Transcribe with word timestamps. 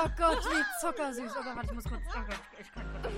Oh 0.00 0.08
Gott, 0.16 0.44
wie 0.44 0.64
zuckersüß. 0.80 1.32
Oh 1.36 1.42
Gott, 1.42 1.64
ich 1.64 1.72
muss 1.72 1.84
kurz. 1.84 2.02
Oh 2.14 2.22
Gott, 2.24 2.40
ich 2.60 2.72
kann 2.72 2.86
kurz. 3.02 3.14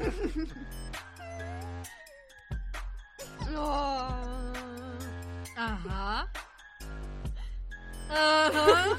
Oh. 3.52 4.08
Aha. 5.56 6.26
Aha. 8.08 8.96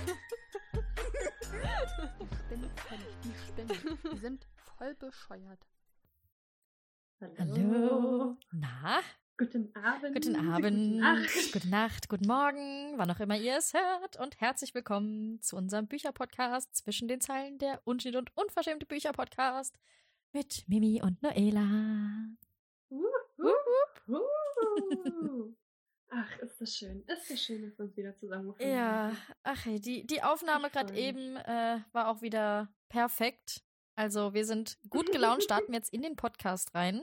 Die 2.51 2.65
Spinnen 2.65 2.69
die 3.23 3.33
Spinnen. 3.47 3.97
Die 4.11 4.17
sind 4.17 4.47
voll 4.55 4.93
bescheuert. 4.95 5.67
Hallo. 7.39 8.37
Na? 8.51 9.01
Guten 9.37 9.73
Abend. 9.75 10.13
Guten 10.13 10.33
Gute 10.35 10.53
Abend, 10.53 10.97
Nacht. 10.97 11.51
gute 11.53 11.67
Nacht, 11.69 12.09
guten 12.09 12.27
Morgen, 12.27 12.93
wann 12.97 13.09
auch 13.09 13.19
immer 13.19 13.35
ihr 13.35 13.57
es 13.57 13.73
hört. 13.73 14.17
Und 14.17 14.39
herzlich 14.39 14.75
willkommen 14.75 15.41
zu 15.41 15.55
unserem 15.55 15.87
Bücherpodcast 15.87 16.75
zwischen 16.75 17.07
den 17.07 17.21
Zeilen 17.21 17.57
der 17.57 17.81
Unschnitt 17.85 18.15
und 18.15 18.35
Unverschämte 18.37 18.85
Bücherpodcast 18.85 19.79
mit 20.31 20.63
Mimi 20.67 21.01
und 21.01 21.23
Noela. 21.23 21.65
Uh, 22.91 23.03
uh, 23.39 24.13
uh. 24.13 25.53
Ach, 26.09 26.39
ist 26.39 26.61
das 26.61 26.75
schön. 26.75 27.03
Ist 27.07 27.31
das 27.31 27.41
schön, 27.41 27.63
dass 27.63 27.77
wir 27.79 27.85
uns 27.85 27.97
wieder 27.97 28.15
zusammengefunden 28.15 28.71
Ja, 28.75 29.07
haben. 29.07 29.17
ach 29.43 29.65
hey, 29.65 29.79
die, 29.79 30.05
die 30.05 30.21
Aufnahme 30.21 30.69
gerade 30.69 30.93
eben 30.93 31.37
äh, 31.37 31.79
war 31.93 32.09
auch 32.09 32.21
wieder 32.21 32.71
perfekt. 32.89 33.63
Also 33.95 34.35
wir 34.35 34.45
sind 34.45 34.77
gut 34.89 35.11
gelaunt, 35.11 35.41
starten 35.41 35.73
jetzt 35.73 35.91
in 35.91 36.03
den 36.03 36.15
Podcast 36.15 36.75
rein. 36.75 37.01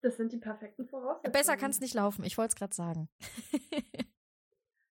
Das 0.00 0.16
sind 0.16 0.32
die 0.32 0.38
perfekten 0.38 0.86
Voraussetzungen. 0.86 1.32
Besser 1.32 1.56
kann 1.56 1.70
es 1.70 1.80
nicht 1.80 1.94
laufen, 1.94 2.24
ich 2.24 2.38
wollte 2.38 2.52
es 2.52 2.56
gerade 2.56 2.74
sagen. 2.74 3.08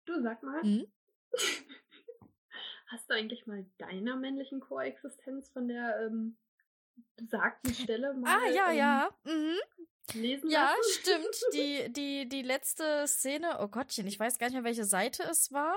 Du 0.06 0.23
sag 0.23 0.43
mal, 0.43 0.62
Hm? 0.62 0.87
hast 2.87 3.11
du 3.11 3.15
eigentlich 3.15 3.47
mal 3.47 3.66
deiner 3.77 4.16
männlichen 4.16 4.61
Koexistenz 4.61 5.51
von 5.51 5.69
der 5.69 6.01
ähm, 6.06 6.39
besagten 7.16 7.75
Stelle 7.75 8.14
mal 8.14 8.34
Ah, 8.39 8.48
ja, 8.50 8.70
ähm, 8.70 8.77
ja. 8.78 9.11
Mhm. 9.25 9.56
lesen 10.14 10.48
Ja, 10.50 10.70
lassen? 10.70 11.00
stimmt. 11.00 11.37
Die, 11.53 11.92
die, 11.92 12.28
die 12.28 12.41
letzte 12.42 13.06
Szene, 13.06 13.59
oh 13.61 13.69
Gottchen, 13.69 14.06
ich 14.06 14.19
weiß 14.19 14.39
gar 14.39 14.47
nicht 14.47 14.55
mehr, 14.55 14.65
welche 14.65 14.84
Seite 14.87 15.25
es 15.25 15.53
war. 15.53 15.77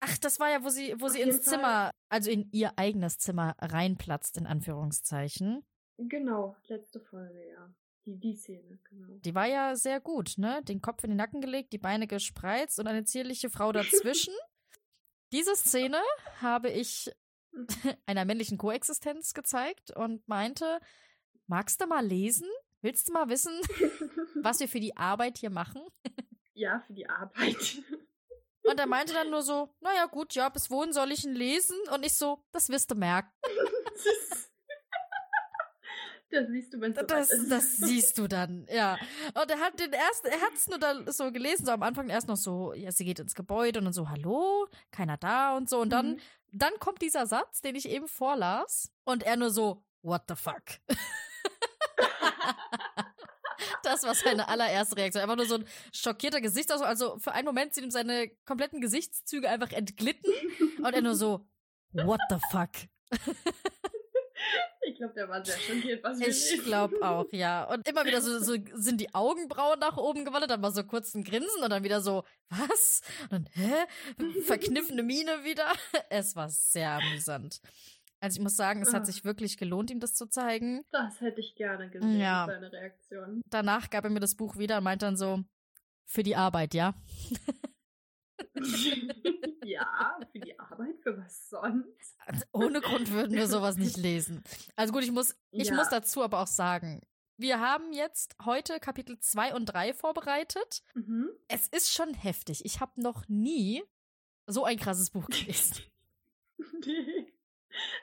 Ach, 0.00 0.16
das 0.18 0.40
war 0.40 0.48
ja, 0.50 0.64
wo 0.64 0.70
sie, 0.70 0.98
wo 0.98 1.06
Auf 1.06 1.12
sie 1.12 1.20
ins 1.20 1.44
Fall. 1.44 1.54
Zimmer, 1.54 1.90
also 2.08 2.30
in 2.30 2.48
ihr 2.52 2.72
eigenes 2.76 3.18
Zimmer 3.18 3.54
reinplatzt, 3.60 4.36
in 4.38 4.46
Anführungszeichen. 4.46 5.62
Genau, 6.08 6.56
letzte 6.68 7.00
Folge, 7.00 7.48
ja. 7.50 7.74
Die, 8.04 8.18
die 8.18 8.34
Szene, 8.34 8.78
genau. 8.90 9.18
Die 9.20 9.34
war 9.34 9.46
ja 9.46 9.76
sehr 9.76 10.00
gut, 10.00 10.34
ne? 10.36 10.60
Den 10.64 10.82
Kopf 10.82 11.04
in 11.04 11.10
den 11.10 11.16
Nacken 11.16 11.40
gelegt, 11.40 11.72
die 11.72 11.78
Beine 11.78 12.08
gespreizt 12.08 12.80
und 12.80 12.88
eine 12.88 13.04
zierliche 13.04 13.48
Frau 13.48 13.70
dazwischen. 13.70 14.34
Diese 15.32 15.54
Szene 15.54 16.00
habe 16.40 16.68
ich 16.70 17.12
einer 18.06 18.24
männlichen 18.24 18.58
Koexistenz 18.58 19.34
gezeigt 19.34 19.92
und 19.92 20.26
meinte, 20.26 20.80
magst 21.46 21.80
du 21.80 21.86
mal 21.86 22.04
lesen? 22.04 22.48
Willst 22.80 23.08
du 23.08 23.12
mal 23.12 23.28
wissen, 23.28 23.52
was 24.42 24.58
wir 24.58 24.68
für 24.68 24.80
die 24.80 24.96
Arbeit 24.96 25.38
hier 25.38 25.50
machen? 25.50 25.82
ja, 26.54 26.80
für 26.80 26.92
die 26.92 27.08
Arbeit. 27.08 27.82
Und 28.64 28.78
er 28.78 28.86
meinte 28.86 29.12
dann 29.12 29.30
nur 29.30 29.42
so, 29.42 29.74
naja 29.80 30.06
gut, 30.06 30.34
ja, 30.34 30.48
bis 30.48 30.70
wohin 30.70 30.92
soll 30.92 31.12
ich 31.12 31.24
ihn 31.24 31.34
lesen? 31.34 31.76
Und 31.92 32.04
ich 32.04 32.14
so, 32.14 32.44
das 32.52 32.68
wirst 32.68 32.90
du 32.90 32.94
merken. 32.94 33.30
Das 36.32 36.48
siehst 36.48 36.74
du, 36.74 36.80
wenn 36.80 36.92
es 36.92 37.06
Das, 37.06 37.28
das 37.48 37.76
siehst 37.76 38.18
du 38.18 38.26
dann, 38.28 38.66
ja. 38.72 38.98
Und 39.34 39.50
er 39.50 39.60
hat 39.60 39.78
den 39.78 39.92
ersten, 39.92 40.26
er 40.28 40.40
hat's 40.40 40.68
nur 40.68 40.78
dann 40.78 41.10
so 41.12 41.30
gelesen, 41.30 41.66
so 41.66 41.72
am 41.72 41.82
Anfang 41.82 42.08
erst 42.08 42.28
noch 42.28 42.36
so, 42.36 42.72
ja, 42.74 42.90
sie 42.90 43.04
geht 43.04 43.18
ins 43.20 43.34
Gebäude 43.34 43.78
und 43.78 43.84
dann 43.84 43.92
so, 43.94 44.08
hallo, 44.08 44.66
keiner 44.90 45.16
da 45.16 45.56
und 45.56 45.68
so. 45.70 45.80
Und 45.80 45.90
dann, 45.90 46.12
Mhm. 46.12 46.20
dann 46.52 46.72
kommt 46.80 47.02
dieser 47.02 47.26
Satz, 47.26 47.60
den 47.60 47.74
ich 47.76 47.88
eben 47.88 48.08
vorlas. 48.08 48.90
Und 49.04 49.22
er 49.22 49.36
nur 49.36 49.50
so, 49.50 49.84
what 50.02 50.22
the 50.28 50.34
fuck? 50.34 50.62
Das 53.84 54.02
war 54.04 54.14
seine 54.14 54.46
allererste 54.48 54.96
Reaktion. 54.96 55.22
Einfach 55.22 55.36
nur 55.36 55.46
so 55.46 55.56
ein 55.56 55.64
schockierter 55.92 56.40
Gesichtsausdruck. 56.40 56.88
Also 56.88 57.18
für 57.18 57.32
einen 57.32 57.46
Moment 57.46 57.74
sind 57.74 57.84
ihm 57.84 57.90
seine 57.90 58.28
kompletten 58.44 58.80
Gesichtszüge 58.80 59.48
einfach 59.48 59.72
entglitten. 59.72 60.32
Und 60.78 60.94
er 60.94 61.02
nur 61.02 61.14
so, 61.16 61.46
what 61.92 62.20
the 62.30 62.36
fuck? 62.50 62.70
Ich 64.84 64.96
glaube, 64.96 65.14
der 65.14 65.28
war 65.28 65.44
sehr 65.44 65.56
schockiert, 65.58 66.02
was 66.02 66.18
wir 66.18 66.28
Ich 66.28 66.62
glaube 66.64 66.96
auch, 67.02 67.26
ja. 67.32 67.64
Und 67.72 67.86
immer 67.88 68.04
wieder 68.04 68.20
so, 68.20 68.38
so 68.40 68.56
sind 68.74 69.00
die 69.00 69.14
Augenbrauen 69.14 69.78
nach 69.78 69.96
oben 69.96 70.24
gewandert, 70.24 70.50
dann 70.50 70.60
mal 70.60 70.72
so 70.72 70.82
kurz 70.84 71.14
ein 71.14 71.22
Grinsen 71.24 71.62
und 71.62 71.70
dann 71.70 71.84
wieder 71.84 72.00
so, 72.00 72.24
was? 72.48 73.02
Und 73.30 73.32
dann, 73.32 73.48
hä? 73.52 73.72
Verkniffene 74.42 75.02
Miene 75.02 75.44
wieder. 75.44 75.66
Es 76.10 76.34
war 76.36 76.48
sehr 76.50 76.90
amüsant. 76.92 77.60
Also 78.20 78.36
ich 78.38 78.42
muss 78.42 78.54
sagen, 78.56 78.82
es 78.82 78.92
hat 78.92 79.02
Ah. 79.02 79.06
sich 79.06 79.24
wirklich 79.24 79.56
gelohnt, 79.56 79.90
ihm 79.90 79.98
das 80.00 80.14
zu 80.14 80.26
zeigen. 80.26 80.84
Das 80.92 81.20
hätte 81.20 81.40
ich 81.40 81.54
gerne 81.56 81.88
gesehen, 81.90 82.20
Ja. 82.20 82.46
seine 82.48 82.70
Reaktion. 82.72 83.40
Danach 83.50 83.90
gab 83.90 84.04
er 84.04 84.10
mir 84.10 84.20
das 84.20 84.34
Buch 84.36 84.56
wieder 84.58 84.78
und 84.78 84.84
meinte 84.84 85.06
dann 85.06 85.16
so, 85.16 85.40
für 86.04 86.22
die 86.22 86.36
Arbeit, 86.36 86.74
ja. 86.74 86.94
ja, 89.64 90.18
für 90.32 90.38
die 90.40 90.58
Arbeit, 90.58 90.98
für 91.02 91.16
was 91.18 91.48
sonst? 91.48 92.16
Ohne 92.52 92.80
Grund 92.80 93.10
würden 93.12 93.32
wir 93.32 93.46
sowas 93.46 93.76
nicht 93.76 93.96
lesen. 93.96 94.42
Also 94.76 94.92
gut, 94.92 95.02
ich 95.04 95.12
muss, 95.12 95.36
ich 95.50 95.68
Ja. 95.68 95.74
muss 95.74 95.88
dazu 95.88 96.22
aber 96.22 96.40
auch 96.40 96.46
sagen, 96.46 97.00
wir 97.38 97.60
haben 97.60 97.92
jetzt 97.92 98.36
heute 98.44 98.78
Kapitel 98.80 99.18
2 99.18 99.54
und 99.54 99.66
3 99.66 99.94
vorbereitet. 99.94 100.82
Mhm. 100.94 101.30
Es 101.48 101.66
ist 101.68 101.92
schon 101.92 102.14
heftig. 102.14 102.64
Ich 102.64 102.80
habe 102.80 103.00
noch 103.00 103.26
nie 103.28 103.82
so 104.46 104.64
ein 104.64 104.78
krasses 104.78 105.10
Buch 105.10 105.26
gelesen. 105.28 105.76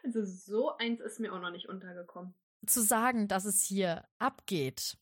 Also 0.04 0.26
so 0.26 0.76
eins 0.78 1.00
ist 1.00 1.20
mir 1.20 1.32
auch 1.32 1.40
noch 1.40 1.52
nicht 1.52 1.70
untergekommen. 1.70 2.34
Zu 2.66 2.82
sagen, 2.82 3.28
dass 3.28 3.46
es 3.46 3.64
hier 3.64 4.08
abgeht, 4.18 4.98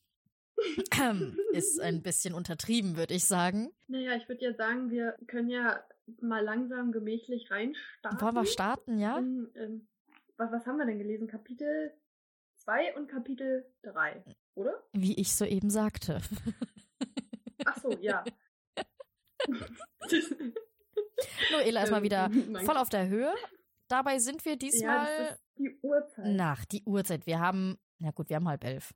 ist 1.52 1.80
ein 1.80 2.02
bisschen 2.02 2.34
untertrieben, 2.34 2.96
würde 2.96 3.14
ich 3.14 3.24
sagen. 3.24 3.70
Naja, 3.86 4.16
ich 4.16 4.28
würde 4.28 4.44
ja 4.44 4.54
sagen, 4.54 4.90
wir 4.90 5.16
können 5.26 5.48
ja 5.48 5.82
mal 6.20 6.42
langsam 6.42 6.92
gemächlich 6.92 7.50
reinstarten. 7.50 8.20
Wollen 8.20 8.34
wir 8.34 8.46
starten, 8.46 8.98
ja? 8.98 9.18
In, 9.18 9.50
ähm, 9.54 9.88
was, 10.36 10.50
was 10.52 10.66
haben 10.66 10.78
wir 10.78 10.86
denn 10.86 10.98
gelesen? 10.98 11.28
Kapitel 11.28 11.92
2 12.56 12.96
und 12.96 13.08
Kapitel 13.08 13.66
3, 13.82 14.22
oder? 14.54 14.82
Wie 14.92 15.14
ich 15.14 15.34
soeben 15.34 15.70
sagte. 15.70 16.20
Ach 17.64 17.76
so, 17.78 17.90
ja. 18.00 18.24
Noela 21.52 21.82
ist 21.82 21.90
mal 21.90 21.98
Ähm, 21.98 22.02
wieder 22.04 22.30
voll 22.64 22.76
auf 22.76 22.88
der 22.88 23.08
Höhe. 23.08 23.32
Dabei 23.88 24.18
sind 24.18 24.44
wir 24.44 24.52
ja, 24.52 24.56
das 24.58 24.70
diesmal 24.70 25.06
ist 25.32 25.40
die 25.58 25.78
Uhrzeit. 25.82 26.36
nach 26.36 26.64
die 26.66 26.82
Uhrzeit. 26.84 27.26
Wir 27.26 27.40
haben, 27.40 27.78
na 27.98 28.10
gut, 28.10 28.28
wir 28.28 28.36
haben 28.36 28.48
halb 28.48 28.64
elf 28.64 28.94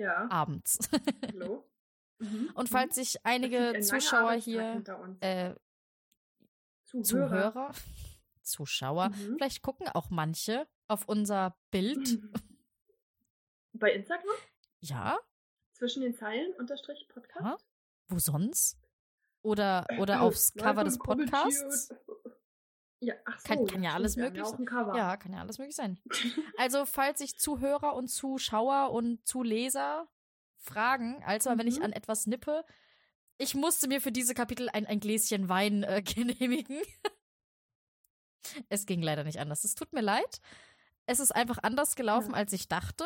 Ja, 0.00 0.26
abends. 0.30 0.78
hallo. 1.26 1.66
Mhm. 2.22 2.50
Und 2.54 2.68
falls 2.68 2.96
sich 2.96 3.24
einige 3.24 3.68
ein 3.70 3.82
Zuschauer 3.82 4.32
hier, 4.34 4.84
äh, 5.20 5.54
Zuhörer. 7.02 7.72
Zuschauer, 8.42 9.08
Mhm. 9.08 9.36
vielleicht 9.36 9.62
gucken 9.62 9.88
auch 9.88 10.10
manche 10.10 10.68
auf 10.86 11.08
unser 11.08 11.56
Bild. 11.70 12.18
Bei 13.72 13.90
Instagram? 13.94 14.34
Ja, 14.80 15.18
Zwischen 15.72 16.02
den 16.02 16.14
Zeilen 16.14 16.52
unterstrich 16.58 17.08
Podcast? 17.08 17.40
Ja. 17.42 17.56
wo 18.08 18.18
sonst? 18.18 18.78
Oder, 19.40 19.86
oder 19.98 20.16
Äh, 20.16 20.18
aufs 20.26 20.52
Cover 20.52 20.84
des 20.84 20.98
Podcasts? 20.98 21.88
Ja, 23.00 23.14
ach 23.24 23.40
so. 23.40 23.48
Kann- 23.48 23.66
kann 23.66 23.82
ja 23.82 23.94
alles 23.94 24.16
möglich 24.16 24.42
haben 24.44 24.66
Ja, 24.96 25.16
kann 25.16 25.32
ja 25.32 25.40
alles 25.40 25.58
möglich 25.58 25.74
sein. 25.76 25.98
Also, 26.58 26.84
falls 26.84 27.18
sich 27.18 27.36
Zuhörer 27.38 27.94
und 27.94 28.08
Zuschauer 28.08 28.90
und 28.92 29.26
Zuleser 29.26 30.06
fragen, 30.58 31.22
also 31.24 31.50
wenn 31.56 31.66
ich 31.66 31.78
Mhm. 31.78 31.84
an 31.86 31.92
etwas 31.92 32.26
nippe, 32.26 32.64
ich 33.38 33.54
musste 33.54 33.88
mir 33.88 34.02
für 34.02 34.12
diese 34.12 34.34
Kapitel 34.34 34.68
ein, 34.68 34.84
ein 34.86 35.00
Gläschen 35.00 35.48
Wein 35.48 35.82
äh, 35.82 36.02
genehmigen. 36.04 36.78
es 38.68 38.86
ging 38.86 39.02
leider 39.02 39.24
nicht 39.24 39.38
anders. 39.40 39.64
Es 39.64 39.74
tut 39.74 39.92
mir 39.92 40.02
leid. 40.02 40.40
Es 41.06 41.20
ist 41.20 41.34
einfach 41.34 41.58
anders 41.62 41.96
gelaufen, 41.96 42.30
Ja. 42.32 42.36
als 42.36 42.52
ich 42.52 42.68
dachte. 42.68 43.04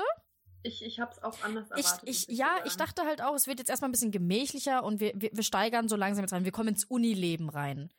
Ich, 0.62 0.82
ich 0.84 0.98
hab's 0.98 1.18
auch 1.22 1.42
anders 1.44 1.68
Ich, 1.76 1.84
erwartet. 1.86 2.08
ich, 2.08 2.28
muss 2.28 2.36
ja, 2.38 2.50
ich 2.64 2.76
dachte 2.76 3.02
halt 3.02 3.20
auch, 3.22 3.34
es 3.34 3.46
wird 3.46 3.58
jetzt 3.58 3.68
erstmal 3.68 3.88
ein 3.90 3.92
bisschen 3.92 4.10
gemächlicher 4.12 4.82
und 4.82 4.98
wir, 4.98 5.12
wir, 5.14 5.30
wir 5.32 5.42
steigern 5.42 5.88
so 5.88 5.96
langsam 5.96 6.24
jetzt 6.24 6.32
rein. 6.32 6.44
Wir 6.44 6.52
kommen 6.52 6.70
ins 6.70 6.84
Unileben 6.84 7.48
rein. 7.48 7.92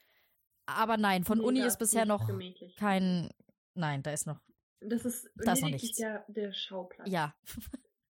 Aber 0.67 0.97
nein, 0.97 1.23
von 1.23 1.41
Uni 1.41 1.61
ist 1.61 1.77
bisher 1.77 2.05
noch 2.05 2.25
gemächlich. 2.27 2.75
kein. 2.75 3.29
Nein, 3.75 4.01
da 4.03 4.11
ist 4.11 4.25
noch. 4.25 4.39
Das 4.81 5.05
ist 5.05 5.29
Da 5.35 5.53
ist 5.53 5.61
noch 5.61 5.69
nichts. 5.69 5.97
der, 5.97 6.25
der 6.27 6.53
Schauplatz. 6.53 7.07
Ja, 7.09 7.35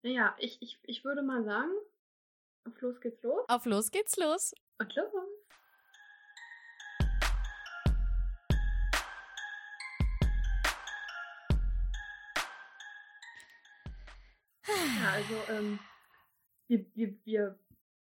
Naja, 0.03 0.36
ich, 0.39 0.62
ich, 0.62 0.80
ich 0.83 1.03
würde 1.03 1.21
mal 1.21 1.44
sagen, 1.44 1.71
auf 2.65 2.80
los 2.81 3.00
geht's 3.01 3.21
los. 3.24 3.44
auf 3.48 3.65
los 3.65 3.92
geht's 3.92 4.18
los. 4.18 4.53
Und 4.80 4.95
los. 4.95 5.12
Ja, 14.68 15.12
also, 15.13 15.36
ähm, 15.51 15.80
wir, 16.68 16.86
wir, 16.95 17.15
wir, 17.25 17.59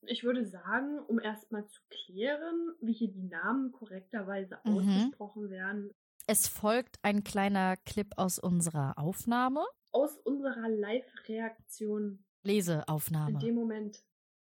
ich 0.07 0.24
würde 0.24 0.46
sagen, 0.46 1.00
um 1.00 1.19
erstmal 1.19 1.66
zu 1.68 1.81
klären, 1.90 2.74
wie 2.81 2.94
hier 2.94 3.12
die 3.12 3.24
Namen 3.24 3.72
korrekterweise 3.72 4.60
Mhm. 4.63 4.72
ausgesprochen 4.78 5.50
werden, 5.50 5.92
Es 6.28 6.48
folgt 6.48 6.98
ein 7.04 7.24
kleiner 7.24 7.78
Clip 7.86 8.07
aus 8.18 8.40
unserer 8.40 8.98
Aufnahme. 8.98 9.63
Aus 9.92 10.18
unserer 10.19 10.68
Live-Reaktion 10.69 12.04
in 12.44 12.50
Leseaufnahme. 12.50 13.40
dem 13.40 13.56
Moment, 13.56 14.04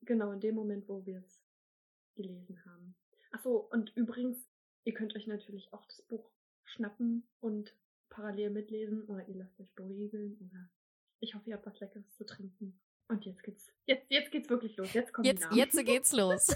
genau, 0.02 0.32
in 0.32 0.40
dem 0.40 0.56
Moment, 0.56 0.88
wo 0.90 1.06
wir 1.06 1.20
es 1.20 1.42
gelesen 2.16 2.64
haben. 2.66 2.96
Ach 3.32 3.40
so, 3.42 3.58
und 3.72 3.96
übrigens, 3.96 4.38
ihr 4.84 4.94
könnt 4.94 5.16
euch 5.16 5.28
natürlich 5.28 5.72
auch 5.74 5.86
das 5.86 6.02
Buch 6.04 6.30
schnappen 6.66 7.28
und 7.40 7.74
parallel 8.10 8.50
mitlesen 8.50 9.04
oder 9.06 9.26
ihr 9.28 9.36
lasst 9.36 9.60
euch 9.60 9.74
berieseln 9.74 10.38
oder 10.42 10.70
ich 11.20 11.36
hoffe, 11.36 11.50
ihr 11.50 11.56
habt 11.56 11.66
was 11.66 11.80
Leckeres 11.80 12.12
zu 12.18 12.26
trinken. 12.26 12.80
Und 13.12 13.26
jetzt 13.26 13.44
geht's, 13.44 13.70
jetzt, 13.88 14.06
jetzt 14.10 14.32
geht's 14.32 14.50
wirklich 14.50 14.78
los. 14.78 14.94
Jetzt 14.94 15.12
die 15.18 15.28
Jetzt, 15.28 15.46
jetzt 15.52 15.86
geht's 15.86 16.14
los. 16.14 16.48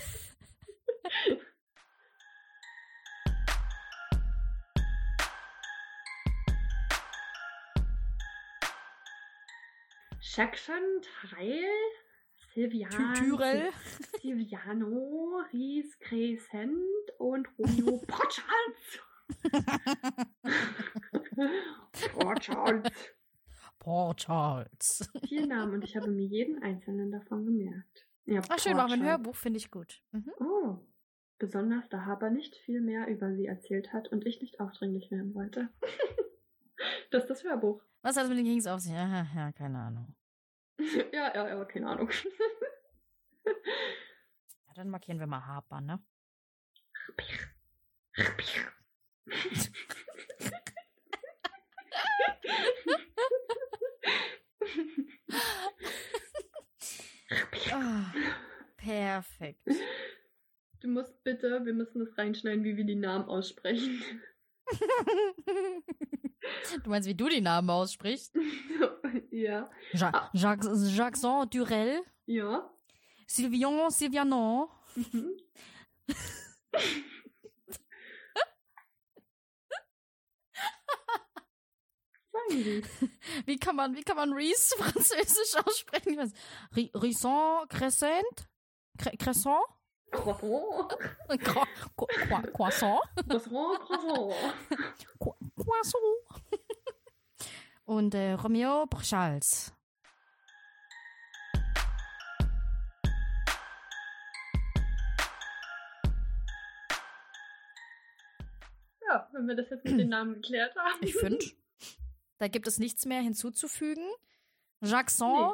Jackson, 10.21 11.01
Teil, 11.29 11.61
Silvian, 12.53 12.89
Tyrell. 13.15 13.73
Silviano, 14.21 15.43
Ries 15.51 15.99
Crescent 15.99 16.79
und 17.17 17.49
Romeo 17.59 17.97
Porchards. 18.07 19.01
Porchards. 22.13 22.89
Port 23.85 24.21
Charles. 24.21 25.07
Vier 25.27 25.45
Namen 25.45 25.75
und 25.75 25.83
ich 25.83 25.95
habe 25.95 26.09
mir 26.09 26.25
jeden 26.25 26.63
einzelnen 26.63 27.11
davon 27.11 27.45
gemerkt. 27.45 28.07
Ja, 28.25 28.41
Ach, 28.49 28.57
schön, 28.57 28.75
machen 28.75 28.89
wir 28.89 28.95
ein. 28.95 29.03
Hörbuch, 29.03 29.35
finde 29.35 29.57
ich 29.57 29.69
gut. 29.69 30.01
Mhm. 30.11 30.31
Oh, 30.39 30.77
besonders 31.37 31.87
da 31.89 32.03
Haber 32.03 32.31
nicht 32.31 32.55
viel 32.55 32.81
mehr 32.81 33.07
über 33.07 33.35
sie 33.35 33.45
erzählt 33.45 33.93
hat 33.93 34.07
und 34.07 34.25
ich 34.25 34.41
nicht 34.41 34.59
aufdringlich 34.59 35.11
werden 35.11 35.35
wollte. 35.35 35.69
das 37.11 37.25
ist 37.25 37.29
das 37.29 37.43
Hörbuch. 37.43 37.79
Was 38.01 38.17
hat 38.17 38.23
es 38.23 38.29
mit 38.29 38.39
den 38.39 38.45
Kings 38.45 38.65
auf 38.65 38.79
sich? 38.79 38.91
Ja, 38.91 39.27
ja, 39.35 39.51
keine 39.51 39.77
Ahnung. 39.77 40.15
ja, 41.13 41.35
ja, 41.35 41.47
ja, 41.47 41.65
keine 41.65 41.87
Ahnung. 41.87 42.09
Ja, 44.67 44.73
dann 44.73 44.89
markieren 44.89 45.19
wir 45.19 45.27
mal 45.27 45.45
Harper, 45.45 45.79
ne? 45.79 45.99
Ah, 57.71 58.13
perfekt. 58.77 59.59
Du 60.81 60.87
musst 60.87 61.23
bitte, 61.23 61.65
wir 61.65 61.73
müssen 61.73 62.05
das 62.05 62.17
reinschneiden, 62.17 62.63
wie 62.63 62.77
wir 62.77 62.83
die 62.85 62.95
Namen 62.95 63.25
aussprechen. 63.27 64.03
Du 66.83 66.89
meinst, 66.89 67.07
wie 67.09 67.15
du 67.15 67.27
die 67.29 67.41
Namen 67.41 67.69
aussprichst? 67.69 68.35
ja. 69.31 69.69
Ja 69.93 70.11
Ah. 70.13 70.29
Jacques, 70.33 70.67
Jackson 70.95 71.49
Durel, 71.49 72.01
Ja. 72.25 72.69
Sylvian 73.27 73.89
Sylvianon, 73.89 74.67
Mhm. 74.95 75.37
Die. 82.51 82.83
Wie 83.45 83.57
kann 83.57 83.75
man, 83.75 83.95
wie 83.95 84.03
kann 84.03 84.15
man 84.17 84.33
Reese 84.33 84.75
französisch 84.77 85.55
aussprechen? 85.65 86.13
Ich 86.13 86.17
weiß. 86.17 86.31
Ri- 86.75 86.91
Risson, 87.01 87.67
Crescent? 87.69 88.47
Cre 88.97 89.17
Crescent? 89.17 89.55
Croissant. 90.11 90.87
Cro 91.27 91.37
Cro 91.37 91.65
Cro- 91.97 92.51
Croissant? 92.53 92.99
Croissant, 93.27 93.79
Croissant. 93.79 94.33
Cro 95.19 95.35
Croissant. 95.57 96.61
Und 97.85 98.13
äh, 98.15 98.31
Romeo 98.33 98.85
Charles. 99.01 99.73
Ja, 109.07 109.27
wenn 109.33 109.47
wir 109.47 109.55
das 109.55 109.69
jetzt 109.69 109.85
mit 109.85 109.99
den 109.99 110.09
Namen 110.09 110.35
geklärt 110.35 110.75
haben. 110.75 110.97
Ich 111.01 111.15
finde, 111.15 111.43
da 112.37 112.47
gibt 112.47 112.67
es 112.67 112.79
nichts 112.79 113.05
mehr 113.05 113.21
hinzuzufügen. 113.21 114.05
Jackson 114.81 115.53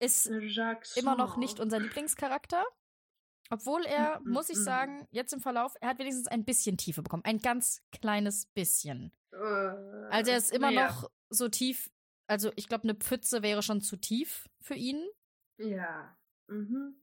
ist 0.00 0.30
Jacques 0.40 0.96
immer 0.96 1.16
noch 1.16 1.36
nicht 1.36 1.60
unser 1.60 1.78
Lieblingscharakter. 1.78 2.64
Obwohl 3.50 3.84
er, 3.84 4.20
mm, 4.20 4.30
muss 4.30 4.48
ich 4.48 4.58
mm. 4.58 4.62
sagen, 4.62 5.08
jetzt 5.10 5.32
im 5.32 5.40
Verlauf, 5.40 5.74
er 5.80 5.88
hat 5.88 5.98
wenigstens 5.98 6.28
ein 6.28 6.44
bisschen 6.44 6.76
Tiefe 6.76 7.02
bekommen. 7.02 7.24
Ein 7.24 7.38
ganz 7.38 7.82
kleines 7.90 8.46
bisschen. 8.46 9.12
Also 9.32 10.30
er 10.30 10.36
ist 10.36 10.52
immer 10.52 10.70
naja. 10.70 10.88
noch 10.88 11.10
so 11.30 11.48
tief. 11.48 11.90
Also 12.26 12.52
ich 12.56 12.68
glaube, 12.68 12.84
eine 12.84 12.94
Pfütze 12.94 13.42
wäre 13.42 13.62
schon 13.62 13.80
zu 13.80 13.96
tief 13.96 14.48
für 14.60 14.74
ihn. 14.74 15.04
Ja. 15.58 16.16
Mhm. 16.46 16.96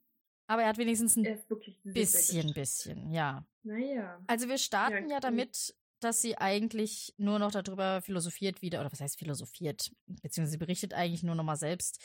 Aber 0.48 0.64
er 0.64 0.69
hat 0.69 0.78
wenigstens 0.78 1.18
ein 1.18 1.25
Er 1.25 1.36
bisschen, 1.84 2.44
sehr 2.44 2.54
bisschen, 2.54 3.12
ja. 3.12 3.46
Naja. 3.64 4.22
Also 4.28 4.48
wir 4.48 4.58
starten 4.58 5.10
Ja, 5.10 5.16
ja 5.16 5.19
damit, 5.19 5.75
dass 6.00 6.22
sie 6.22 6.38
eigentlich 6.38 7.14
nur 7.18 7.40
noch 7.40 7.52
darüber 7.52 8.02
philosophiert 8.02 8.62
wieder, 8.62 8.80
oder 8.82 8.92
was 8.92 9.02
heißt 9.02 9.18
philosophiert, 9.20 9.92
beziehungsweise 10.06 10.52
sie 10.52 10.58
berichtet 10.58 10.94
eigentlich 10.94 11.24
nur 11.24 11.36
noch 11.36 11.44
mal 11.44 11.56
selbst, 11.56 12.00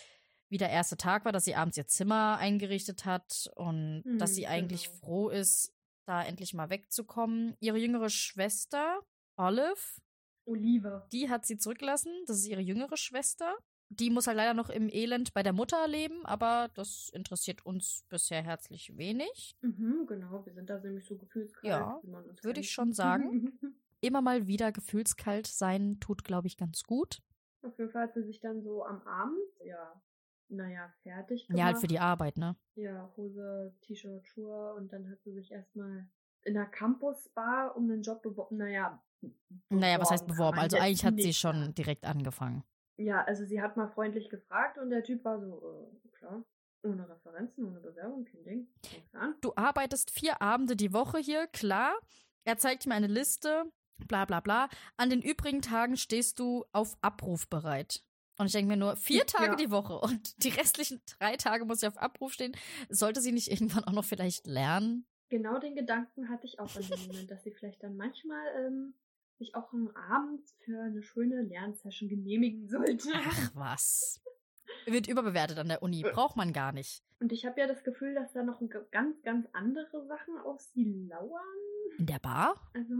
wie 0.48 0.58
der 0.58 0.70
erste 0.70 0.96
Tag 0.96 1.24
war, 1.24 1.32
dass 1.32 1.44
sie 1.46 1.54
abends 1.54 1.76
ihr 1.78 1.86
Zimmer 1.86 2.36
eingerichtet 2.38 3.04
hat 3.04 3.50
und 3.56 4.02
Hm, 4.04 4.18
dass 4.18 4.34
sie 4.34 4.46
eigentlich 4.46 4.84
genau. 4.88 4.98
froh 4.98 5.28
ist, 5.30 5.72
da 6.06 6.22
endlich 6.24 6.52
mal 6.52 6.68
wegzukommen. 6.70 7.54
Ihre 7.60 7.78
jüngere 7.78 8.10
Schwester, 8.10 9.00
Olive, 9.36 9.76
Olive. 10.44 11.06
die 11.12 11.30
hat 11.30 11.46
sie 11.46 11.56
zurückgelassen. 11.56 12.12
Das 12.26 12.36
ist 12.38 12.46
ihre 12.48 12.60
jüngere 12.60 12.96
Schwester. 12.96 13.54
Die 13.88 14.08
muss 14.10 14.26
halt 14.26 14.38
leider 14.38 14.54
noch 14.54 14.70
im 14.70 14.88
Elend 14.88 15.34
bei 15.34 15.42
der 15.42 15.52
Mutter 15.52 15.86
leben, 15.86 16.24
aber 16.24 16.70
das 16.74 17.10
interessiert 17.12 17.64
uns 17.66 18.04
bisher 18.08 18.42
herzlich 18.42 18.96
wenig. 18.96 19.54
Mhm, 19.60 20.06
genau, 20.06 20.44
wir 20.46 20.52
sind 20.54 20.70
da 20.70 20.78
nämlich 20.80 21.06
so 21.06 21.16
gefühlskalt. 21.16 21.64
Ja, 21.66 22.00
würde 22.42 22.60
ich 22.60 22.70
schon 22.72 22.92
sagen. 22.94 23.52
Immer 24.02 24.20
mal 24.20 24.46
wieder 24.48 24.72
gefühlskalt 24.72 25.46
sein 25.46 25.98
tut, 26.00 26.24
glaube 26.24 26.48
ich, 26.48 26.56
ganz 26.56 26.82
gut. 26.82 27.22
Auf 27.64 27.78
jeden 27.78 27.90
Fall 27.90 28.02
hat 28.08 28.14
sie 28.14 28.24
sich 28.24 28.40
dann 28.40 28.60
so 28.62 28.84
am 28.84 29.00
Abend, 29.06 29.38
ja, 29.64 30.02
naja, 30.48 30.92
fertig 31.04 31.46
gemacht. 31.46 31.58
Ja, 31.58 31.64
halt 31.66 31.78
für 31.78 31.86
die 31.86 32.00
Arbeit, 32.00 32.36
ne? 32.36 32.56
Ja, 32.74 33.12
Hose, 33.16 33.74
T-Shirt, 33.82 34.26
Schuhe 34.26 34.74
und 34.74 34.92
dann 34.92 35.08
hat 35.08 35.22
sie 35.22 35.32
sich 35.32 35.52
erstmal 35.52 36.08
in 36.42 36.54
der 36.54 36.66
Campus-Bar 36.66 37.76
um 37.76 37.84
einen 37.84 38.02
Job 38.02 38.22
beworben. 38.22 38.56
Naja, 38.56 39.00
Naja, 39.68 40.00
was 40.00 40.10
heißt 40.10 40.26
beworben? 40.26 40.58
Also 40.58 40.78
eigentlich 40.78 41.04
hat 41.04 41.20
sie 41.20 41.32
schon 41.32 41.72
direkt 41.74 42.04
angefangen. 42.04 42.64
Ja, 42.96 43.22
also 43.22 43.44
sie 43.44 43.62
hat 43.62 43.76
mal 43.76 43.88
freundlich 43.88 44.28
gefragt 44.28 44.78
und 44.78 44.90
der 44.90 45.04
Typ 45.04 45.24
war 45.24 45.38
so, 45.40 45.90
äh, 46.04 46.08
klar, 46.10 46.44
ohne 46.82 47.08
Referenzen, 47.08 47.64
ohne 47.64 47.78
Bewerbung, 47.80 48.24
kein 48.24 48.42
Ding. 48.42 48.68
Du 49.40 49.52
arbeitest 49.54 50.10
vier 50.10 50.42
Abende 50.42 50.74
die 50.74 50.92
Woche 50.92 51.18
hier, 51.18 51.46
klar. 51.46 51.94
Er 52.44 52.58
zeigt 52.58 52.86
mir 52.86 52.94
eine 52.94 53.06
Liste, 53.06 53.70
bla 54.08 54.24
bla 54.24 54.40
bla. 54.40 54.68
An 54.96 55.10
den 55.10 55.22
übrigen 55.22 55.62
Tagen 55.62 55.96
stehst 55.96 56.38
du 56.38 56.64
auf 56.72 56.96
Abruf 57.02 57.48
bereit. 57.48 58.02
Und 58.38 58.46
ich 58.46 58.52
denke 58.52 58.70
mir 58.70 58.76
nur, 58.78 58.96
vier 58.96 59.26
Tage 59.26 59.52
Ja. 59.52 59.56
die 59.56 59.70
Woche 59.70 59.98
und 59.98 60.42
die 60.42 60.48
restlichen 60.48 61.00
drei 61.18 61.36
Tage 61.36 61.64
muss 61.64 61.80
sie 61.80 61.86
auf 61.86 61.98
Abruf 61.98 62.32
stehen. 62.32 62.56
Sollte 62.88 63.20
sie 63.20 63.32
nicht 63.32 63.50
irgendwann 63.50 63.84
auch 63.84 63.92
noch 63.92 64.04
vielleicht 64.04 64.46
lernen? 64.46 65.06
Genau 65.28 65.58
den 65.58 65.74
Gedanken 65.74 66.28
hatte 66.28 66.46
ich 66.46 66.58
auch 66.58 66.74
in 66.76 66.86
dem 66.88 67.00
Moment, 67.06 67.30
dass 67.30 67.42
sie 67.44 67.52
vielleicht 67.52 67.82
dann 67.82 67.96
manchmal 67.96 68.44
ähm, 68.66 68.94
sich 69.38 69.54
auch 69.54 69.72
am 69.72 69.88
Abend 69.96 70.42
für 70.64 70.78
eine 70.82 71.02
schöne 71.02 71.42
Lernsession 71.42 72.08
genehmigen 72.08 72.68
sollte. 72.68 73.08
Ach 73.14 73.50
was. 73.54 74.20
Wird 74.86 75.06
überbewertet 75.08 75.58
an 75.58 75.68
der 75.68 75.82
Uni, 75.82 76.02
braucht 76.02 76.36
man 76.36 76.52
gar 76.52 76.72
nicht. 76.72 77.02
Und 77.20 77.32
ich 77.32 77.44
habe 77.46 77.60
ja 77.60 77.66
das 77.66 77.84
Gefühl, 77.84 78.14
dass 78.14 78.32
da 78.32 78.42
noch 78.42 78.60
ganz, 78.90 79.22
ganz 79.22 79.46
andere 79.52 80.06
Sachen 80.06 80.38
auf 80.38 80.60
sie 80.60 81.06
lauern. 81.08 81.40
In 81.98 82.06
der 82.06 82.18
Bar? 82.18 82.70
Also 82.74 82.92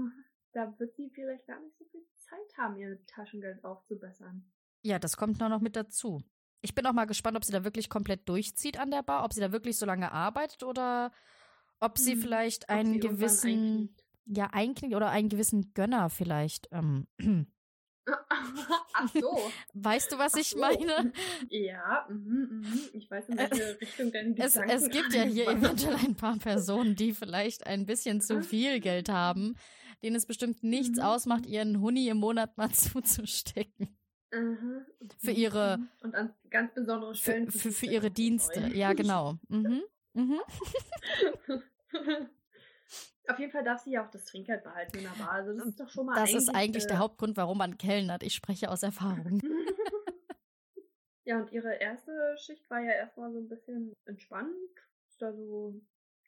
da 0.53 0.75
wird 0.79 0.95
sie 0.97 1.11
vielleicht 1.15 1.47
gar 1.47 1.61
nicht 1.61 1.77
so 1.79 1.85
viel 1.87 2.03
Zeit 2.15 2.59
haben, 2.59 2.77
ihr 2.77 3.05
Taschengeld 3.07 3.65
aufzubessern. 3.65 4.45
Ja, 4.83 4.99
das 4.99 5.17
kommt 5.17 5.39
nur 5.41 5.49
noch 5.49 5.61
mit 5.61 5.77
dazu. 5.77 6.23
Ich 6.61 6.75
bin 6.75 6.87
auch 6.87 6.93
mal 6.93 7.07
gespannt, 7.07 7.37
ob 7.37 7.45
sie 7.45 7.53
da 7.53 7.65
wirklich 7.65 7.89
komplett 7.89 8.29
durchzieht 8.29 8.79
an 8.79 8.91
der 8.91 9.03
Bar, 9.03 9.25
ob 9.25 9.33
sie 9.33 9.41
da 9.41 9.53
wirklich 9.53 9.77
so 9.79 9.87
lange 9.87 10.13
arbeitet 10.13 10.63
oder 10.63 11.13
ob 11.81 11.99
sie 11.99 12.13
Hm, 12.13 12.21
vielleicht 12.21 12.69
einen 12.69 12.95
sie 12.95 13.01
gewissen, 13.01 13.49
einknickt. 13.51 14.05
ja, 14.27 14.47
einknickt 14.53 14.95
oder 14.95 15.11
einen 15.11 15.29
gewissen 15.29 15.73
Gönner 15.75 16.09
vielleicht. 16.11 16.69
Ähm, 16.73 17.07
Ach 18.95 19.09
so. 19.13 19.39
weißt 19.75 20.13
du, 20.13 20.19
was 20.19 20.35
Ach 20.35 20.39
ich 20.39 20.51
so. 20.51 20.59
meine? 20.59 21.13
Ja, 21.49 22.07
mhm, 22.09 22.61
mhm. 22.63 22.81
ich 22.95 23.11
weiß, 23.11 23.29
in 23.29 23.39
welche 23.39 23.81
Richtung 23.81 24.11
deine 24.13 24.37
Es, 24.39 24.55
Gedanken 24.55 24.71
es 24.71 24.91
gibt 24.91 25.13
ja 25.15 25.23
hier 25.23 25.49
eventuell 25.49 25.97
ein 25.97 26.17
paar 26.17 26.37
Personen, 26.39 26.97
die 26.97 27.13
vielleicht 27.15 27.67
ein 27.67 27.87
bisschen 27.87 28.21
zu 28.21 28.43
viel 28.43 28.81
Geld 28.81 29.09
haben, 29.09 29.57
denen 30.03 30.17
es 30.17 30.27
bestimmt 30.27 30.63
nichts 30.63 30.99
Mhm. 30.99 31.05
ausmacht, 31.05 31.47
ihren 31.47 31.81
Huni 31.81 32.09
im 32.09 32.19
Monat 32.19 32.57
mal 32.59 32.71
zuzustecken. 32.73 33.97
Mhm. 34.33 34.87
Für 35.19 35.31
ihre- 35.31 35.79
Mhm. 35.79 35.89
Und 36.03 36.15
an 36.15 36.35
ganz 36.51 36.73
besondere 36.75 37.15
Für, 37.15 37.21
Stellen. 37.21 37.51
für, 37.51 37.71
für 37.73 37.87
ihre 37.87 38.11
Dienste. 38.11 38.69
Ja, 38.75 38.93
genau. 38.95 39.39
Mhm. 39.49 39.83
Mhm. 40.15 40.41
Auf 43.29 43.39
jeden 43.39 43.53
Fall 43.53 43.63
darf 43.63 43.81
sie 43.83 43.93
ja 43.93 44.05
auch 44.05 44.11
das 44.11 44.25
Trinkgeld 44.25 44.65
behalten 44.65 44.99
in 44.99 45.05
der 45.05 45.11
Bar. 45.11 45.31
Also 45.33 45.53
das 45.57 45.67
ist 45.69 45.79
doch 45.81 45.89
schon 45.89 46.07
mal 46.07 46.15
Das 46.15 46.31
eigentlich, 46.31 46.37
ist 46.37 46.49
eigentlich 46.55 46.85
äh, 46.85 46.89
der 46.89 46.99
Hauptgrund, 46.99 47.37
warum 47.37 47.57
man 47.59 47.79
kellnert. 47.79 48.23
Ich 48.25 48.35
spreche 48.35 48.69
aus 48.71 48.83
Erfahrung. 48.83 49.41
ja, 51.25 51.39
und 51.39 51.53
ihre 51.53 51.75
erste 51.75 52.13
Schicht 52.39 52.69
war 52.69 52.81
ja 52.81 52.91
erstmal 52.93 53.33
so 53.33 53.39
ein 53.39 53.49
bisschen 53.49 53.95
entspannt. 54.07 54.53
Ist 55.09 55.23
da 55.23 55.33
so 55.33 55.81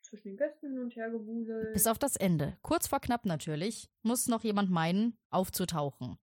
zwischen 0.04 0.28
den 0.28 0.36
Gästen 0.36 0.70
hin 0.70 0.78
und 0.80 0.94
her 0.96 1.10
gewuselt. 1.10 1.72
Bis 1.72 1.86
auf 1.86 1.98
das 1.98 2.16
Ende. 2.16 2.56
Kurz 2.62 2.86
vor 2.86 3.00
knapp 3.00 3.24
natürlich, 3.26 3.90
muss 4.02 4.28
noch 4.28 4.44
jemand 4.44 4.70
meinen, 4.70 5.16
aufzutauchen. 5.30 6.18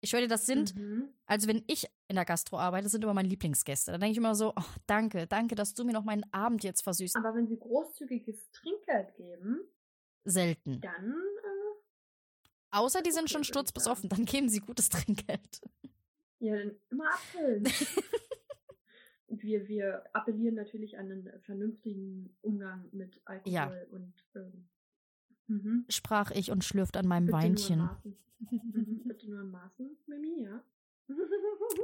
Ich 0.00 0.10
schwöre 0.10 0.22
dir, 0.22 0.28
das 0.28 0.44
sind, 0.46 0.74
Mhm. 0.76 1.08
also 1.26 1.48
wenn 1.48 1.64
ich 1.66 1.86
in 2.08 2.16
der 2.16 2.26
Gastro 2.26 2.58
arbeite, 2.58 2.88
sind 2.90 3.02
immer 3.02 3.14
meine 3.14 3.28
Lieblingsgäste. 3.28 3.92
Da 3.92 3.98
denke 3.98 4.12
ich 4.12 4.18
immer 4.18 4.34
so, 4.34 4.52
oh, 4.54 4.62
danke, 4.86 5.26
danke, 5.26 5.54
dass 5.54 5.72
du 5.72 5.84
mir 5.84 5.92
noch 5.94 6.04
meinen 6.04 6.24
Abend 6.32 6.62
jetzt 6.62 6.82
versüßt. 6.82 7.16
Aber 7.16 7.34
wenn 7.34 7.48
sie 7.48 7.58
großzügiges 7.58 8.50
Trinkgeld 8.50 9.14
geben, 9.16 9.60
Selten. 10.24 10.80
dann 10.82 11.10
äh, 11.12 11.74
Außer 12.70 13.00
die 13.02 13.12
sind 13.12 13.24
Okay, 13.24 13.32
schon 13.32 13.44
sturzbesoffen, 13.44 14.08
dann 14.10 14.24
geben 14.26 14.48
sie 14.50 14.60
gutes 14.60 14.88
Trinkgeld. 14.90 15.60
ja 16.40 16.56
dann 16.56 16.72
immer 16.90 17.06
abfüllen. 17.10 17.64
und 19.34 19.42
wir, 19.42 19.66
wir 19.66 20.04
appellieren 20.14 20.54
natürlich 20.54 20.96
an 20.96 21.10
einen 21.10 21.40
vernünftigen 21.40 22.36
Umgang 22.40 22.88
mit 22.92 23.20
Alkohol 23.24 23.52
Ja. 23.52 23.68
und 23.90 24.14
ähm, 24.36 24.68
mhm. 25.48 25.84
Sprach 25.88 26.30
ich 26.30 26.52
und 26.52 26.62
schlürft 26.62 26.96
an 26.96 27.08
meinem 27.08 27.26
Bitte 27.26 27.36
Nur 27.36 27.42
in 27.44 27.50
Weinchen. 27.50 27.90
Mhm. 28.04 29.02
Bitte 29.08 29.28
nur 29.28 29.40
in 29.40 29.50
Maßen, 29.50 29.96
Mimi, 30.06 30.44
ja. 30.44 30.62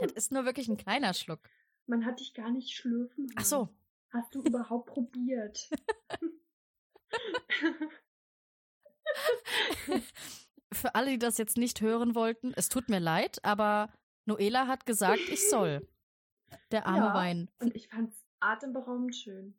Das 0.01 0.13
ist 0.13 0.31
nur 0.31 0.45
wirklich 0.45 0.69
ein 0.69 0.77
kleiner 0.77 1.13
Schluck. 1.13 1.41
Man 1.87 2.07
hat 2.07 2.21
dich 2.21 2.35
gar 2.35 2.53
nicht 2.53 2.71
schlürfen. 2.71 3.25
hören. 3.25 3.35
Ach 3.37 3.45
so, 3.45 3.69
Hast 4.11 4.33
du 4.33 4.43
überhaupt 4.43 4.87
probiert? 4.91 5.69
für 10.73 10.95
alle, 10.95 11.11
die 11.11 11.19
das 11.19 11.37
jetzt 11.37 11.57
nicht 11.57 11.81
hören 11.81 12.15
wollten, 12.15 12.53
es 12.55 12.69
tut 12.69 12.89
mir 12.89 13.01
leid, 13.01 13.45
aber 13.45 13.93
Noela 14.25 14.69
hat 14.69 14.87
gesagt, 14.87 15.29
ich 15.29 15.51
soll. 15.51 15.89
Der 16.71 16.87
arme 16.87 16.99
Ja. 17.07 17.15
Wein. 17.15 17.51
Und 17.59 17.75
ich 17.75 17.89
fand's 17.89 18.17
atemberaubend 18.41 19.15
schön. 19.15 19.55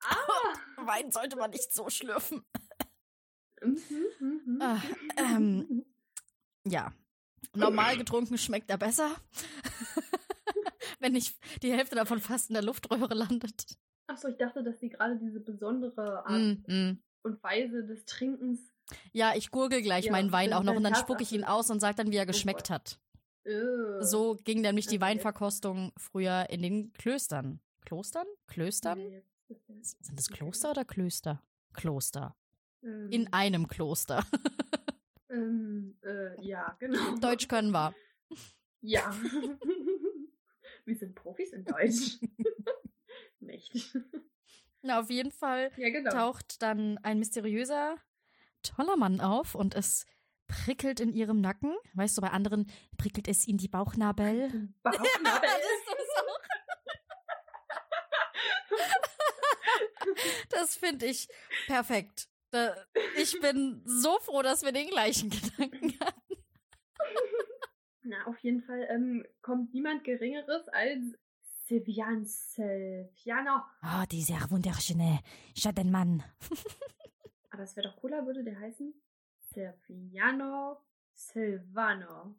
ah! 0.00 0.54
Wein 0.86 1.10
sollte 1.12 1.36
man 1.36 1.50
nicht 1.50 1.72
so 1.72 1.88
schlürfen. 1.90 2.44
Mhm, 3.62 3.78
mhm, 4.20 4.58
Ah, 4.60 4.74
mhm. 4.76 4.86
ähm. 5.16 5.84
Ja. 6.66 6.92
Normal 7.54 7.96
getrunken 7.98 8.38
schmeckt 8.38 8.70
er 8.70 8.78
besser. 8.78 9.14
Wenn 11.00 11.12
nicht 11.12 11.36
die 11.62 11.72
Hälfte 11.72 11.94
davon 11.96 12.20
fast 12.20 12.48
in 12.50 12.54
der 12.54 12.62
Luftröhre 12.62 13.14
landet. 13.14 13.76
Achso, 14.06 14.28
ich 14.28 14.36
dachte, 14.38 14.62
dass 14.62 14.80
sie 14.80 14.88
gerade 14.88 15.16
diese 15.18 15.40
besondere 15.40 16.24
Art 16.24 16.40
Mm, 16.66 16.72
mm. 16.72 17.02
und 17.22 17.42
Weise 17.42 17.84
des 17.84 18.04
Trinkens. 18.04 18.71
Ja, 19.12 19.34
ich 19.34 19.50
gurgel 19.50 19.82
gleich 19.82 20.06
Ja, 20.06 20.12
meinen 20.12 20.32
Wein 20.32 20.52
auch 20.52 20.62
noch 20.62 20.74
und 20.74 20.82
dann 20.84 20.94
spucke 20.94 21.22
ich 21.22 21.32
ihn 21.32 21.44
aus 21.44 21.70
und 21.70 21.80
sage 21.80 21.96
dann, 21.96 22.10
wie 22.10 22.16
er 22.16 22.26
geschmeckt 22.26 22.68
Gott. 22.68 22.70
hat. 22.70 22.98
So 24.00 24.36
ging 24.44 24.60
nämlich 24.60 24.86
die 24.86 24.96
Okay. 24.96 25.00
Weinverkostung 25.06 25.92
früher 25.96 26.46
in 26.50 26.62
den 26.62 26.92
Klöstern. 26.92 27.60
Klostern? 27.84 28.26
Klöstern? 28.46 29.00
Sind 29.80 30.18
das 30.18 30.28
Kloster 30.28 30.70
oder 30.70 30.84
Klöster? 30.84 31.42
Kloster. 31.72 32.36
ähm, 32.82 33.08
In 33.10 33.32
einem 33.32 33.66
Kloster. 33.66 34.24
ähm, 35.30 35.96
äh, 36.04 36.40
ja, 36.46 36.76
genau. 36.78 37.16
Deutsch 37.18 37.48
können 37.48 37.70
wir. 37.72 37.94
Ja. 38.80 39.14
Wir 40.84 40.96
sind 40.96 41.14
Profis 41.14 41.52
in 41.52 41.64
Deutsch. 41.64 42.18
Nicht. 43.40 43.96
Na, 44.82 45.00
auf 45.00 45.10
jeden 45.10 45.30
Fall 45.30 45.70
Ja, 45.76 45.90
genau. 45.90 46.10
taucht 46.10 46.60
dann 46.62 46.98
ein 46.98 47.18
mysteriöser, 47.20 47.96
toller 48.62 48.96
Mann 48.96 49.20
auf 49.20 49.54
und 49.54 49.74
es 49.74 50.06
prickelt 50.46 51.00
in 51.00 51.12
ihrem 51.12 51.40
Nacken. 51.40 51.74
Weißt 51.94 52.16
du, 52.16 52.20
bei 52.20 52.30
anderen 52.30 52.70
prickelt 52.96 53.28
es 53.28 53.46
in 53.46 53.58
die 53.58 53.68
Bauchnabel. 53.68 54.68
Bauchnabel. 54.82 55.48
Das 60.50 60.76
finde 60.76 61.06
ich 61.06 61.28
perfekt. 61.66 62.28
Ich 63.16 63.40
bin 63.40 63.82
so 63.86 64.18
froh, 64.20 64.42
dass 64.42 64.62
wir 64.62 64.72
den 64.72 64.88
gleichen 64.88 65.30
Gedanken 65.30 65.98
hatten. 66.00 66.36
Na, 68.02 68.26
auf 68.26 68.38
jeden 68.40 68.62
Fall 68.62 68.86
ähm, 68.90 69.24
kommt 69.40 69.72
niemand 69.72 70.04
Geringeres 70.04 70.68
als 70.68 71.16
Silvian 71.66 72.24
Selfiano. 72.24 73.62
Oh, 73.82 74.04
dieser 74.10 74.50
wunderschöne 74.50 75.20
Schattenmann. 75.56 76.22
Aber 77.52 77.62
es 77.62 77.76
wäre 77.76 77.88
doch 77.88 77.96
cooler, 77.96 78.26
würde 78.26 78.42
der 78.42 78.58
heißen 78.58 78.94
Silviano 79.38 80.78
Silvano. 81.14 82.34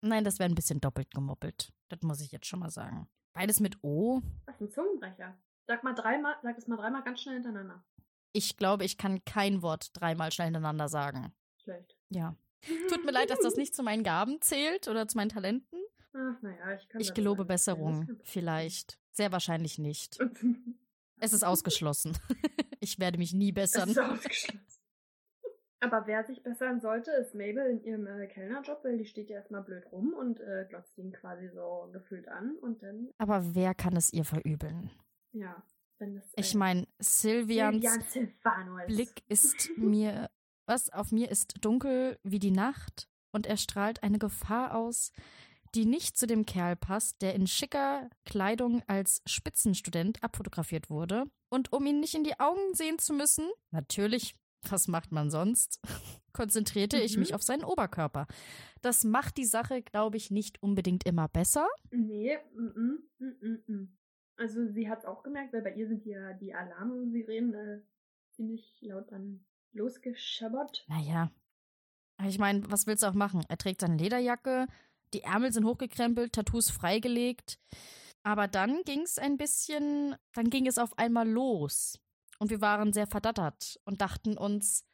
Nein, 0.00 0.24
das 0.24 0.38
wäre 0.38 0.48
ein 0.50 0.54
bisschen 0.54 0.80
doppelt 0.80 1.12
gemoppelt. 1.12 1.72
Das 1.88 2.02
muss 2.02 2.20
ich 2.20 2.32
jetzt 2.32 2.46
schon 2.46 2.60
mal 2.60 2.70
sagen. 2.70 3.08
Beides 3.32 3.60
mit 3.60 3.82
O. 3.82 4.20
Was 4.46 4.56
ist 4.56 4.60
ein 4.62 4.70
Zungenbrecher? 4.70 5.38
Sag 5.66 5.84
mal 5.84 5.94
dreimal, 5.94 6.36
sag 6.42 6.58
es 6.58 6.66
mal 6.66 6.76
dreimal 6.76 7.02
ganz 7.04 7.20
schnell 7.20 7.34
hintereinander. 7.34 7.84
Ich 8.32 8.56
glaube, 8.56 8.84
ich 8.84 8.98
kann 8.98 9.24
kein 9.24 9.62
Wort 9.62 9.90
dreimal 9.94 10.32
schnell 10.32 10.46
hintereinander 10.46 10.88
sagen. 10.88 11.32
Schlecht. 11.62 11.96
Ja. 12.10 12.36
Tut 12.88 13.04
mir 13.04 13.12
leid, 13.12 13.30
dass 13.30 13.40
das 13.40 13.56
nicht 13.56 13.74
zu 13.74 13.82
meinen 13.84 14.02
Gaben 14.02 14.40
zählt 14.40 14.88
oder 14.88 15.06
zu 15.06 15.16
meinen 15.16 15.28
Talenten. 15.28 15.78
Ach, 16.12 16.42
naja, 16.42 16.72
ich 16.74 16.88
kann 16.88 17.00
Ich 17.00 17.08
das 17.08 17.14
gelobe 17.14 17.44
Besserung. 17.44 18.06
das 18.06 18.16
Vielleicht. 18.24 18.98
Sehr 19.12 19.30
wahrscheinlich 19.30 19.78
nicht. 19.78 20.18
Es 21.20 21.32
ist 21.32 21.44
ausgeschlossen. 21.44 22.16
Ich 22.80 23.00
werde 23.00 23.18
mich 23.18 23.32
nie 23.34 23.48
Es 23.50 23.54
bessern. 23.72 23.88
ist 23.88 23.98
ausgeschlossen. 23.98 24.62
Aber 25.80 26.06
wer 26.06 26.24
sich 26.24 26.42
bessern 26.44 26.80
sollte, 26.80 27.10
ist 27.10 27.34
Mabel 27.34 27.66
in 27.70 27.82
ihrem 27.82 28.06
äh, 28.06 28.28
Kellnerjob, 28.28 28.84
weil 28.84 28.98
die 28.98 29.04
steht 29.04 29.30
ja 29.30 29.36
erstmal 29.36 29.62
blöd 29.62 29.84
rum 29.90 30.12
und 30.12 30.38
äh, 30.40 30.64
glotzt 30.68 30.96
ihn 30.96 31.12
quasi 31.12 31.48
so 31.48 31.88
gefühlt 31.92 32.28
an 32.28 32.56
und 32.60 32.82
dann, 32.82 33.10
Aber 33.18 33.54
wer 33.54 33.74
kann 33.74 33.96
es 33.96 34.12
ihr 34.12 34.24
verübeln? 34.24 34.90
ja, 35.32 35.60
wenn 35.98 36.14
das. 36.14 36.24
Ich 36.36 36.54
äh, 36.54 36.58
meine, 36.58 36.86
Silvians 37.00 37.84
Silvian. 38.12 38.86
Blick 38.86 39.22
ist 39.28 39.70
mir, 39.76 40.30
was 40.66 40.88
auf 40.90 41.10
mir 41.10 41.30
ist 41.30 41.64
dunkel 41.64 42.16
wie 42.22 42.38
die 42.38 42.52
Nacht 42.52 43.08
und 43.32 43.46
er 43.46 43.56
strahlt 43.56 44.02
eine 44.04 44.18
Gefahr 44.20 44.76
aus, 44.76 45.10
die 45.74 45.84
nicht 45.86 46.16
zu 46.16 46.26
dem 46.26 46.46
Kerl 46.46 46.76
passt, 46.76 47.22
der 47.22 47.34
in 47.34 47.46
schicker 47.46 48.08
Kleidung 48.24 48.82
als 48.86 49.22
Spitzenstudent 49.26 50.22
abfotografiert 50.22 50.90
wurde. 50.90 51.24
Und 51.48 51.72
um 51.72 51.86
ihn 51.86 52.00
nicht 52.00 52.14
in 52.14 52.24
die 52.24 52.38
Augen 52.40 52.74
sehen 52.74 52.98
zu 52.98 53.12
müssen, 53.14 53.48
natürlich, 53.70 54.34
was 54.68 54.88
macht 54.88 55.12
man 55.12 55.30
sonst, 55.30 55.80
konzentrierte 56.32 56.98
ich 56.98 57.14
Mhm. 57.14 57.20
mich 57.20 57.34
auf 57.34 57.42
seinen 57.42 57.64
Oberkörper. 57.64 58.26
Das 58.82 59.04
macht 59.04 59.36
die 59.36 59.44
Sache, 59.46 59.82
glaube 59.82 60.16
ich, 60.16 60.30
nicht 60.30 60.62
unbedingt 60.62 61.04
immer 61.04 61.28
besser. 61.28 61.66
Nee, 61.90 62.38
mm, 62.54 62.98
mm, 63.20 63.26
mm, 63.40 63.72
mm. 63.72 63.98
Also 64.36 64.66
sie 64.68 64.88
hat 64.88 65.00
es 65.00 65.04
auch 65.04 65.22
gemerkt, 65.24 65.52
weil 65.52 65.62
bei 65.62 65.74
ihr 65.74 65.88
sind 65.88 66.04
ja 66.06 66.32
die 66.34 66.54
Alarmsirenen 66.54 67.54
äh, 67.54 67.80
ziemlich 68.30 68.78
laut 68.82 69.10
dann 69.10 69.44
losgeschabbert. 69.72 70.84
Naja. 70.88 71.30
Ich 72.26 72.38
meine, 72.38 72.68
was 72.70 72.86
willst 72.86 73.02
du 73.02 73.08
auch 73.08 73.14
machen? 73.14 73.44
Er 73.48 73.58
trägt 73.58 73.80
seine 73.80 73.96
Lederjacke, 73.96 74.66
die 75.14 75.22
Ärmel 75.22 75.52
sind 75.52 75.64
hochgekrempelt, 75.64 76.32
Tattoos 76.32 76.70
freigelegt. 76.70 77.58
Aber 78.22 78.48
dann 78.48 78.82
ging 78.84 79.02
es 79.02 79.18
ein 79.18 79.36
bisschen, 79.36 80.16
dann 80.34 80.50
ging 80.50 80.66
es 80.66 80.78
auf 80.78 80.96
einmal 80.98 81.28
los. 81.28 81.98
Und 82.38 82.50
wir 82.50 82.60
waren 82.60 82.92
sehr 82.92 83.06
verdattert 83.06 83.80
und 83.84 84.00
dachten 84.00 84.36
uns, 84.36 84.84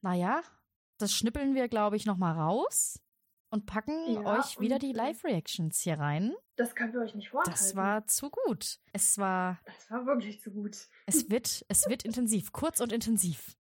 naja, 0.00 0.42
das 0.98 1.12
schnippeln 1.14 1.54
wir, 1.54 1.68
glaube 1.68 1.96
ich, 1.96 2.06
nochmal 2.06 2.34
raus 2.34 3.00
und 3.50 3.66
packen 3.66 4.12
Ja, 4.12 4.38
euch 4.38 4.58
wieder 4.60 4.78
die 4.78 4.92
Live-Reactions 4.92 5.80
hier 5.80 5.98
rein. 5.98 6.34
Das 6.56 6.74
könnt 6.74 6.94
ihr 6.94 7.00
euch 7.00 7.14
nicht 7.14 7.30
vorstellen. 7.30 7.56
Das 7.56 7.76
war 7.76 8.06
zu 8.06 8.30
gut. 8.30 8.78
Es 8.92 9.18
war, 9.18 9.58
Das 9.64 9.90
war 9.90 10.06
wirklich 10.06 10.40
zu 10.40 10.50
gut. 10.50 10.76
es 11.06 11.28
wird, 11.30 11.64
es 11.68 11.88
wird 11.88 12.04
intensiv, 12.04 12.52
kurz 12.52 12.80
und 12.80 12.92
intensiv. 12.92 13.56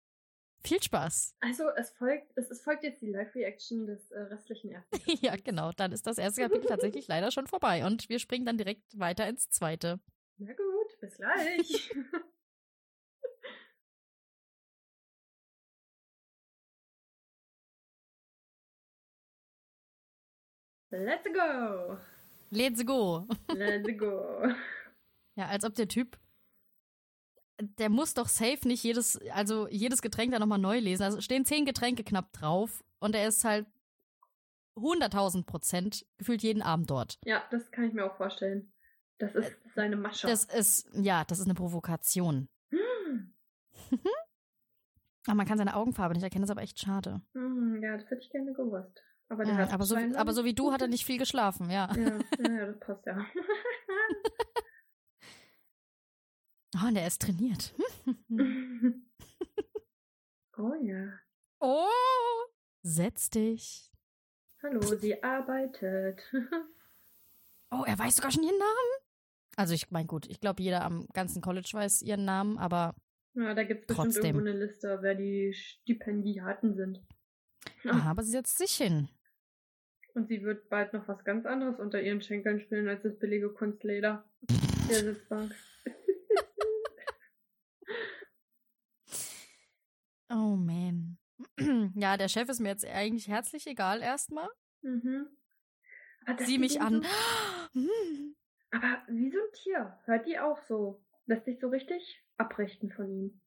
Viel 0.66 0.82
Spaß. 0.82 1.37
Also 1.40 1.68
es 1.76 1.90
folgt, 1.92 2.32
es, 2.37 2.50
es 2.50 2.61
folgt 2.61 2.82
jetzt 2.82 3.00
die 3.00 3.11
Live-Reaction 3.11 3.87
des 3.87 4.11
äh, 4.11 4.18
restlichen 4.23 4.73
ersten. 4.73 4.96
Ja, 5.20 5.37
genau. 5.37 5.70
Dann 5.76 5.92
ist 5.92 6.08
das 6.08 6.18
erste 6.18 6.42
Kapitel 6.42 6.66
tatsächlich 6.66 7.06
leider 7.06 7.30
schon 7.30 7.46
vorbei 7.46 7.87
und 7.87 8.08
wir 8.08 8.18
springen 8.18 8.44
dann 8.46 8.58
direkt 8.58 8.99
weiter 8.99 9.28
ins 9.28 9.49
zweite. 9.49 10.00
Na 10.38 10.52
gut, 10.52 11.00
bis 11.00 11.16
gleich. 11.16 11.94
Let's 20.90 21.28
go. 21.32 21.99
Let's 22.50 22.85
go. 22.85 23.28
Let's 23.49 23.99
go. 23.99 24.52
Ja, 25.37 25.46
als 25.46 25.64
ob 25.64 25.75
der 25.75 25.88
Typ, 25.88 26.18
der 27.60 27.88
muss 27.88 28.14
doch 28.14 28.28
safe 28.28 28.66
nicht 28.66 28.82
jedes, 28.82 29.18
also 29.32 29.68
jedes 29.68 30.02
Getränk 30.02 30.32
da 30.32 30.38
nochmal 30.38 30.58
neu 30.58 30.78
lesen. 30.78 31.02
Also 31.02 31.20
stehen 31.20 31.44
zehn 31.44 31.64
Getränke 31.64 32.04
knapp 32.04 32.32
drauf 32.32 32.84
und 32.98 33.14
er 33.14 33.26
ist 33.26 33.44
halt 33.44 33.66
100.000 34.76 35.44
Prozent 35.46 36.06
gefühlt 36.18 36.42
jeden 36.42 36.62
Abend 36.62 36.90
dort. 36.90 37.18
Ja, 37.25 37.42
das 37.50 37.70
kann 37.70 37.84
ich 37.84 37.94
mir 37.94 38.04
auch 38.04 38.16
vorstellen. 38.16 38.72
Das 39.18 39.34
ist 39.34 39.56
seine 39.75 39.96
Masche. 39.96 40.26
Das 40.26 40.44
ist, 40.44 40.88
ja, 40.92 41.25
das 41.25 41.38
ist 41.38 41.46
eine 41.46 41.54
Provokation. 41.54 42.48
Hm. 42.68 43.34
Aber 45.26 45.34
man 45.34 45.46
kann 45.46 45.56
seine 45.56 45.75
Augenfarbe 45.75 46.14
nicht 46.14 46.22
erkennen, 46.22 46.42
das 46.42 46.50
ist 46.50 46.56
aber 46.56 46.62
echt 46.62 46.78
schade. 46.78 47.22
Hm, 47.32 47.80
ja, 47.82 47.96
das 47.96 48.10
hätte 48.10 48.20
ich 48.20 48.30
gerne 48.30 48.52
gewusst. 48.52 49.02
Aber, 49.28 49.44
der 49.44 49.54
Mhm, 49.54 49.58
hat 49.58 49.72
aber, 49.72 49.84
so, 49.84 49.96
aber 49.96 50.32
so 50.34 50.44
wie 50.44 50.54
du 50.54 50.72
hat 50.72 50.82
er 50.82 50.88
nicht 50.88 51.06
viel 51.06 51.18
geschlafen. 51.18 51.70
Ja, 51.70 51.88
ja, 51.96 52.18
ja, 52.38 52.66
das 52.66 52.78
passt 52.80 53.06
ja. 53.06 53.25
Oh, 56.76 56.87
und 56.88 56.97
er 56.97 57.06
ist 57.06 57.23
trainiert. 57.23 57.75
oh 60.59 60.75
ja. 60.83 61.12
Oh, 61.61 61.87
setz 62.83 63.30
dich. 63.30 63.90
Hallo, 64.62 64.80
sie 64.83 65.23
arbeitet. 65.23 66.21
Oh, 67.73 67.83
er 67.85 67.99
weiß 67.99 68.14
sogar 68.16 68.30
schon 68.30 68.45
ihren 68.45 68.59
Namen. 68.59 69.02
Also 69.56 69.75
ich 69.75 69.90
meine, 69.90 70.06
gut, 70.06 70.26
ich 70.28 70.40
glaube, 70.40 70.62
jeder 70.62 70.85
am 70.85 71.04
ganzen 71.12 71.42
College 71.42 71.68
weiß 71.73 72.02
ihren 72.02 72.25
Namen, 72.25 72.59
aber 72.59 72.95
ja, 73.35 73.54
da 73.54 73.64
gibt 73.64 73.80
es 73.83 73.87
bestimmt 73.88 74.14
Trotzdem. 74.14 74.37
irgendwo 74.37 74.49
eine 74.49 74.64
Liste, 74.64 74.99
wer 75.02 75.16
die 75.16 75.52
Stipendiaten 75.52 76.76
sind. 76.76 77.02
aha, 77.85 78.09
aber 78.12 78.23
sie 78.23 78.30
setzt 78.30 78.56
sich 78.56 78.71
hin. 78.76 79.09
Und 80.14 80.28
sie 80.28 80.42
wird 80.42 80.68
bald 80.68 80.92
noch 80.92 81.09
was 81.09 81.25
ganz 81.25 81.45
anderes 81.45 81.80
unter 81.80 82.00
ihren 82.00 82.23
Schenkeln 82.23 82.61
spielen 82.61 82.87
als 82.87 83.02
das 83.02 83.18
billige 83.18 83.50
Kunstleder 83.52 84.25
der 84.88 85.02
Sitzbank. 85.14 85.52
Oh 90.30 90.56
man. 90.56 91.18
Ja, 91.95 92.16
der 92.16 92.28
Chef 92.28 92.49
ist 92.49 92.61
mir 92.61 92.68
jetzt 92.71 92.85
eigentlich 92.87 93.28
herzlich 93.28 93.66
egal 93.66 94.00
erstmal. 94.02 94.49
mhm. 94.83 95.28
Aber 96.26 96.35
dass 96.38 96.47
Sieh 96.47 96.59
mich 96.59 96.80
an. 96.80 97.02
So, 97.73 97.80
aber 98.73 99.02
wie 99.09 99.30
so 99.30 99.38
ein 99.38 99.52
Tier. 99.62 99.99
Hört 100.04 100.26
die 100.26 100.38
auch 100.38 100.59
so. 100.66 101.04
Lässt 101.26 101.45
sich 101.45 101.61
so 101.61 101.68
richtig 101.68 102.23
abrichten 102.37 102.90
von 102.90 103.09
ihm. 103.09 103.40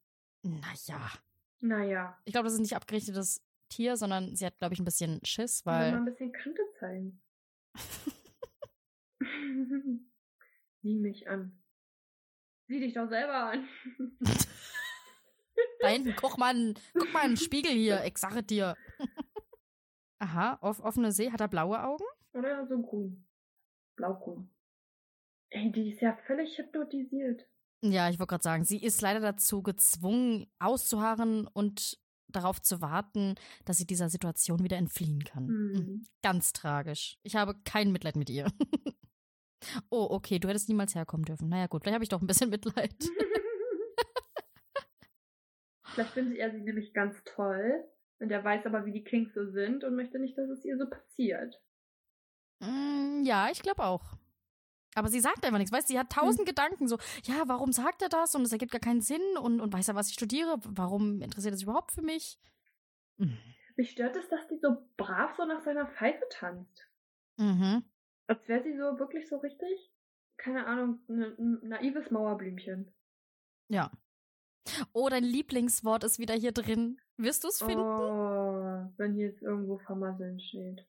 Naja. 0.43 1.11
Naja. 1.59 2.17
Ich 2.25 2.31
glaube, 2.33 2.45
das 2.45 2.53
ist 2.53 2.59
nicht 2.61 2.75
abgerichtetes 2.75 3.41
Tier, 3.69 3.97
sondern 3.97 4.35
sie 4.35 4.45
hat, 4.45 4.57
glaube 4.59 4.73
ich, 4.73 4.79
ein 4.79 4.85
bisschen 4.85 5.19
Schiss, 5.25 5.65
Weil 5.65 5.91
mal 5.91 5.97
weil. 5.97 5.97
ein 6.01 6.05
bisschen 6.05 6.31
Kante 6.31 6.61
zeigen. 6.79 7.21
Sieh 10.81 10.95
mich 10.95 11.27
an. 11.29 11.61
Sieh 12.67 12.79
dich 12.79 12.93
doch 12.93 13.09
selber 13.09 13.51
an. 13.51 13.67
Da 15.79 15.87
hinten, 15.89 16.13
guck 16.15 16.37
mal, 16.37 16.55
in- 16.55 16.75
guck 16.93 17.11
mal 17.13 17.23
in 17.25 17.31
den 17.31 17.37
Spiegel 17.37 17.71
hier, 17.71 18.03
ich 18.05 18.17
sage 18.17 18.43
dir. 18.43 18.75
Aha, 20.19 20.57
auf 20.61 20.79
offene 20.81 21.11
See, 21.11 21.31
hat 21.31 21.39
er 21.41 21.47
blaue 21.47 21.81
Augen? 21.81 22.03
Oder 22.33 22.67
so 22.67 22.81
grün. 22.81 23.25
Blaugrün. 23.95 24.49
Ey, 25.51 25.71
die 25.71 25.89
ist 25.89 26.01
ja 26.01 26.15
völlig 26.27 26.57
hypnotisiert. 26.57 27.47
Ja, 27.81 28.09
ich 28.09 28.19
wollte 28.19 28.31
gerade 28.31 28.43
sagen, 28.43 28.63
sie 28.65 28.83
ist 28.83 29.01
leider 29.01 29.21
dazu 29.21 29.63
gezwungen, 29.63 30.51
auszuharren 30.59 31.47
und 31.47 31.97
darauf 32.27 32.61
zu 32.61 32.81
warten, 32.81 33.35
dass 33.65 33.77
sie 33.77 33.87
dieser 33.87 34.09
Situation 34.09 34.63
wieder 34.63 34.77
entfliehen 34.77 35.23
kann. 35.23 35.45
Mhm. 35.47 35.73
Hm. 35.75 36.05
Ganz 36.21 36.51
tragisch. 36.53 37.17
Ich 37.23 37.35
habe 37.35 37.55
kein 37.63 37.91
Mitleid 37.91 38.17
mit 38.17 38.29
ihr. 38.29 38.51
oh, 39.89 40.07
okay, 40.11 40.37
du 40.39 40.49
hättest 40.49 40.67
niemals 40.67 40.93
herkommen 40.93 41.23
dürfen. 41.25 41.47
Naja, 41.49 41.67
gut, 41.67 41.83
vielleicht 41.83 41.95
habe 41.95 42.03
ich 42.03 42.09
doch 42.09 42.21
ein 42.21 42.27
bisschen 42.27 42.49
Mitleid. 42.49 42.93
Vielleicht 45.99 46.13
findet 46.13 46.37
er 46.37 46.51
sie 46.51 46.61
nämlich 46.61 46.93
ganz 46.93 47.21
toll. 47.25 47.83
Und 48.19 48.31
er 48.31 48.41
weiß 48.41 48.65
aber, 48.65 48.85
wie 48.85 48.93
die 48.93 49.03
Kings 49.03 49.33
so 49.33 49.45
sind 49.51 49.83
und 49.83 49.97
möchte 49.97 50.17
nicht, 50.17 50.37
dass 50.37 50.49
es 50.49 50.63
ihr 50.63 50.77
so 50.77 50.89
passiert. 50.89 51.61
Mm, 52.59 53.23
ja, 53.23 53.49
ich 53.51 53.61
glaube 53.61 53.83
auch. 53.83 54.13
Aber 54.95 55.09
sie 55.09 55.19
sagt 55.19 55.43
einfach 55.43 55.57
nichts. 55.57 55.73
Weißt 55.73 55.89
du, 55.89 55.93
sie 55.93 55.99
hat 55.99 56.09
tausend 56.09 56.45
Gedanken. 56.47 56.87
So, 56.87 56.97
ja, 57.23 57.43
warum 57.47 57.73
sagt 57.73 58.01
er 58.01 58.07
das? 58.07 58.33
Und 58.33 58.43
es 58.43 58.53
ergibt 58.53 58.71
gar 58.71 58.79
keinen 58.79 59.01
Sinn. 59.01 59.21
Und, 59.41 59.59
und 59.59 59.73
weiß 59.73 59.89
er, 59.89 59.95
was 59.95 60.07
ich 60.07 60.13
studiere? 60.13 60.57
Warum 60.63 61.21
interessiert 61.21 61.53
er 61.53 61.57
sich 61.57 61.65
überhaupt 61.67 61.91
für 61.91 62.01
mich? 62.01 62.39
Mm. 63.17 63.33
Mich 63.75 63.91
stört 63.91 64.15
es, 64.15 64.29
dass 64.29 64.47
die 64.47 64.57
so 64.57 64.77
brav 64.95 65.35
so 65.35 65.43
nach 65.45 65.61
seiner 65.61 65.87
Pfeife 65.87 66.23
tanzt. 66.29 66.87
Mhm. 67.37 67.83
Als 68.27 68.47
wäre 68.47 68.63
sie 68.63 68.75
so 68.77 68.99
wirklich 68.99 69.27
so 69.27 69.37
richtig, 69.37 69.91
keine 70.37 70.65
Ahnung, 70.65 70.99
ne- 71.07 71.35
ein 71.37 71.59
naives 71.67 72.09
Mauerblümchen. 72.11 72.93
Ja. 73.69 73.91
Oh, 74.93 75.09
dein 75.09 75.23
Lieblingswort 75.23 76.03
ist 76.03 76.19
wieder 76.19 76.33
hier 76.35 76.51
drin. 76.51 76.99
Wirst 77.17 77.43
du 77.43 77.47
es 77.47 77.59
finden? 77.59 77.79
Oh, 77.79 78.91
wenn 78.97 79.13
hier 79.13 79.27
jetzt 79.27 79.41
irgendwo 79.41 79.77
vermasseln 79.79 80.39
steht. 80.39 80.85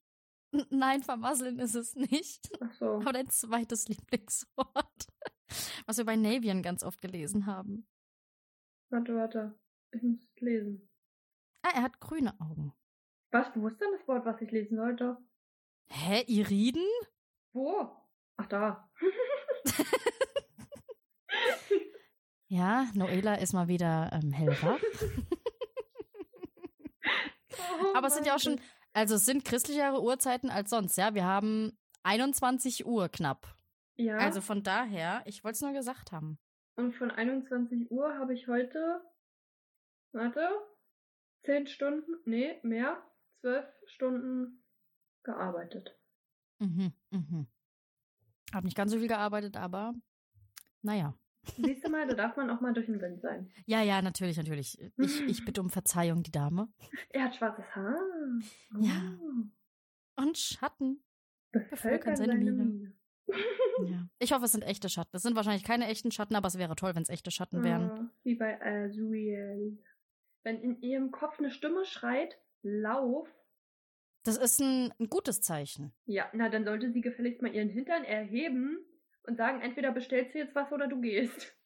Nein, 0.71 1.03
vermasseln 1.03 1.59
ist 1.59 1.75
es 1.75 1.95
nicht. 1.95 2.51
Ach 2.61 2.73
so. 2.75 2.87
Aber 2.97 3.13
dein 3.13 3.29
zweites 3.29 3.89
Lieblingswort. 3.89 5.07
Was 5.87 5.99
wir 5.99 6.05
bei 6.05 6.17
Navian 6.17 6.63
ganz 6.63 6.83
oft 6.83 7.01
gelesen 7.01 7.47
haben. 7.47 7.87
Warte, 8.91 9.15
warte. 9.15 9.59
Ich 9.93 10.03
muss 10.03 10.19
es 10.35 10.41
lesen. 10.41 10.89
Ah, 11.63 11.73
er 11.75 11.83
hat 11.83 12.01
grüne 12.01 12.39
Augen. 12.41 12.73
Was? 13.33 13.49
Wo 13.55 13.69
ist 13.69 13.81
denn 13.81 13.93
das 13.97 14.07
Wort, 14.09 14.25
was 14.25 14.41
ich 14.41 14.51
lesen 14.51 14.77
sollte? 14.77 15.17
Hä, 15.89 16.23
Iriden? 16.27 16.87
Wo? 17.53 17.91
Ach, 18.37 18.47
da. 18.47 18.91
Ja, 22.51 22.89
Noela 22.95 23.37
ist 23.37 23.53
mal 23.53 23.69
wieder 23.69 24.11
ähm, 24.13 24.33
hellwach. 24.33 24.81
Oh 27.83 27.93
Aber 27.95 28.07
es 28.09 28.15
sind 28.15 28.27
ja 28.27 28.37
auch 28.37 28.41
schon, 28.41 28.61
also 28.93 29.17
es 29.17 29.25
sind 29.25 29.45
christlichere 29.45 30.03
Uhrzeiten 30.03 30.51
als 30.51 30.71
sonst, 30.71 30.97
ja. 30.97 31.15
Wir 31.15 31.25
haben 31.25 31.77
21 32.05 32.87
Uhr 32.87 33.09
knapp. 33.09 33.57
Ja. 33.97 34.17
Also 34.17 34.41
von 34.41 34.63
daher, 34.63 35.23
ich 35.27 35.45
wollte 35.45 35.57
es 35.57 35.61
nur 35.61 35.73
gesagt 35.73 36.13
haben. 36.13 36.39
Und 36.77 36.95
von 36.95 37.11
21 37.11 37.91
Uhr 37.91 38.17
habe 38.19 38.35
ich 38.35 38.47
heute, 38.49 39.03
warte, 40.13 40.49
10 41.45 41.67
Stunden, 41.67 42.17
nee, 42.25 42.59
mehr, 42.63 43.03
12 43.41 43.67
Stunden 43.87 44.65
gearbeitet. 45.23 45.99
Mhm, 46.59 46.93
mhm. 47.11 47.47
Hab 48.53 48.65
nicht 48.65 48.77
ganz 48.77 48.93
so 48.93 48.99
viel 48.99 49.09
gearbeitet, 49.09 49.57
aber 49.57 49.95
naja. 50.83 51.15
Siehst 51.57 51.85
du 51.85 51.91
mal, 51.91 52.07
da 52.07 52.15
darf 52.15 52.37
man 52.37 52.51
auch 52.51 52.61
mal 52.61 52.73
durch 52.75 52.87
den 52.87 53.01
Wind 53.01 53.21
sein. 53.23 53.51
Ja, 53.67 53.83
ja, 53.83 54.03
natürlich, 54.03 54.37
natürlich. 54.37 54.79
Ich, 54.99 55.21
ich 55.29 55.45
bitte 55.45 55.61
um 55.61 55.71
Verzeihung, 55.71 56.23
die 56.23 56.31
Dame. 56.31 56.69
Er 57.09 57.25
hat 57.25 57.37
schwarzes 57.37 57.65
Haar. 57.75 57.97
Ja. 58.79 59.19
Oh. 59.21 60.23
Und 60.23 60.37
Schatten. 60.39 61.03
Bevölkern 61.53 62.17
seine. 62.17 62.35
Mine. 62.35 62.93
Ja. 63.87 64.09
Ich 64.19 64.33
hoffe, 64.33 64.45
es 64.45 64.53
sind 64.53 64.63
echte 64.63 64.89
Schatten. 64.91 65.17
Es 65.17 65.23
sind 65.23 65.37
wahrscheinlich 65.37 65.63
keine 65.65 65.87
echten 65.87 66.11
Schatten, 66.11 66.35
aber 66.35 66.49
es 66.49 66.59
wäre 66.59 66.75
toll, 66.77 66.95
wenn 66.97 67.03
es 67.03 67.09
echte 67.09 67.31
Schatten 67.31 67.63
wären. 67.63 67.91
Ah, 67.91 68.11
Wie 68.25 68.35
bei 68.35 68.61
Azriel. 68.61 69.79
Wenn 70.43 70.61
in 70.61 70.83
ihrem 70.83 71.13
Kopf 71.13 71.39
eine 71.39 71.51
Stimme 71.51 71.85
schreit, 71.87 72.37
lauf, 72.63 73.29
Das 74.25 74.37
ist 74.37 74.61
ein, 74.61 74.93
ein 74.99 75.09
gutes 75.09 75.41
Zeichen. 75.41 75.93
ja, 76.07 76.29
na, 76.35 76.49
dann 76.51 76.65
sollte 76.65 76.93
sie 76.93 77.01
gefälligst 77.01 77.41
mal 77.41 77.55
ihren 77.55 77.71
Hintern 77.71 78.05
erheben 78.05 78.79
und 79.25 79.37
sagen, 79.37 79.61
entweder 79.61 79.93
bestellst 79.93 80.35
du 80.35 80.39
jetzt 80.39 80.55
was 80.55 80.71
oder 80.73 80.89
du 80.89 81.01
gehst. 81.01 81.57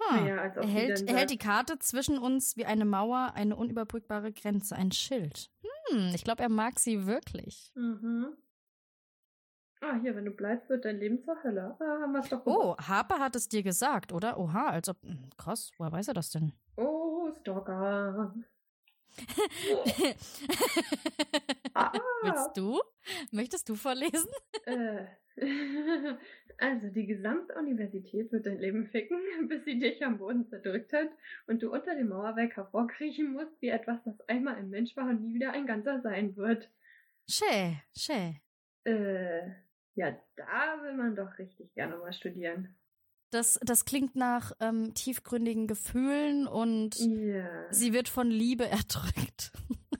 Ha. 0.00 0.20
Naja, 0.20 0.36
er, 0.36 0.66
hält, 0.66 1.08
er 1.08 1.16
hält 1.16 1.30
die 1.30 1.38
Karte 1.38 1.78
zwischen 1.80 2.18
uns 2.18 2.56
wie 2.56 2.64
eine 2.66 2.84
Mauer, 2.84 3.32
eine 3.34 3.56
unüberbrückbare 3.56 4.32
Grenze, 4.32 4.76
ein 4.76 4.92
Schild. 4.92 5.50
Hm, 5.90 6.12
ich 6.14 6.22
glaube, 6.24 6.42
er 6.42 6.48
mag 6.48 6.78
sie 6.78 7.06
wirklich. 7.06 7.72
Mhm. 7.74 8.36
Ah, 9.80 9.94
hier, 10.00 10.14
wenn 10.16 10.24
du 10.24 10.30
bleibst, 10.32 10.68
wird 10.68 10.84
dein 10.84 10.98
Leben 10.98 11.20
zur 11.22 11.42
Hölle. 11.42 11.76
Ah, 11.80 12.00
haben 12.02 12.12
wir 12.12 12.20
es 12.20 12.28
doch 12.28 12.42
Oh. 12.46 12.76
Harper 12.78 13.18
hat 13.20 13.36
es 13.36 13.48
dir 13.48 13.62
gesagt, 13.62 14.12
oder? 14.12 14.38
Oha, 14.38 14.68
als 14.70 14.88
ob. 14.88 15.02
hm, 15.02 15.30
Krass, 15.36 15.70
woher 15.78 15.92
weiß 15.92 16.08
er 16.08 16.14
das 16.14 16.30
denn? 16.30 16.52
Oh, 16.76 17.30
Stalker. 17.40 18.34
Ah. 21.74 21.92
Willst 22.22 22.56
du? 22.56 22.80
Möchtest 23.30 23.68
du 23.68 23.76
vorlesen? 23.76 24.28
Äh, 24.64 25.04
also, 26.58 26.88
die 26.88 27.06
gesamte 27.06 27.54
Universität 27.54 28.32
wird 28.32 28.46
dein 28.46 28.58
Leben 28.58 28.88
ficken, 28.88 29.20
bis 29.48 29.64
sie 29.64 29.78
dich 29.78 30.04
am 30.04 30.18
Boden 30.18 30.48
zerdrückt 30.48 30.92
hat 30.92 31.08
und 31.46 31.62
du 31.62 31.72
unter 31.72 31.94
dem 31.94 32.08
Mauerwerk 32.08 32.56
hervorkriechen 32.56 33.32
musst, 33.32 33.60
wie 33.60 33.68
etwas, 33.68 34.02
das 34.04 34.20
einmal 34.28 34.56
ein 34.56 34.70
Mensch 34.70 34.96
war 34.96 35.08
und 35.08 35.22
nie 35.22 35.34
wieder 35.34 35.52
ein 35.52 35.66
ganzer 35.66 36.00
sein 36.00 36.36
wird. 36.36 36.68
Schä, 37.28 37.76
schä. 37.96 38.40
Äh, 38.84 39.48
ja, 39.94 40.16
da 40.36 40.82
will 40.82 40.94
man 40.94 41.14
doch 41.14 41.38
richtig 41.38 41.72
gerne 41.74 41.96
mal 41.96 42.12
studieren. 42.12 42.76
Das, 43.30 43.58
das 43.62 43.84
klingt 43.84 44.16
nach 44.16 44.52
ähm, 44.60 44.94
tiefgründigen 44.94 45.66
Gefühlen 45.66 46.46
und 46.46 46.96
Ja. 46.98 47.70
sie 47.70 47.92
wird 47.92 48.08
von 48.08 48.30
Liebe 48.30 48.66
erdrückt. 48.68 49.52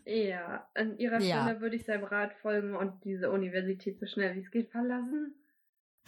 Ja, 0.06 0.68
an 0.74 0.96
ihrer 0.98 1.20
Ja. 1.20 1.42
Stelle 1.42 1.60
würde 1.60 1.76
ich 1.76 1.84
seinem 1.84 2.04
Rat 2.04 2.32
folgen 2.40 2.74
und 2.74 3.04
diese 3.04 3.30
Universität 3.30 3.98
so 4.00 4.06
schnell 4.06 4.34
wie 4.34 4.40
es 4.40 4.50
geht 4.50 4.70
verlassen. 4.70 5.34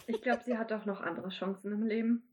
Ich 0.07 0.21
glaube, 0.21 0.43
sie 0.43 0.57
hat 0.57 0.71
auch 0.73 0.85
noch 0.85 1.01
andere 1.01 1.29
Chancen 1.29 1.71
im 1.71 1.83
Leben. 1.83 2.27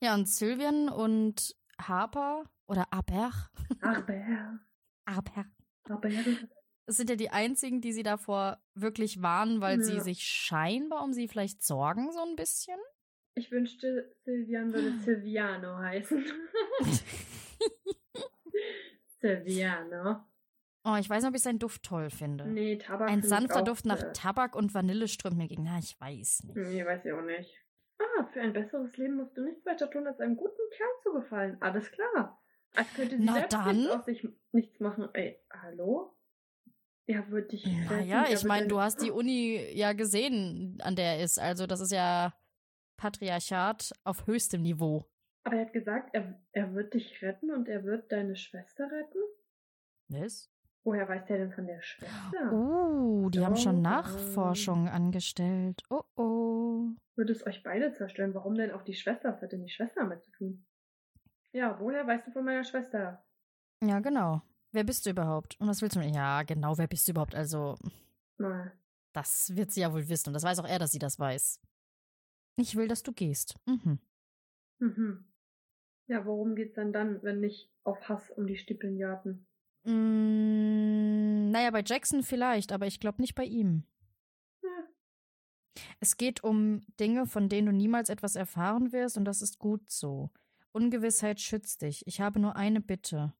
Ja, 0.00 0.14
und 0.14 0.26
Sylvian 0.28 0.88
und 0.88 1.54
Harper 1.80 2.44
oder 2.66 2.86
Aber, 2.90 3.32
Aber, 3.82 4.58
Aber, 5.04 5.44
aber, 5.88 6.08
sind 6.86 7.10
ja 7.10 7.16
die 7.16 7.30
einzigen, 7.30 7.80
die 7.82 7.92
sie 7.92 8.02
davor 8.02 8.58
wirklich 8.74 9.20
warnen, 9.20 9.60
weil 9.60 9.82
sie 9.82 9.96
Ja. 9.96 10.00
sich 10.00 10.22
scheinbar 10.24 11.04
um 11.04 11.12
sie 11.12 11.28
vielleicht 11.28 11.62
sorgen, 11.62 12.10
so 12.12 12.20
ein 12.24 12.34
bisschen. 12.36 12.78
Ich 13.38 13.52
wünschte, 13.52 14.12
Silvian 14.24 14.72
würde 14.72 14.90
Silviano 15.04 15.78
heißen. 15.78 16.24
Silviano. 19.20 20.24
Oh, 20.84 20.96
ich 20.98 21.08
weiß 21.08 21.22
nicht, 21.22 21.30
ob 21.30 21.36
ich 21.36 21.42
seinen 21.42 21.60
Duft 21.60 21.84
toll 21.84 22.10
finde. 22.10 22.46
Nee, 22.46 22.78
Tabak. 22.78 23.08
Ein 23.08 23.20
ich 23.20 23.26
sanfter 23.26 23.62
Duft 23.62 23.86
nach 23.86 24.02
äh, 24.02 24.12
Tabak 24.12 24.56
und 24.56 24.74
Vanille 24.74 25.06
strömt 25.06 25.36
mir 25.36 25.46
gegen. 25.46 25.62
Na, 25.62 25.78
ich 25.78 26.00
weiß 26.00 26.44
nicht. 26.44 26.56
Nee, 26.56 26.84
weiß 26.84 27.04
ich 27.04 27.12
auch 27.12 27.22
nicht. 27.22 27.64
Ah, 28.00 28.24
für 28.32 28.40
ein 28.40 28.52
besseres 28.52 28.96
Leben 28.96 29.14
musst 29.16 29.36
du 29.36 29.44
nichts 29.44 29.64
weiter 29.64 29.88
tun, 29.88 30.06
als 30.08 30.18
einem 30.18 30.36
guten 30.36 30.62
Kerl 30.76 30.90
zu 31.04 31.12
gefallen. 31.12 31.58
Alles 31.60 31.92
klar. 31.92 32.42
Als 32.74 32.92
könnte 32.94 33.18
sie 33.18 33.24
Na 33.24 33.34
selbst 33.34 33.52
dann. 33.52 33.86
aus 33.88 34.04
sich 34.04 34.26
nichts 34.50 34.80
machen. 34.80 35.08
Ey, 35.14 35.40
hallo? 35.50 36.16
Er 37.06 37.30
wird 37.30 37.52
dich 37.52 37.64
retten. 37.64 37.86
Naja, 37.88 38.24
er 38.24 38.32
ich 38.34 38.44
meine, 38.44 38.66
du 38.66 38.80
hast 38.80 39.00
die 39.00 39.12
Uni 39.12 39.64
ja 39.74 39.92
gesehen, 39.92 40.78
an 40.82 40.96
der 40.96 41.16
er 41.16 41.22
ist. 41.24 41.38
Also, 41.38 41.68
das 41.68 41.80
ist 41.80 41.92
ja 41.92 42.34
Patriarchat 42.98 43.92
auf 44.04 44.26
höchstem 44.26 44.60
Niveau. 44.60 45.06
Aber 45.44 45.56
er 45.56 45.64
hat 45.64 45.72
gesagt, 45.72 46.10
er, 46.12 46.38
er 46.52 46.74
wird 46.74 46.92
dich 46.92 47.22
retten 47.22 47.50
und 47.50 47.68
er 47.68 47.84
wird 47.84 48.12
deine 48.12 48.36
Schwester 48.36 48.84
retten? 48.84 49.18
Was? 50.08 50.50
Woher 50.84 51.08
weiß 51.08 51.24
der 51.26 51.38
denn 51.38 51.52
von 51.52 51.66
der 51.66 51.80
Schwester? 51.80 52.52
Oh, 52.52 53.30
die 53.30 53.44
haben 53.44 53.56
schon 53.56 53.80
Nachforschungen 53.80 54.88
angestellt. 54.88 55.82
Oh, 55.88 56.02
oh. 56.16 56.88
Würde 57.14 57.32
es 57.32 57.46
euch 57.46 57.62
beide 57.62 57.92
zerstören? 57.92 58.34
Warum 58.34 58.54
denn 58.54 58.72
auch 58.72 58.82
die 58.82 58.94
Schwester? 58.94 59.32
Was 59.32 59.42
hat 59.42 59.52
denn 59.52 59.62
die 59.64 59.70
Schwester 59.70 60.02
damit 60.02 60.22
zu 60.22 60.30
tun? 60.32 60.66
Ja, 61.52 61.78
woher 61.80 62.06
weißt 62.06 62.26
du 62.26 62.30
von 62.30 62.44
meiner 62.44 62.64
Schwester? 62.64 63.24
Ja, 63.82 64.00
genau. 64.00 64.42
Wer 64.72 64.84
bist 64.84 65.06
du 65.06 65.10
überhaupt? 65.10 65.58
Und 65.60 65.68
was 65.68 65.82
willst 65.82 65.96
du 65.96 66.00
Ja, 66.00 66.42
genau, 66.42 66.76
wer 66.76 66.86
bist 66.86 67.08
du 67.08 67.12
überhaupt? 67.12 67.34
Also, 67.34 67.76
Mal. 68.36 68.72
das 69.12 69.54
wird 69.56 69.70
sie 69.70 69.80
ja 69.80 69.92
wohl 69.92 70.08
wissen. 70.08 70.28
Und 70.28 70.34
das 70.34 70.42
weiß 70.42 70.58
auch 70.58 70.68
er, 70.68 70.78
dass 70.78 70.92
sie 70.92 70.98
das 70.98 71.18
weiß. 71.18 71.60
Ich 72.58 72.74
will, 72.74 72.88
dass 72.88 73.04
du 73.04 73.12
gehst. 73.12 73.54
Mhm. 73.66 74.00
Mhm. 74.80 75.24
Ja, 76.08 76.26
worum 76.26 76.56
geht's 76.56 76.74
dann 76.74 76.92
dann, 76.92 77.22
wenn 77.22 77.40
nicht 77.40 77.70
auf 77.84 78.08
Hass 78.08 78.30
um 78.30 78.46
die 78.46 78.56
Stipendiaten? 78.56 79.46
Mm, 79.84 81.50
naja, 81.50 81.70
bei 81.70 81.82
Jackson 81.86 82.22
vielleicht, 82.22 82.72
aber 82.72 82.86
ich 82.86 82.98
glaube 82.98 83.22
nicht 83.22 83.36
bei 83.36 83.44
ihm. 83.44 83.84
Ja. 84.62 84.88
Es 86.00 86.16
geht 86.16 86.42
um 86.42 86.84
Dinge, 86.98 87.26
von 87.26 87.48
denen 87.48 87.66
du 87.66 87.72
niemals 87.72 88.08
etwas 88.08 88.34
erfahren 88.34 88.92
wirst, 88.92 89.16
und 89.16 89.24
das 89.24 89.40
ist 89.40 89.58
gut 89.58 89.88
so. 89.88 90.30
Ungewissheit 90.72 91.40
schützt 91.40 91.82
dich. 91.82 92.06
Ich 92.06 92.20
habe 92.20 92.40
nur 92.40 92.56
eine 92.56 92.80
Bitte. 92.80 93.34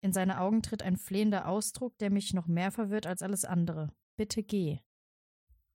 In 0.00 0.12
seine 0.12 0.40
Augen 0.40 0.62
tritt 0.62 0.82
ein 0.82 0.96
flehender 0.96 1.46
Ausdruck, 1.46 1.96
der 1.98 2.10
mich 2.10 2.34
noch 2.34 2.48
mehr 2.48 2.72
verwirrt 2.72 3.06
als 3.06 3.22
alles 3.22 3.44
andere. 3.44 3.92
Bitte 4.16 4.42
geh. 4.42 4.80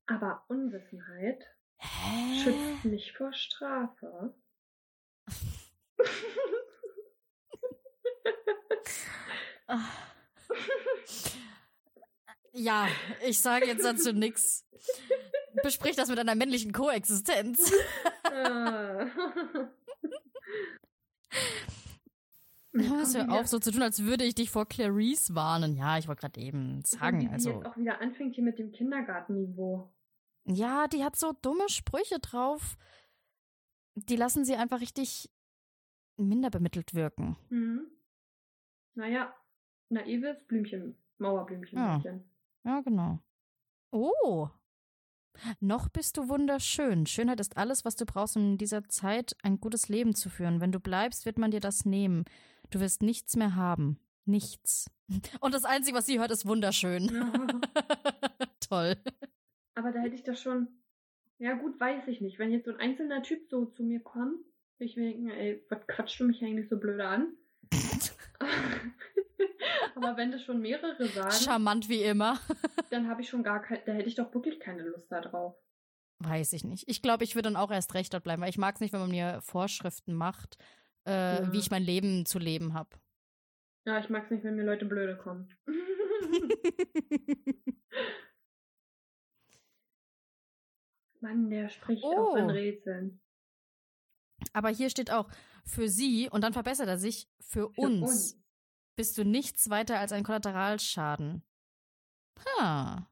Aber 0.05 0.43
Unwissenheit 0.49 1.56
Hä? 1.77 2.43
schützt 2.43 2.85
nicht 2.85 3.15
vor 3.15 3.33
Strafe. 3.33 4.33
Ah. 9.69 9.83
Ja, 12.53 12.87
ich 13.27 13.39
sage 13.39 13.67
jetzt 13.67 13.83
dazu 13.83 14.13
nix. 14.13 14.65
Besprich 15.61 15.95
das 15.95 16.09
mit 16.09 16.17
einer 16.19 16.35
männlichen 16.35 16.71
Koexistenz. 16.71 17.71
Ah. 18.23 19.07
Hör 22.73 23.03
Kommen 23.03 23.29
auf, 23.31 23.47
so 23.47 23.59
zu 23.59 23.71
tun, 23.71 23.81
als 23.81 24.03
würde 24.03 24.23
ich 24.23 24.35
dich 24.35 24.49
vor 24.49 24.67
Clarice 24.67 25.33
warnen. 25.33 25.75
Ja, 25.75 25.97
ich 25.97 26.07
wollte 26.07 26.21
gerade 26.21 26.39
eben 26.39 26.83
sagen, 26.85 27.29
also. 27.31 27.49
jetzt 27.49 27.65
auch 27.65 27.77
wieder 27.77 27.99
anfängt 28.01 28.35
hier 28.35 28.43
mit 28.43 28.59
dem 28.59 28.71
Kindergartenniveau. 28.71 29.91
Ja, 30.47 30.87
die 30.87 31.03
hat 31.03 31.15
so 31.15 31.33
dumme 31.41 31.67
Sprüche 31.69 32.19
drauf. 32.19 32.77
Die 33.95 34.15
lassen 34.15 34.45
sie 34.45 34.55
einfach 34.55 34.79
richtig 34.79 35.29
minder 36.17 36.49
bemittelt 36.49 36.93
wirken. 36.93 37.35
Mhm. 37.49 37.87
Naja, 38.95 39.35
naives 39.89 40.37
Blümchen, 40.47 40.95
Mauerblümchen. 41.17 41.77
Ja. 41.77 42.01
Ja, 42.63 42.81
genau. 42.81 43.19
Oh. 43.91 44.49
Noch 45.59 45.89
bist 45.89 46.17
du 46.17 46.29
wunderschön. 46.29 47.05
Schönheit 47.05 47.39
ist 47.39 47.57
alles, 47.57 47.85
was 47.85 47.95
du 47.95 48.05
brauchst, 48.05 48.37
um 48.37 48.53
in 48.53 48.57
dieser 48.57 48.87
Zeit 48.89 49.35
ein 49.43 49.59
gutes 49.59 49.87
Leben 49.87 50.15
zu 50.15 50.29
führen. 50.29 50.61
Wenn 50.61 50.71
du 50.71 50.79
bleibst, 50.79 51.25
wird 51.25 51.37
man 51.37 51.51
dir 51.51 51.59
das 51.59 51.85
nehmen. 51.85 52.25
Du 52.71 52.79
wirst 52.79 53.03
nichts 53.03 53.35
mehr 53.35 53.55
haben. 53.55 53.99
Nichts. 54.25 54.89
Und 55.39 55.53
das 55.53 55.63
Einzige, 55.63 55.97
was 55.97 56.05
sie 56.05 56.19
hört, 56.19 56.31
ist 56.31 56.45
wunderschön. 56.45 57.05
Ja. 57.05 57.31
Toll. 58.59 58.97
Aber 59.77 59.91
da 59.91 59.99
hätte 59.99 60.15
ich 60.15 60.23
das 60.23 60.41
schon. 60.41 60.67
Ja, 61.37 61.53
gut, 61.53 61.79
weiß 61.79 62.07
ich 62.07 62.19
nicht. 62.19 62.39
Wenn 62.39 62.51
jetzt 62.51 62.65
so 62.65 62.71
ein 62.71 62.79
einzelner 62.79 63.21
Typ 63.21 63.47
so 63.47 63.65
zu 63.65 63.83
mir 63.83 63.99
kommt, 63.99 64.39
würde 64.79 64.89
ich 64.89 64.97
mir 64.97 65.11
denken, 65.11 65.29
ey, 65.29 65.63
was 65.69 65.85
quatscht 65.85 66.19
du 66.19 66.23
mich 66.23 66.43
eigentlich 66.43 66.67
so 66.67 66.79
blöde 66.79 67.07
an? 67.07 67.27
Aber 69.95 70.17
wenn 70.17 70.31
das 70.31 70.41
schon 70.41 70.61
mehrere 70.61 71.05
sagen, 71.07 71.31
Charmant 71.31 71.89
wie 71.89 72.01
immer. 72.01 72.39
dann 72.89 73.07
habe 73.07 73.21
ich 73.21 73.29
schon 73.29 73.43
gar 73.43 73.61
kein, 73.61 73.79
da 73.85 73.91
hätte 73.93 74.09
ich 74.09 74.15
doch 74.15 74.33
wirklich 74.33 74.59
keine 74.59 74.81
Lust 74.81 75.11
da 75.11 75.21
drauf. 75.21 75.55
Weiß 76.19 76.53
ich 76.53 76.63
nicht. 76.63 76.85
Ich 76.87 77.03
glaube, 77.03 77.23
ich 77.23 77.35
würde 77.35 77.49
dann 77.49 77.55
auch 77.55 77.69
erst 77.71 77.93
recht 77.93 78.11
dort 78.15 78.23
bleiben, 78.23 78.41
weil 78.41 78.49
ich 78.49 78.57
mag 78.57 78.73
es 78.73 78.81
nicht, 78.81 78.93
wenn 78.93 79.01
man 79.01 79.11
mir 79.11 79.41
Vorschriften 79.43 80.15
macht, 80.15 80.57
äh, 81.05 81.43
Ja. 81.43 81.53
wie 81.53 81.59
ich 81.59 81.69
mein 81.69 81.83
Leben 81.83 82.25
zu 82.25 82.39
leben 82.39 82.73
habe. 82.73 82.89
Ja, 83.85 83.99
ich 83.99 84.09
mag 84.09 84.23
es 84.25 84.31
nicht, 84.31 84.43
wenn 84.43 84.55
mir 84.55 84.65
Leute 84.65 84.85
blöde 84.85 85.17
kommen. 85.17 85.49
Mann, 91.21 91.49
der 91.49 91.69
spricht 91.69 92.03
auch 92.03 92.35
in 92.35 92.45
Oh. 92.45 92.49
Rätseln. 92.49 93.21
Aber 94.53 94.69
hier 94.69 94.89
steht 94.89 95.11
auch, 95.11 95.29
für 95.65 95.89
sie, 95.89 96.29
und 96.29 96.41
dann 96.41 96.53
verbessert 96.53 96.87
er 96.87 96.97
sich, 96.97 97.27
für, 97.39 97.69
Für 97.71 97.81
uns, 97.81 98.37
bist 98.95 99.17
du 99.17 99.25
nichts 99.25 99.69
weiter 99.69 99.99
als 99.99 100.11
ein 100.11 100.23
Kollateralschaden. 100.23 101.43
Ha. 102.59 103.09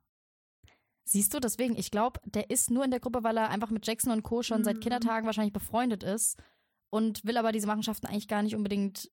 Siehst 1.03 1.33
du, 1.33 1.39
deswegen, 1.39 1.75
ich 1.75 1.91
glaube, 1.91 2.19
der 2.25 2.49
ist 2.49 2.71
nur 2.71 2.83
in 2.83 2.91
der 2.91 2.99
Gruppe, 2.99 3.23
weil 3.23 3.37
er 3.37 3.49
einfach 3.49 3.69
mit 3.69 3.85
Jackson 3.85 4.11
und 4.11 4.23
Co. 4.23 4.41
schon 4.41 4.63
seit 4.63 4.77
Mhm. 4.77 4.81
Kindertagen 4.81 5.25
wahrscheinlich 5.25 5.53
befreundet 5.53 6.03
ist 6.03 6.41
und 6.89 7.23
will 7.25 7.37
aber 7.37 7.51
diese 7.51 7.67
Machenschaften 7.67 8.07
eigentlich 8.07 8.27
gar 8.27 8.41
nicht 8.41 8.55
unbedingt 8.55 9.11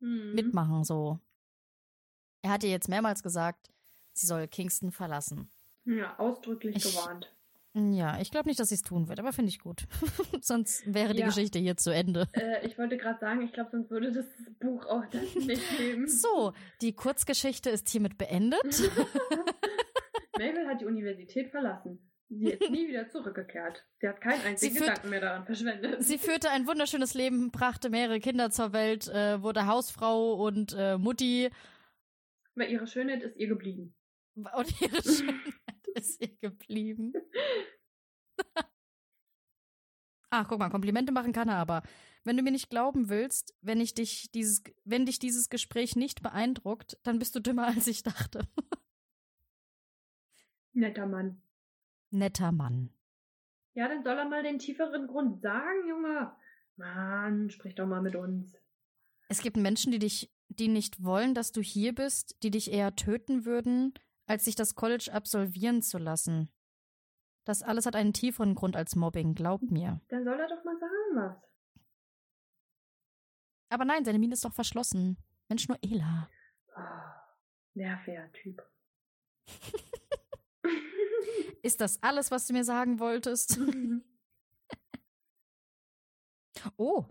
Mhm. 0.00 0.34
mitmachen, 0.34 0.84
so. 0.84 1.18
Er 2.42 2.50
hat 2.50 2.62
ihr 2.62 2.70
jetzt 2.70 2.88
mehrmals 2.88 3.22
gesagt, 3.22 3.72
sie 4.12 4.26
soll 4.26 4.46
Kingston 4.46 4.92
verlassen. 4.92 5.50
Ja, 5.84 6.16
ausdrücklich 6.18 6.76
Ich- 6.76 6.84
gewarnt. 6.84 7.32
Ja, 7.76 8.20
ich 8.20 8.30
glaube 8.30 8.48
nicht, 8.48 8.60
dass 8.60 8.68
sie 8.68 8.76
es 8.76 8.82
tun 8.82 9.08
wird, 9.08 9.18
aber 9.18 9.32
finde 9.32 9.48
ich 9.48 9.58
gut. 9.58 9.84
Sonst 10.40 10.82
wäre 10.92 11.12
die 11.12 11.20
Ja. 11.20 11.26
Geschichte 11.26 11.58
hier 11.58 11.76
zu 11.76 11.90
Ende. 11.92 12.28
Äh, 12.32 12.64
ich 12.66 12.78
wollte 12.78 12.96
gerade 12.96 13.18
sagen, 13.18 13.42
ich 13.42 13.52
glaube, 13.52 13.70
sonst 13.72 13.90
würde 13.90 14.12
das 14.12 14.26
Buch 14.60 14.86
auch 14.86 15.04
das 15.10 15.34
nicht 15.34 15.76
geben. 15.78 16.06
So, 16.06 16.52
die 16.80 16.92
Kurzgeschichte 16.94 17.70
ist 17.70 17.88
hiermit 17.88 18.16
beendet. 18.16 18.60
Mabel 20.38 20.66
hat 20.68 20.80
die 20.80 20.86
Universität 20.86 21.50
verlassen. 21.50 21.98
Sie 22.28 22.50
ist 22.50 22.70
nie 22.70 22.88
wieder 22.88 23.08
zurückgekehrt. 23.10 23.84
Sie 24.00 24.08
hat 24.08 24.20
keinen 24.20 24.40
einzigen 24.42 24.76
führt- 24.76 24.88
Gedanken 24.88 25.10
mehr 25.10 25.20
daran 25.20 25.44
verschwendet. 25.44 26.02
Sie 26.02 26.18
führte 26.18 26.50
ein 26.50 26.66
wunderschönes 26.66 27.14
Leben, 27.14 27.50
brachte 27.50 27.90
mehrere 27.90 28.18
Kinder 28.18 28.50
zur 28.50 28.72
Welt, 28.72 29.08
äh, 29.08 29.40
wurde 29.42 29.66
Hausfrau 29.66 30.34
und 30.34 30.74
äh, 30.76 30.96
Mutti. 30.96 31.50
Weil 32.54 32.70
ihre 32.70 32.86
Schönheit 32.86 33.22
ist 33.22 33.36
ihr 33.36 33.48
geblieben. 33.48 33.94
Und 34.36 34.80
ihre 34.80 35.02
Schönheit 35.02 35.34
ist 35.98 36.20
ihr 36.20 36.36
geblieben. 36.36 37.12
Ach, 40.30 40.48
guck 40.48 40.58
mal, 40.58 40.70
Komplimente 40.70 41.12
machen 41.12 41.32
kann 41.32 41.48
er 41.48 41.58
aber. 41.58 41.82
Wenn 42.24 42.36
du 42.36 42.42
mir 42.42 42.50
nicht 42.50 42.68
glauben 42.68 43.08
willst, 43.08 43.54
wenn 43.60 43.80
ich 43.80 43.94
dich 43.94 44.32
dieses, 44.32 44.64
wenn 44.84 45.06
dich 45.06 45.20
dieses 45.20 45.48
Gespräch 45.48 45.94
nicht 45.94 46.22
beeindruckt, 46.22 46.98
dann 47.04 47.20
bist 47.20 47.36
du 47.36 47.40
dümmer, 47.40 47.66
als 47.68 47.86
ich 47.86 48.02
dachte. 48.02 48.40
Netter 50.72 51.06
Mann. 51.06 51.40
Netter 52.10 52.50
Mann. 52.50 52.90
Ja, 53.74 53.88
dann 53.88 54.02
soll 54.02 54.18
er 54.18 54.28
mal 54.28 54.42
den 54.42 54.58
tieferen 54.58 55.06
Grund 55.06 55.40
sagen, 55.40 55.88
Junge. 55.88 56.34
Mann, 56.76 57.50
sprich 57.50 57.76
doch 57.76 57.86
mal 57.86 58.02
mit 58.02 58.16
uns. 58.16 58.52
Es 59.28 59.40
gibt 59.40 59.56
Menschen, 59.56 59.92
die 59.92 59.98
dich, 60.00 60.32
die 60.48 60.68
nicht 60.68 61.02
wollen, 61.02 61.34
dass 61.34 61.52
du 61.52 61.60
hier 61.60 61.94
bist, 61.94 62.42
die 62.42 62.50
dich 62.50 62.72
eher 62.72 62.96
töten 62.96 63.44
würden, 63.44 63.94
als 64.26 64.44
sich 64.44 64.54
das 64.54 64.74
College 64.74 65.10
absolvieren 65.12 65.82
zu 65.82 65.98
lassen. 65.98 66.50
Das 67.44 67.62
alles 67.62 67.86
hat 67.86 67.96
einen 67.96 68.12
tieferen 68.12 68.54
Grund 68.54 68.74
als 68.76 68.96
Mobbing, 68.96 69.34
glaub 69.34 69.62
mir. 69.62 70.00
Dann 70.08 70.24
soll 70.24 70.40
er 70.40 70.48
doch 70.48 70.64
mal 70.64 70.78
sagen 70.78 71.16
was. 71.16 71.36
Aber 73.68 73.84
nein, 73.84 74.04
seine 74.04 74.18
Miene 74.18 74.34
ist 74.34 74.44
doch 74.44 74.54
verschlossen. 74.54 75.18
Mensch, 75.48 75.68
nur 75.68 75.78
Ela. 75.82 76.30
Oh, 76.76 76.80
nerviger 77.74 78.32
Typ. 78.32 78.62
Ist 81.62 81.80
das 81.80 82.02
alles, 82.02 82.30
was 82.30 82.46
du 82.46 82.52
mir 82.52 82.64
sagen 82.64 82.98
wolltest? 83.00 83.58
Oh. 86.78 87.04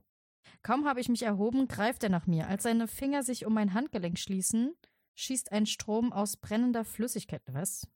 Kaum 0.64 0.88
habe 0.88 1.00
ich 1.00 1.10
mich 1.10 1.22
erhoben, 1.22 1.68
greift 1.68 2.04
er 2.04 2.10
nach 2.10 2.26
mir. 2.26 2.48
Als 2.48 2.64
seine 2.64 2.88
Finger 2.88 3.22
sich 3.22 3.46
um 3.46 3.54
mein 3.54 3.76
Handgelenk 3.76 4.18
schließen, 4.18 4.76
schießt 5.16 5.52
ein 5.52 5.66
Strom 5.66 6.12
aus 6.14 6.38
brennender 6.38 6.84
Flüssigkeit. 6.86 7.42
Was? 7.48 7.88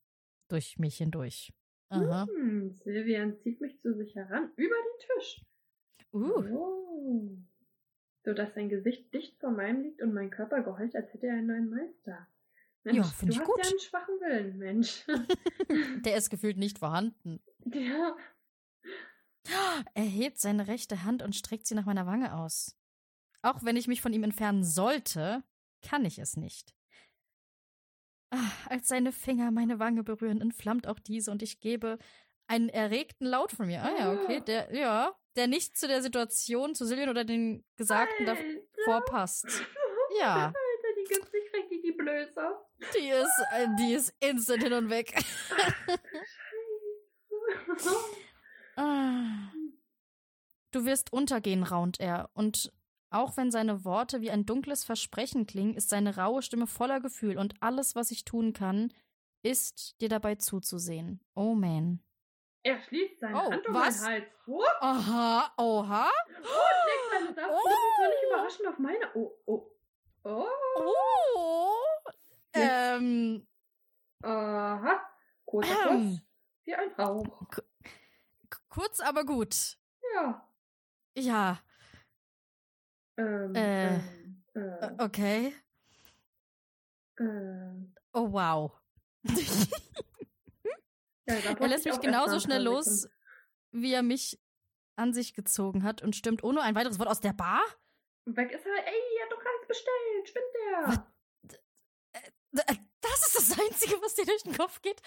Durch 0.49 0.77
mich 0.79 0.97
hindurch. 0.97 1.53
Aha. 1.89 2.27
Hm, 2.27 2.71
Silvian 2.83 3.37
zieht 3.39 3.61
mich 3.61 3.79
zu 3.81 3.93
sich 3.95 4.15
heran, 4.15 4.51
über 4.55 4.75
den 4.75 5.07
Tisch. 5.17 5.45
Uh. 6.13 6.43
Oh. 6.53 7.37
So 8.25 8.33
dass 8.33 8.53
sein 8.55 8.67
Gesicht 8.69 9.13
dicht 9.13 9.39
vor 9.39 9.51
meinem 9.51 9.83
liegt 9.83 10.01
und 10.01 10.13
mein 10.13 10.29
Körper 10.29 10.61
gehorcht, 10.61 10.95
als 10.95 11.13
hätte 11.13 11.27
er 11.27 11.33
einen 11.35 11.47
neuen 11.47 11.69
Meister. 11.69 12.27
Mensch, 12.83 12.97
Ja, 12.97 13.03
find 13.03 13.31
du 13.31 13.35
ich 13.35 13.39
hast 13.39 13.47
gut. 13.47 13.63
ja 13.63 13.69
einen 13.69 13.79
schwachen 13.79 14.19
Willen, 14.19 14.57
Mensch. 14.57 15.05
Der 16.05 16.17
ist 16.17 16.29
gefühlt 16.29 16.57
nicht 16.57 16.79
vorhanden. 16.79 17.41
ja. 17.73 18.15
Er 19.93 20.03
hebt 20.03 20.39
seine 20.39 20.67
rechte 20.67 21.05
Hand 21.05 21.21
und 21.23 21.33
streckt 21.35 21.67
sie 21.67 21.75
nach 21.75 21.85
meiner 21.85 22.05
Wange 22.05 22.35
aus. 22.35 22.75
Auch 23.41 23.63
wenn 23.63 23.77
ich 23.77 23.87
mich 23.87 24.01
von 24.01 24.11
ihm 24.11 24.23
entfernen 24.23 24.65
sollte, 24.65 25.41
kann 25.81 26.03
ich 26.03 26.19
es 26.19 26.35
nicht. 26.35 26.75
Ah, 28.29 28.51
als 28.69 28.87
seine 28.87 29.11
Finger 29.11 29.51
meine 29.51 29.79
Wange 29.79 30.03
berühren, 30.03 30.41
entflammt 30.41 30.87
auch 30.87 30.99
diese 30.99 31.31
und 31.31 31.41
ich 31.41 31.59
gebe 31.59 31.97
einen 32.47 32.69
erregten 32.69 33.25
Laut 33.27 33.51
von 33.51 33.67
mir. 33.67 33.83
Ah 33.83 33.97
ja, 33.97 34.13
okay, 34.13 34.41
der, 34.41 34.73
ja, 34.75 35.15
der 35.35 35.47
nicht 35.47 35.77
zu 35.77 35.87
der 35.87 36.01
Situation, 36.01 36.75
zu 36.75 36.85
Silvien 36.85 37.09
oder 37.09 37.23
den 37.23 37.63
Gesagten 37.77 38.27
Alter. 38.27 38.43
davor 38.85 39.01
passt. 39.05 39.45
Ja. 40.19 40.45
Alter, 40.47 40.55
die 40.97 41.13
gibt 41.13 41.31
sich 41.31 41.53
richtig 41.53 41.81
die 41.83 41.91
Blöße. 41.91 42.57
Die 42.95 43.09
ist, 43.09 43.45
äh, 43.53 43.67
die 43.79 43.93
ist 43.93 44.13
instant 44.19 44.63
hin 44.63 44.73
und 44.73 44.89
weg. 44.89 45.13
Ah. 48.79 49.51
Du 50.71 50.85
wirst 50.85 51.11
untergehen, 51.11 51.63
raunt 51.63 51.99
er. 51.99 52.29
Und 52.33 52.71
auch 53.09 53.37
wenn 53.37 53.51
seine 53.51 53.83
Worte 53.85 54.21
wie 54.21 54.31
ein 54.31 54.45
dunkles 54.45 54.83
Versprechen 54.83 55.45
klingen, 55.45 55.73
ist 55.75 55.89
seine 55.89 56.17
raue 56.17 56.41
Stimme 56.41 56.67
voller 56.67 56.99
Gefühl 56.99 57.37
und 57.37 57.55
alles, 57.61 57.95
was 57.95 58.11
ich 58.11 58.25
tun 58.25 58.53
kann, 58.53 58.93
ist, 59.43 59.99
dir 60.01 60.09
dabei 60.09 60.35
zuzusehen. 60.35 61.21
Oh 61.35 61.53
man. 61.55 62.03
er 62.63 62.81
schließt 62.81 63.19
seine 63.21 63.35
Oh, 63.37 63.51
Hand 63.51 63.67
um 63.67 63.73
was? 63.73 64.01
meinen 64.01 64.21
Hals. 64.23 64.31
Oh, 64.47 64.63
Aha, 64.81 65.53
oha. 65.57 66.09
und 66.27 66.43
legt 66.43 67.11
seine 67.11 67.33
Saft 67.35 67.49
Oh. 67.65 67.69
völlig 68.01 68.23
überraschend 68.27 68.67
auf 68.67 68.79
meine. 68.79 69.11
Oh, 69.15 69.31
oh. 69.45 69.71
Oh. 70.23 70.45
Oh. 70.83 71.73
Ähm, 72.53 73.47
Aha. 74.23 74.99
Kurzer 75.45 75.91
Ähm. 75.91 76.09
Kuss. 76.09 76.21
Wie 76.65 76.75
ein 76.75 76.91
Rauch. 76.93 77.47
kurz, 78.69 78.99
aber 78.99 79.23
gut. 79.25 79.77
Ja. 80.13 80.49
Ja, 81.15 81.59
Ähm, 83.17 83.55
Äh. 83.55 83.95
ähm, 83.95 84.43
äh, 84.55 84.59
äh, 84.59 84.95
okay. 84.99 85.53
äh. 87.17 87.23
Oh 88.13 88.31
wow. 88.31 88.71
Ja, 91.29 91.35
Er 91.35 91.67
lässt 91.67 91.85
ich 91.85 91.91
mich 91.91 92.01
genauso 92.01 92.39
schnell 92.39 92.63
los, 92.63 93.05
wie 93.71 93.91
er 93.93 94.01
mich 94.01 94.39
an 94.95 95.13
sich 95.13 95.33
gezogen 95.33 95.83
hat 95.83 96.01
und 96.01 96.15
stimmt 96.15 96.41
ohne 96.41 96.61
ein 96.61 96.73
weiteres 96.73 96.99
Wort 96.99 97.09
aus 97.09 97.19
der 97.19 97.33
Bar? 97.33 97.61
Weg 98.25 98.51
ist 98.53 98.65
er. 98.65 98.87
Ey, 98.87 99.01
er 99.19 99.25
hat 99.25 99.31
doch 99.33 99.43
gar 99.43 99.51
nichts 99.53 99.67
bestellt. 99.67 100.29
Spinnt 100.29 100.45
der? 100.55 101.07
D- 102.53 102.61
äh, 102.73 102.75
Das 103.01 103.27
ist 103.27 103.35
das 103.35 103.59
Einzige, 103.59 104.01
was 104.01 104.15
dir 104.15 104.25
durch 104.25 104.43
den 104.43 104.55
Kopf 104.55 104.81
geht? 104.81 105.01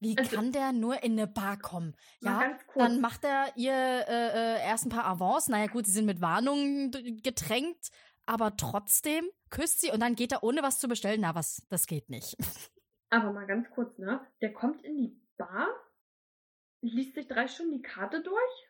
Wie 0.00 0.16
Also- 0.18 0.36
kann 0.36 0.52
der 0.52 0.72
nur 0.72 1.02
in 1.02 1.12
eine 1.12 1.26
Bar 1.26 1.58
kommen? 1.58 1.96
Ja, 2.20 2.40
ganz 2.40 2.66
kurz. 2.66 2.84
dann 2.86 3.00
macht 3.00 3.24
er 3.24 3.52
ihr 3.56 3.72
äh, 3.72 4.56
äh, 4.58 4.62
erst 4.62 4.86
ein 4.86 4.90
paar 4.90 5.06
Avants. 5.06 5.48
Naja, 5.48 5.66
gut, 5.68 5.86
sie 5.86 5.92
sind 5.92 6.06
mit 6.06 6.20
Warnungen 6.20 6.90
getränkt, 7.22 7.88
aber 8.26 8.56
trotzdem 8.56 9.24
küsst 9.50 9.80
sie 9.80 9.90
und 9.90 10.00
dann 10.00 10.14
geht 10.14 10.32
er 10.32 10.42
ohne 10.42 10.62
was 10.62 10.78
zu 10.78 10.88
bestellen. 10.88 11.20
Na, 11.22 11.34
was, 11.34 11.66
das 11.70 11.86
geht 11.86 12.10
nicht. 12.10 12.36
Aber 13.10 13.32
mal 13.32 13.46
ganz 13.46 13.70
kurz, 13.70 13.96
ne? 13.98 14.20
Der 14.42 14.52
kommt 14.52 14.82
in 14.84 14.96
die 14.98 15.22
Bar, 15.38 15.68
liest 16.82 17.14
sich 17.14 17.28
drei 17.28 17.46
Stunden 17.48 17.72
die 17.72 17.82
Karte 17.82 18.22
durch, 18.22 18.68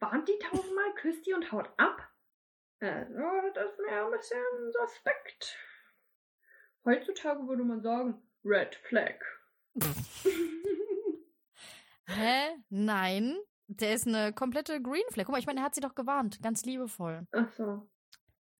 warnt 0.00 0.28
die 0.28 0.38
tausendmal, 0.38 0.94
küsst 0.96 1.26
die 1.26 1.32
und 1.34 1.50
haut 1.50 1.68
ab. 1.78 2.08
Also, 2.80 3.12
das 3.54 3.70
ist 3.72 3.78
mir 3.80 4.04
ein 4.04 4.10
bisschen 4.12 4.72
suspekt. 4.72 5.56
Heutzutage 6.84 7.46
würde 7.46 7.64
man 7.64 7.82
sagen, 7.82 8.22
Red 8.44 8.74
Flag. 8.88 9.16
Hä? 12.06 12.56
Nein. 12.70 13.36
Der 13.68 13.94
ist 13.94 14.06
eine 14.06 14.32
komplette 14.32 14.82
Green 14.82 15.02
Flag. 15.10 15.26
Guck 15.26 15.32
mal, 15.32 15.38
ich 15.38 15.46
meine, 15.46 15.60
er 15.60 15.66
hat 15.66 15.74
sie 15.76 15.80
doch 15.80 15.94
gewarnt. 15.94 16.42
Ganz 16.42 16.64
liebevoll. 16.64 17.26
Ach 17.32 17.48
so. 17.52 17.88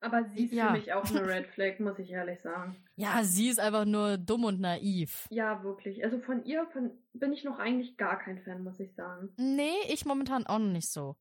Aber 0.03 0.25
sie 0.25 0.45
ist 0.47 0.53
Ja. 0.53 0.69
für 0.69 0.73
mich 0.79 0.93
auch 0.93 1.05
eine 1.11 1.27
Red 1.27 1.49
Flag, 1.49 1.79
muss 1.81 1.99
ich 1.99 2.11
ehrlich 2.11 2.41
sagen. 2.41 2.83
Ja, 2.97 3.23
sie 3.25 3.49
ist 3.49 3.59
einfach 3.59 3.85
nur 3.85 4.19
dumm 4.19 4.45
und 4.45 4.61
naiv. 4.61 5.27
Ja, 5.31 5.63
wirklich. 5.65 6.05
Also 6.05 6.21
von 6.21 6.45
ihr 6.45 6.67
von, 6.69 6.93
bin 7.13 7.33
ich 7.33 7.43
noch 7.45 7.59
eigentlich 7.59 7.97
gar 7.97 8.19
kein 8.19 8.41
Fan, 8.43 8.63
muss 8.63 8.79
ich 8.81 8.95
sagen. 8.95 9.35
Nee, 9.37 9.75
ich 9.89 10.07
momentan 10.07 10.47
auch 10.47 10.59
noch 10.59 10.71
nicht 10.73 10.91
so. 10.91 11.17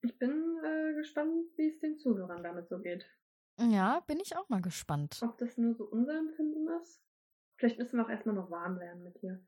Ich 0.00 0.18
bin 0.18 0.58
äh, 0.64 0.94
gespannt, 0.94 1.44
wie 1.56 1.68
es 1.68 1.78
den 1.78 1.98
Zuhörern 1.98 2.42
damit 2.42 2.68
so 2.68 2.80
geht. 2.80 3.06
Ja, 3.60 4.00
bin 4.00 4.18
ich 4.18 4.36
auch 4.36 4.48
mal 4.48 4.62
gespannt. 4.62 5.20
Ob 5.22 5.36
das 5.38 5.56
nur 5.58 5.74
so 5.74 5.84
unser 5.84 6.16
Empfinden 6.18 6.66
ist? 6.80 7.00
Vielleicht 7.62 7.78
müssen 7.78 7.96
wir 7.96 8.04
auch 8.04 8.10
erstmal 8.10 8.34
noch 8.34 8.50
warm 8.50 8.80
werden 8.80 9.04
mit 9.04 9.22
ihr. 9.22 9.40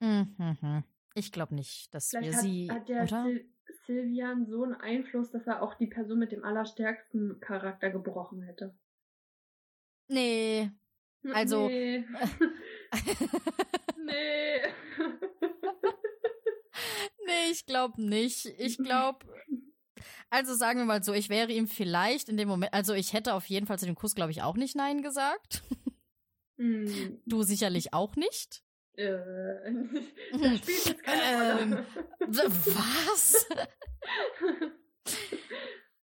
Mhm. 0.00 0.82
Ich 1.14 1.30
glaube 1.30 1.54
nicht, 1.54 1.94
dass 1.94 2.08
Vielleicht 2.10 2.30
wir 2.30 2.36
hat, 2.36 2.42
sie, 2.42 2.68
hat 2.68 2.88
der 2.88 3.02
oder? 3.04 3.22
Sil 3.30 3.46
Silvian 3.86 4.44
so 4.46 4.64
einen 4.64 4.74
Einfluss, 4.74 5.30
dass 5.30 5.46
er 5.46 5.62
auch 5.62 5.74
die 5.74 5.86
Person 5.86 6.18
mit 6.18 6.32
dem 6.32 6.42
allerstärksten 6.42 7.38
Charakter 7.38 7.90
gebrochen 7.90 8.42
hätte. 8.42 8.76
Nee. 10.08 10.72
Also- 11.32 11.68
Nee. 11.68 12.04
nee. 14.04 14.58
nee, 17.26 17.50
ich 17.52 17.66
glaube 17.66 18.02
nicht. 18.02 18.46
Ich 18.58 18.78
glaube. 18.78 19.26
Also 20.28 20.54
sagen 20.56 20.80
wir 20.80 20.86
mal 20.86 21.04
so, 21.04 21.12
ich 21.12 21.28
wäre 21.28 21.52
ihm 21.52 21.68
vielleicht 21.68 22.28
in 22.28 22.36
dem 22.36 22.48
Moment, 22.48 22.74
also 22.74 22.94
ich 22.94 23.12
hätte 23.12 23.34
auf 23.34 23.46
jeden 23.46 23.66
Fall 23.66 23.78
zu 23.78 23.86
dem 23.86 23.94
Kuss, 23.94 24.16
glaube 24.16 24.32
ich, 24.32 24.42
auch 24.42 24.56
nicht 24.56 24.74
Nein 24.74 25.02
gesagt. 25.02 25.62
Hm, 26.58 27.20
Du 27.26 27.42
sicherlich 27.42 27.92
auch 27.94 28.16
nicht. 28.16 28.62
äh, 28.94 29.06
das 30.32 30.58
spielt 30.58 30.86
jetzt 30.86 31.02
keine 31.02 31.60
Ähm, 31.60 31.72
Rolle. 31.72 31.84
Was? 32.26 33.46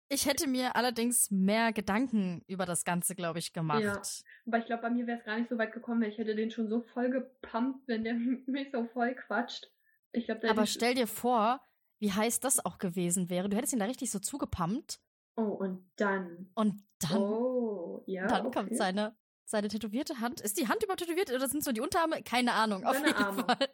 Ich 0.09 0.25
hätte 0.25 0.47
mir 0.47 0.75
allerdings 0.77 1.29
mehr 1.31 1.73
Gedanken 1.73 2.41
über 2.47 2.65
das 2.65 2.85
Ganze, 2.85 3.13
glaube 3.13 3.39
ich, 3.39 3.51
gemacht. 3.51 3.83
Ja. 3.83 4.01
Aber 4.45 4.57
ich 4.59 4.65
glaube, 4.65 4.83
bei 4.83 4.89
mir 4.89 5.05
wäre 5.05 5.19
es 5.19 5.25
gar 5.25 5.37
nicht 5.37 5.49
so 5.49 5.57
weit 5.57 5.73
gekommen, 5.73 6.01
weil 6.01 6.09
ich 6.09 6.17
hätte 6.17 6.33
den 6.33 6.49
schon 6.49 6.69
so 6.69 6.79
voll 6.81 7.09
gepumpt, 7.09 7.85
wenn 7.87 8.05
der 8.05 8.13
mich 8.47 8.71
so 8.71 8.85
voll 8.93 9.13
quatscht. 9.15 9.69
Ich 10.13 10.25
glaube, 10.25 10.39
da 10.41 10.49
Aber 10.51 10.65
stell 10.65 10.93
dir 10.95 11.07
vor, 11.07 11.59
wie 11.99 12.13
heiß 12.13 12.39
das 12.39 12.63
auch 12.65 12.77
gewesen 12.77 13.29
wäre. 13.29 13.49
Du 13.49 13.57
hättest 13.57 13.73
ihn 13.73 13.79
da 13.79 13.85
richtig 13.85 14.09
so 14.11 14.19
zugepumpt 14.19 14.99
Oh, 15.35 15.41
und 15.43 15.85
dann. 15.97 16.49
und 16.55 16.83
dann, 16.99 17.17
oh, 17.21 18.01
ja. 18.07 18.25
dann 18.27 18.47
okay. 18.47 18.57
kommt 18.59 18.75
seine, 18.77 19.15
seine 19.47 19.69
tätowierte 19.69 20.19
Hand. 20.19 20.41
Ist 20.41 20.59
die 20.59 20.67
Hand 20.67 20.83
übertätowiert 20.83 21.31
oder 21.31 21.47
sind 21.47 21.59
es 21.59 21.65
nur 21.65 21.73
die 21.73 21.81
Unterarme? 21.81 22.21
Keine 22.21 22.53
Ahnung. 22.53 22.85
Auf 22.85 22.95
Seine 22.95 23.07
jeden 23.07 23.23
Arme. 23.23 23.43
Fall. 23.45 23.69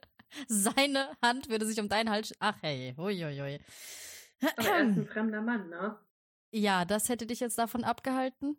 Seine 0.48 1.10
Hand 1.22 1.50
würde 1.50 1.66
sich 1.66 1.80
um 1.80 1.90
deinen 1.90 2.10
Hals. 2.10 2.34
Ach 2.40 2.56
hey, 2.62 2.94
huiuiui. 2.96 3.60
Aber 4.58 4.68
er 4.68 4.90
ist 4.90 4.98
ein 4.98 5.08
fremder 5.08 5.42
Mann, 5.42 5.70
ne? 5.70 5.98
Ja, 6.52 6.86
das 6.86 7.10
hätte 7.10 7.26
dich 7.26 7.40
jetzt 7.40 7.58
davon 7.58 7.84
abgehalten. 7.84 8.58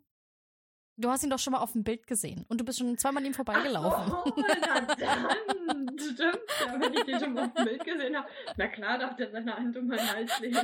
Du 0.97 1.09
hast 1.09 1.23
ihn 1.23 1.29
doch 1.29 1.39
schon 1.39 1.51
mal 1.51 1.59
auf 1.59 1.73
dem 1.73 1.83
Bild 1.83 2.07
gesehen 2.07 2.45
und 2.47 2.59
du 2.61 2.65
bist 2.65 2.79
schon 2.79 2.97
zweimal 2.97 3.21
an 3.21 3.27
ihm 3.27 3.33
vorbeigelaufen. 3.33 4.13
Ach 4.13 4.25
so, 4.25 4.33
na 4.61 4.95
dann. 4.95 5.99
Stimmt, 5.99 6.39
ja, 6.65 6.79
wenn 6.79 6.93
ich 6.93 7.03
den 7.03 7.19
schon 7.19 7.33
mal 7.33 7.47
auf 7.47 7.53
dem 7.53 7.65
Bild 7.65 7.83
gesehen 7.83 8.15
habe. 8.15 8.29
Na 8.55 8.67
klar 8.67 8.97
darf 8.97 9.15
der 9.17 9.31
seine 9.31 9.55
Hand 9.55 9.75
um 9.75 9.87
meinen 9.87 10.09
Hals 10.13 10.39
legen. 10.39 10.55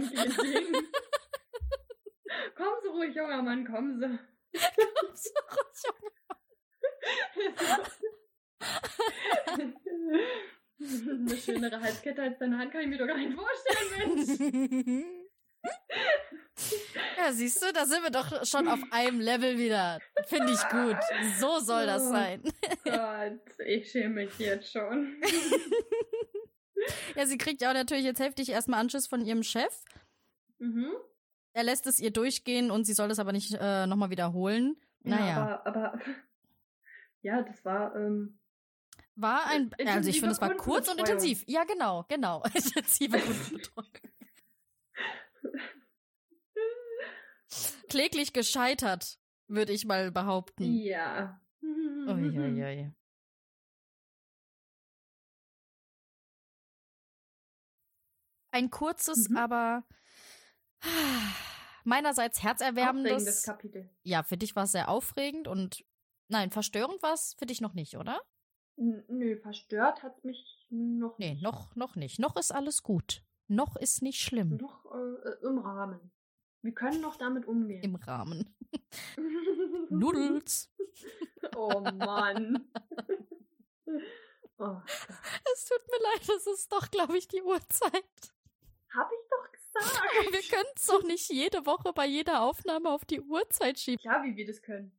Kommen 2.56 2.78
Sie 2.82 2.88
ruhig, 2.90 3.14
junger 3.16 3.42
Mann, 3.42 3.66
kommen 3.66 4.00
Sie. 4.00 4.20
Eine 10.80 11.38
schönere 11.38 11.80
Halskette 11.80 12.22
als 12.22 12.40
deine 12.40 12.58
Hand 12.58 12.72
kann 12.72 12.82
ich 12.82 12.88
mir 12.88 12.98
doch 12.98 13.08
gar 13.08 13.18
nicht 13.18 13.34
vorstellen, 13.34 14.16
Mensch. 14.16 15.06
ja, 17.18 17.32
siehst 17.32 17.62
du, 17.62 17.72
da 17.74 17.86
sind 17.86 18.04
wir 18.04 18.10
doch 18.10 18.46
schon 18.46 18.68
auf 18.68 18.80
einem 18.92 19.20
Level 19.20 19.58
wieder. 19.58 20.00
Finde 20.26 20.54
ich 20.54 20.70
gut. 20.70 20.98
So 21.40 21.60
soll 21.60 21.86
das 21.86 22.08
sein. 22.10 22.42
Gott, 22.84 23.42
ich 23.66 23.92
schäme 23.92 24.26
mich 24.26 24.38
jetzt 24.40 24.72
schon. 24.72 25.22
Ja, 27.16 27.28
sie 27.28 27.38
kriegt 27.38 27.62
ja 27.62 27.70
auch 27.70 27.76
natürlich 27.76 28.06
jetzt 28.06 28.20
heftig 28.20 28.50
erstmal 28.50 28.80
Anschiss 28.80 29.06
von 29.06 29.22
ihrem 29.22 29.44
Chef. 29.44 29.84
Mhm. 30.58 30.92
Er 31.54 31.64
lässt 31.64 31.86
es 31.86 32.00
ihr 32.00 32.10
durchgehen 32.10 32.72
und 32.72 32.86
sie 32.86 32.94
soll 32.94 33.08
das 33.08 33.20
aber 33.20 33.34
nicht 33.34 33.54
äh, 33.54 33.86
nochmal 33.86 34.10
wiederholen. 34.10 34.78
Naja. 35.04 35.26
Ja, 35.28 35.62
aber, 35.64 35.94
aber 35.94 36.00
ja, 37.22 37.42
das 37.44 37.64
war, 37.66 37.96
ähm, 37.96 38.40
War 39.16 39.46
ein, 39.48 39.64
Intensive 39.78 39.90
also 39.92 40.10
ich 40.10 40.20
finde, 40.20 40.34
es 40.34 40.42
war 40.42 40.54
kurz 40.56 40.88
und 40.90 41.00
intensiv. 41.00 41.44
Ja, 41.48 41.64
genau, 41.64 42.06
genau. 42.10 42.44
Intensive 42.54 43.20
Kundenbetreuung. 43.20 43.90
Kläglich 47.90 48.34
gescheitert, 48.34 49.20
würde 49.48 49.74
ich 49.74 49.86
mal 49.86 50.12
behaupten. 50.12 50.64
ja. 50.64 51.40
Uiuiui. 52.08 52.92
Ein 58.52 58.70
kurzes, 58.70 59.30
Mhm. 59.30 59.38
aber 59.38 59.84
meinerseits 61.84 62.40
Aufregendes 62.40 62.44
herzerwärmendes. 62.44 63.44
Kapitel. 63.44 63.90
Ja, 64.04 64.24
für 64.24 64.38
dich 64.38 64.56
war 64.56 64.64
es 64.64 64.72
sehr 64.74 64.90
aufregend 64.90 65.48
und 65.48 65.84
nein, 66.32 66.50
verstörend 66.52 67.02
war 67.04 67.14
es 67.14 67.36
für 67.38 67.46
dich 67.46 67.62
noch 67.62 67.74
nicht, 67.74 67.96
oder? 67.98 68.22
N 68.78 69.04
nö, 69.08 69.38
verstört 69.38 70.02
hat's 70.02 70.24
mich 70.24 70.66
noch 70.70 71.18
Nee, 71.20 71.32
nicht. 71.34 71.44
noch, 71.44 71.76
noch 71.76 71.96
nicht. 71.96 72.20
Noch 72.20 72.36
ist 72.38 72.52
alles 72.52 72.82
gut. 72.84 73.24
Noch 73.48 73.76
ist 73.76 74.02
nicht 74.02 74.20
schlimm. 74.22 74.58
Noch 74.58 74.86
äh, 74.94 75.46
im 75.46 75.60
Rahmen. 75.60 76.12
Wir 76.64 76.74
können 76.74 77.02
noch 77.02 77.18
damit 77.18 77.46
umgehen. 77.46 77.84
Im 77.84 77.96
Rahmen. 77.96 78.56
Nudels. 79.90 80.74
oh 81.56 81.82
Mann. 81.82 82.72
oh, 84.58 84.78
Es 85.54 85.66
tut 85.66 85.82
mir 85.90 86.04
leid, 86.04 86.30
es 86.38 86.48
ist 86.48 86.72
doch, 86.72 86.90
glaube 86.90 87.18
ich, 87.18 87.28
die 87.28 87.42
Uhrzeit. 87.42 88.34
hab 88.94 89.10
ich 89.12 89.30
doch 89.30 89.52
gesagt. 89.52 89.72
Wir 90.32 90.42
können 90.50 90.70
es 90.76 90.86
doch 90.86 91.04
nicht 91.04 91.30
jede 91.32 91.66
Woche 91.66 91.94
bei 91.94 92.06
jeder 92.06 92.42
Aufnahme 92.42 92.90
auf 92.90 93.06
die 93.06 93.22
Uhrzeit 93.22 93.80
schieben. 93.80 94.02
Klar, 94.02 94.24
wie 94.24 94.36
wir 94.36 94.46
das 94.46 94.62
können. 94.62 94.92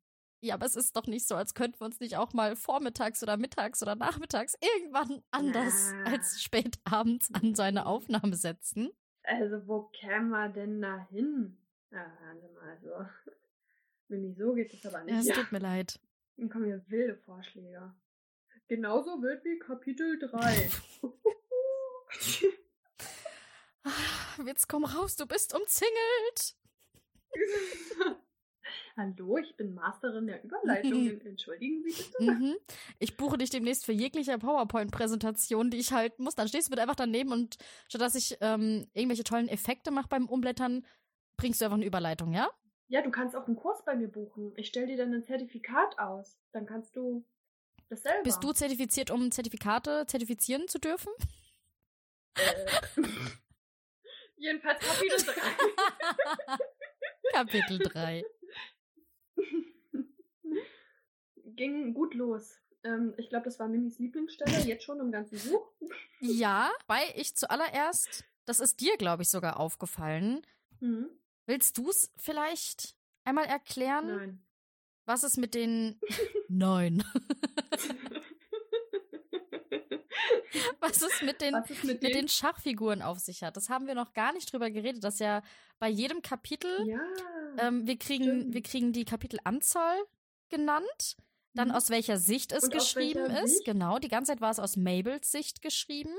Ja, 0.45 0.55
aber 0.55 0.67
es 0.67 0.75
ist 0.75 0.97
doch 0.97 1.07
nicht 1.07 1.29
so, 1.29 1.37
als 1.37 1.55
könnten 1.55 1.79
wir 1.81 1.85
uns 1.87 2.01
nicht 2.01 2.17
auch 2.17 2.33
mal 2.33 2.57
vormittags 2.57 3.23
oder 3.23 3.37
mittags 3.37 3.81
oder 3.81 3.95
nachmittags 3.95 4.57
irgendwann 4.61 5.23
anders 5.31 5.93
Na. 5.95 6.11
als 6.11 6.43
spät 6.43 6.79
abends 6.85 7.33
an 7.33 7.55
seine 7.55 7.87
Aufnahme 7.87 8.35
setzen. 8.35 8.91
Also, 9.23 9.67
wo 9.69 9.83
kämen 9.93 10.31
wir 10.31 10.49
denn 10.49 10.83
da 10.83 11.07
hin? 11.11 11.57
Ja, 11.93 12.11
hören 12.21 12.41
Sie 12.41 12.49
mal, 12.49 12.71
also. 12.71 13.09
Mimi, 14.09 14.35
so 14.35 14.53
geht 14.55 14.75
es 14.75 14.85
aber 14.85 15.05
nicht. 15.05 15.15
Es 15.17 15.27
Ja. 15.27 15.35
tut 15.37 15.53
mir 15.53 15.61
leid. 15.61 16.01
Dann 16.37 16.51
kommen 16.51 16.65
hier 16.65 16.83
wilde 16.89 17.17
Vorschläge. 17.19 17.95
Genauso 18.67 19.23
wild 19.23 19.45
wie 19.45 19.59
Kapitel 19.61 20.19
3. 20.19 20.71
Ah, 23.85 23.91
Jetzt 24.47 24.69
komm 24.69 24.85
raus, 24.85 25.17
du 25.17 25.27
bist 25.27 25.55
umzingelt. 25.55 26.57
Hallo, 28.97 29.39
ich 29.39 29.57
bin 29.57 29.75
Masterin 29.75 30.27
der 30.27 30.45
Überleitungen. 30.45 31.21
Entschuldigen 31.27 31.83
Sie 31.83 32.03
bitte. 32.03 32.23
Mhm. 32.23 32.57
Ich 32.99 33.17
buche 33.17 33.39
dich 33.39 33.49
demnächst 33.49 33.87
für 33.87 33.93
jegliche 33.93 34.37
PowerPoint-Präsentation, 34.39 35.71
die 35.71 35.79
ich 35.79 35.93
halten 35.93 36.25
muss. 36.25 36.35
Dann 36.35 36.49
stehst 36.49 36.67
du 36.67 36.71
bitte 36.71 36.83
einfach 36.83 36.97
daneben 36.97 37.33
und 37.33 37.57
statt 37.89 38.03
dass 38.03 38.15
ich 38.15 38.37
ähm, 38.41 38.87
irgendwelche 38.93 39.25
tollen 39.25 39.49
Effekte 39.49 39.91
mache 39.91 40.09
beim 40.09 40.29
Umblättern, 40.29 40.85
bringst 41.39 41.61
du 41.61 41.65
einfach 41.65 41.77
eine 41.77 41.87
Überleitung, 41.87 42.35
ja? 42.35 42.51
Ja, 42.89 43.01
du 43.01 43.11
kannst 43.11 43.35
auch 43.35 43.47
einen 43.47 43.57
Kurs 43.57 43.83
bei 43.87 43.97
mir 43.97 44.09
buchen. 44.09 44.53
Ich 44.57 44.69
stelle 44.69 44.87
dir 44.87 44.99
dann 44.99 45.15
ein 45.15 45.25
Zertifikat 45.25 45.99
aus. 45.99 46.39
Dann 46.53 46.67
kannst 46.67 46.95
du 46.95 47.25
das 47.89 48.03
selber. 48.03 48.23
Bist 48.23 48.45
du 48.45 48.53
zertifiziert, 48.53 49.11
um 49.11 49.31
Zertifikate 49.31 50.05
zertifizieren 50.07 50.69
zu 50.69 50.79
dürfen? 50.79 51.11
Äh, 52.35 53.01
Jedenfalls 54.37 54.81
Kapitel 54.81 55.25
3. 55.25 55.33
Kapitel 57.33 57.79
3. 57.79 58.25
Ging 61.57 61.95
gut 61.95 62.15
los. 62.15 62.59
Ähm, 62.85 63.15
ich 63.17 63.29
glaube, 63.29 63.45
das 63.45 63.59
war 63.59 63.69
Mimis 63.69 63.99
Lieblingsstelle, 63.99 64.65
jetzt 64.65 64.85
schon 64.85 65.01
im 65.01 65.13
ganzen 65.13 65.39
Buch. 65.51 65.73
Ja, 66.21 66.71
weil 66.87 67.05
ich 67.15 67.37
zuallererst, 67.37 68.25
das 68.45 68.61
ist 68.61 68.81
dir, 68.81 68.97
glaube 68.97 69.23
ich, 69.23 69.29
sogar 69.29 69.61
aufgefallen. 69.61 70.45
Mhm. 70.81 71.09
Willst 71.47 71.79
du 71.79 71.91
es 71.91 72.11
vielleicht 72.17 72.97
einmal 73.25 73.47
erklären, 73.47 74.07
Nein. 74.07 74.45
was 75.05 75.23
es 75.23 75.37
mit 75.37 75.55
den. 75.55 76.01
Nein. 76.49 77.05
was 80.81 81.03
es 81.03 81.23
mit 81.23 81.41
den, 81.41 81.55
ist 81.55 81.85
mit, 81.85 81.85
mit 81.85 82.03
den? 82.03 82.13
den 82.13 82.29
Schachfiguren 82.29 83.03
auf 83.03 83.19
sich 83.19 83.43
hat. 83.43 83.57
Das 83.57 83.69
haben 83.69 83.87
wir 83.87 83.95
noch 83.95 84.13
gar 84.13 84.33
nicht 84.33 84.53
drüber 84.53 84.71
geredet, 84.71 85.05
dass 85.05 85.19
ja 85.19 85.43
bei 85.79 85.89
jedem 85.89 86.23
Kapitel 86.23 86.87
Ja. 86.87 87.01
Ähm, 87.59 87.87
wir 87.87 87.99
kriegen, 87.99 88.25
stimmt. 88.25 88.55
wir 88.55 88.63
kriegen 88.63 88.93
die 88.93 89.05
Kapitelanzahl 89.05 89.97
genannt, 90.49 91.17
dann 91.55 91.69
Mhm. 91.69 91.75
aus 91.75 91.91
welcher 91.91 92.17
Sicht 92.19 92.53
es 92.53 92.65
Und 92.65 92.73
geschrieben 92.73 93.27
ist. 93.27 93.57
Sicht? 93.59 93.65
Genau, 93.67 93.99
die 93.99 94.09
ganze 94.09 94.33
Zeit 94.33 94.41
war 94.41 94.51
es 94.51 94.59
aus 94.59 94.77
Mabels 94.77 95.31
Sicht 95.31 95.63
geschrieben. 95.63 96.15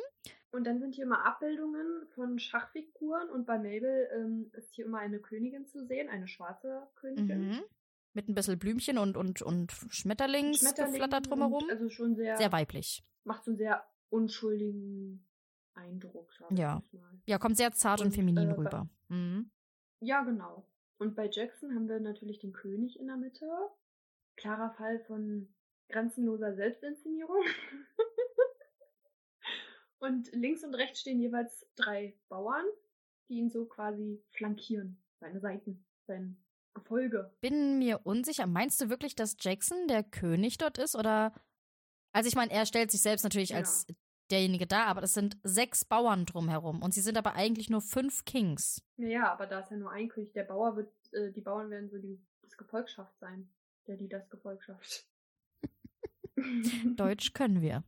Und 0.52 0.66
dann 0.66 0.80
sind 0.80 0.94
hier 0.94 1.06
immer 1.06 1.26
Abbildungen 1.26 2.08
von 2.14 2.38
Schachfiguren 2.38 3.30
und 3.32 3.46
bei 3.48 3.58
Mabel 3.58 4.08
ähm, 4.16 4.52
ist 4.54 4.76
hier 4.76 4.86
immer 4.86 5.00
eine 5.00 5.20
Königin 5.20 5.66
zu 5.66 5.84
sehen, 5.88 6.10
eine 6.10 6.28
schwarze 6.28 6.88
Königin. 6.96 7.50
Mhm. 7.50 7.64
Mit 8.14 8.30
ein 8.30 8.36
bisschen 8.36 8.60
Blümchen 8.60 9.00
und, 9.00 9.18
und, 9.18 9.42
und 9.42 9.72
Schmetterlingsgeflatter 9.90 11.22
drumherum. 11.22 11.64
und 11.64 11.72
Also 11.72 11.90
schon 11.90 12.16
sehr, 12.16 12.38
Sehr 12.38 12.52
weiblich. 12.52 13.04
macht 13.24 13.44
so 13.46 13.50
einen 13.52 13.58
sehr 13.58 13.84
unschuldigen 14.10 15.26
Eindruck, 15.74 16.32
sag 16.38 16.52
ich 16.52 16.60
Ja. 16.60 16.84
Ja, 17.26 17.40
kommt 17.40 17.58
sehr 17.58 17.72
zart 17.72 18.02
und, 18.02 18.08
Und, 18.08 18.14
feminin 18.14 18.50
äh, 18.50 18.54
rüber. 18.54 18.88
Mhm. 19.08 19.50
Ja, 20.02 20.22
genau. 20.22 20.68
Und 21.04 21.16
bei 21.16 21.30
Jackson 21.30 21.76
haben 21.76 21.90
wir 21.90 22.00
natürlich 22.00 22.40
den 22.40 22.54
König 22.54 22.98
in 22.98 23.08
der 23.08 23.18
Mitte. 23.18 23.46
Klarer 24.38 24.72
Fall 24.72 25.02
von 25.02 25.54
grenzenloser 25.90 26.56
Selbstinszenierung. 26.56 27.44
und 30.00 30.32
links 30.32 30.64
und 30.64 30.74
rechts 30.76 31.02
stehen 31.02 31.20
jeweils 31.20 31.68
drei 31.76 32.18
Bauern, 32.30 32.64
die 33.28 33.34
ihn 33.34 33.50
so 33.50 33.66
quasi 33.66 34.24
flankieren. 34.32 35.04
Seine 35.20 35.42
Seiten, 35.42 35.86
sein 36.08 36.42
Gefolge. 36.74 37.36
Bin 37.42 37.80
mir 37.80 38.00
unsicher. 38.06 38.48
Meinst 38.48 38.80
du 38.80 38.90
wirklich, 38.90 39.14
dass 39.14 39.36
Jackson 39.38 39.90
der 39.90 40.04
König 40.04 40.58
dort 40.58 40.78
ist? 40.78 40.96
Oder. 40.96 41.34
Also, 42.14 42.30
ich 42.30 42.36
meine, 42.36 42.54
er 42.54 42.66
stellt 42.66 42.92
sich 42.92 43.02
selbst 43.02 43.24
natürlich 43.24 43.50
Ja. 43.50 43.58
als 43.58 43.88
derjenige 44.34 44.68
dar, 44.68 44.88
aber 44.88 45.04
es 45.04 45.14
sind 45.14 45.38
sechs 45.44 45.86
Bauern 45.86 46.26
drumherum. 46.26 46.82
Und 46.82 46.94
sie 46.94 47.02
sind 47.02 47.18
aber 47.18 47.34
eigentlich 47.36 47.70
nur 47.70 47.82
fünf 47.82 48.26
Kings. 48.26 48.82
Naja, 48.98 49.32
aber 49.32 49.48
da 49.48 49.60
ist 49.60 49.72
ja 49.72 49.78
nur 49.78 49.92
ein 49.92 50.10
König. 50.10 50.34
Der 50.34 50.44
Bauer 50.44 50.76
wird, 50.76 50.92
äh, 51.14 51.32
die 51.32 51.42
Bauern 51.42 51.70
werden 51.70 51.90
so 51.90 51.98
die, 51.98 52.20
das 52.42 52.58
Gefolgschaft 52.58 53.18
sein. 53.20 53.50
Der, 53.88 53.98
die 53.98 54.08
das 54.10 54.30
Gefolgschaft. 54.30 55.06
Deutsch 56.96 57.34
können 57.34 57.62
wir. 57.62 57.84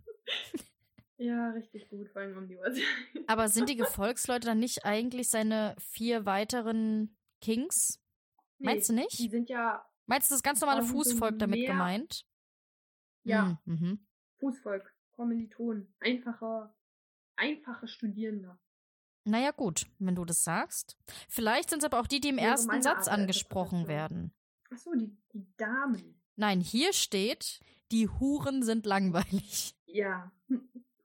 Ja, 1.17 1.51
richtig 1.51 1.89
gut, 1.89 2.09
vor 2.09 2.21
allem 2.21 2.37
um 2.37 2.47
die 2.47 2.57
Uhrzeit. 2.57 2.83
Aber 3.27 3.47
sind 3.49 3.69
die 3.69 3.77
Gefolgsleute 3.77 4.47
dann 4.47 4.59
nicht 4.59 4.85
eigentlich 4.85 5.29
seine 5.29 5.75
vier 5.79 6.25
weiteren 6.25 7.17
Kings? 7.41 8.01
Meinst 8.59 8.89
du 8.89 8.93
nicht? 8.93 9.19
Die 9.19 9.29
sind 9.29 9.49
ja 9.49 9.85
Meinst 10.07 10.29
du 10.29 10.35
das 10.35 10.43
ganz 10.43 10.61
normale 10.61 10.83
Fußvolk 10.83 11.39
damit 11.39 11.65
gemeint? 11.65 12.25
Ja. 13.23 13.59
Hm, 13.65 13.73
Mhm. 13.73 14.07
Fußvolk, 14.39 14.94
Kommilitonen, 15.15 15.93
einfache, 15.99 16.73
einfache 17.35 17.87
Studierende. 17.87 18.57
Naja, 19.23 19.51
gut, 19.51 19.87
wenn 19.97 20.15
du 20.15 20.23
das 20.23 20.43
sagst. 20.43 20.97
Vielleicht 21.29 21.69
sind 21.69 21.79
es 21.79 21.85
aber 21.85 21.99
auch 21.99 22.07
die, 22.07 22.19
die 22.19 22.29
im 22.29 22.37
Wäre 22.37 22.47
ersten 22.51 22.81
Satz 22.81 23.07
Art 23.07 23.19
angesprochen 23.19 23.87
werden. 23.87 24.33
Ach 24.71 24.77
so, 24.77 24.93
die, 24.93 25.17
die 25.33 25.47
Damen. 25.57 26.21
Nein, 26.35 26.59
hier 26.59 26.93
steht, 26.93 27.59
die 27.91 28.07
Huren 28.07 28.61
sind 28.61 28.85
langweilig. 28.85 29.75
Ja. 29.87 30.31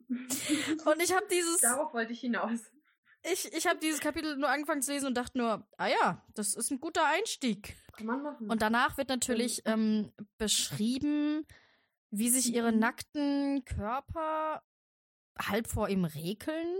Und 0.08 1.02
ich 1.02 1.14
habe 1.14 1.26
dieses, 1.30 1.60
Darauf 1.60 1.94
wollte 1.94 2.12
ich 2.12 2.20
hinaus. 2.20 2.58
ich, 3.22 3.52
ich 3.52 3.66
habe 3.66 3.78
dieses 3.78 4.00
Kapitel 4.00 4.36
nur 4.36 4.48
angefangen 4.48 4.82
zu 4.82 4.92
lesen 4.92 5.06
und 5.06 5.14
dachte 5.14 5.38
nur, 5.38 5.66
ah 5.76 5.86
ja, 5.86 6.26
das 6.34 6.54
ist 6.54 6.70
ein 6.72 6.80
guter 6.80 7.06
Einstieg. 7.06 7.76
Kann 7.92 8.06
man 8.06 8.22
machen. 8.22 8.50
Und 8.50 8.60
danach 8.60 8.98
wird 8.98 9.08
natürlich 9.08 9.62
ähm, 9.66 10.12
beschrieben, 10.36 11.46
wie 12.10 12.28
sich 12.30 12.54
ihre 12.54 12.72
Mhm. 12.72 12.78
nackten 12.78 13.64
Körper 13.64 14.62
halb 15.38 15.66
vor 15.68 15.88
ihm 15.88 16.04
rekeln. 16.04 16.76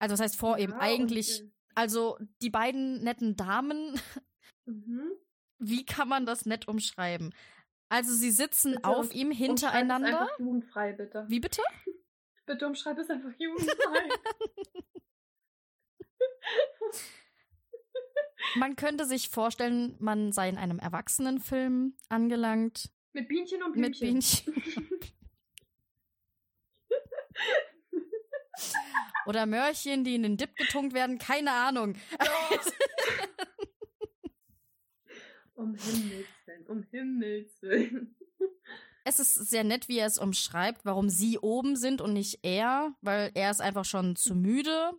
Also 0.00 0.12
das 0.14 0.20
heißt 0.20 0.36
vor 0.36 0.58
ihm 0.58 0.70
Ja, 0.70 0.78
eigentlich, 0.78 1.42
und, 1.42 1.52
also 1.74 2.18
die 2.42 2.50
beiden 2.50 3.02
netten 3.02 3.36
Damen, 3.36 3.94
äh, 4.66 4.70
mhm. 4.70 5.12
wie 5.58 5.84
kann 5.84 6.08
man 6.08 6.24
das 6.26 6.46
nett 6.46 6.68
umschreiben? 6.68 7.34
Also 7.90 8.12
sie 8.12 8.30
sitzen 8.30 8.74
Bitte 8.74 8.86
auf 8.86 9.12
ihm 9.14 9.30
es 9.30 9.38
hintereinander. 9.38 10.20
einfach 10.22 10.38
jugendfrei, 10.38 10.92
bitte. 10.92 11.24
Wie 11.28 11.40
bitte? 11.40 11.62
Bitte 12.46 12.66
umschreib 12.66 12.96
es 12.98 13.10
einfach 13.10 13.32
jugendfrei. 13.38 14.08
Man 18.56 18.76
könnte 18.76 19.04
sich 19.04 19.28
vorstellen, 19.28 19.96
man 19.98 20.32
sei 20.32 20.48
in 20.48 20.56
einem 20.56 20.78
Erwachsenenfilm 20.78 21.94
angelangt. 22.08 22.90
Mit 23.12 23.28
Bienchen 23.28 23.62
und 23.62 23.76
Mit 23.76 23.98
Blümchen. 23.98 24.54
Bienchen. 24.54 24.84
Oder 29.26 29.46
Mörchen, 29.46 30.04
die 30.04 30.14
in 30.14 30.22
den 30.22 30.36
Dip 30.36 30.56
getunkt 30.56 30.94
werden. 30.94 31.18
Keine 31.18 31.52
Ahnung. 31.52 31.96
um 35.54 35.74
Himmels 35.74 36.26
Willen, 36.46 36.66
um 36.66 36.82
Himmels 36.90 37.62
Willen. 37.62 38.16
Es 39.04 39.20
ist 39.20 39.34
sehr 39.34 39.64
nett, 39.64 39.88
wie 39.88 39.98
er 39.98 40.06
es 40.06 40.18
umschreibt, 40.18 40.84
warum 40.84 41.08
sie 41.08 41.38
oben 41.38 41.76
sind 41.76 42.00
und 42.00 42.12
nicht 42.12 42.40
er, 42.42 42.94
weil 43.00 43.30
er 43.34 43.50
ist 43.50 43.60
einfach 43.60 43.84
schon 43.84 44.16
zu 44.16 44.34
müde. 44.34 44.92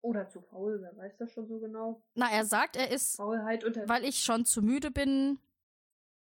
Oder 0.00 0.28
zu 0.28 0.40
faul, 0.40 0.78
wer 0.80 0.96
weiß 0.96 1.16
das 1.18 1.32
schon 1.32 1.48
so 1.48 1.58
genau. 1.58 2.02
Na, 2.14 2.30
er 2.30 2.44
sagt, 2.44 2.76
er 2.76 2.90
ist, 2.90 3.16
Faulheit 3.16 3.64
unter. 3.64 3.88
weil 3.88 4.04
ich 4.04 4.20
schon 4.20 4.44
zu 4.44 4.62
müde 4.62 4.92
bin, 4.92 5.40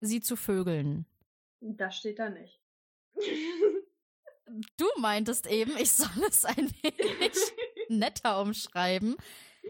sie 0.00 0.20
zu 0.20 0.36
vögeln. 0.36 1.06
Das 1.64 1.96
steht 1.96 2.18
da 2.18 2.28
nicht. 2.28 2.60
Du 4.76 4.86
meintest 4.98 5.46
eben, 5.46 5.76
ich 5.76 5.92
soll 5.92 6.24
es 6.28 6.44
ein 6.44 6.70
wenig 6.82 7.32
netter 7.88 8.40
umschreiben. 8.40 9.16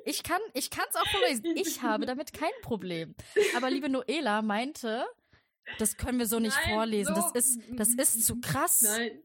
Ich 0.07 0.23
kann 0.23 0.41
ich 0.55 0.71
es 0.73 0.97
auch 0.97 1.07
vorlesen. 1.09 1.45
Ich 1.57 1.83
habe 1.83 2.07
damit 2.07 2.33
kein 2.33 2.51
Problem. 2.63 3.15
Aber 3.55 3.71
liebe 3.71 3.89
Noela 3.91 4.41
meinte, 4.43 5.05
das 5.79 5.97
können 5.99 6.19
wir 6.19 6.27
so 6.27 6.39
nicht 6.41 6.57
Nein, 6.65 6.75
vorlesen. 6.75 7.15
so- 7.15 7.21
Das 7.21 7.33
ist 7.35 7.61
das 7.77 7.89
ist 7.91 8.25
zu 8.27 8.41
krass. 8.41 8.81
Nein. 8.83 9.23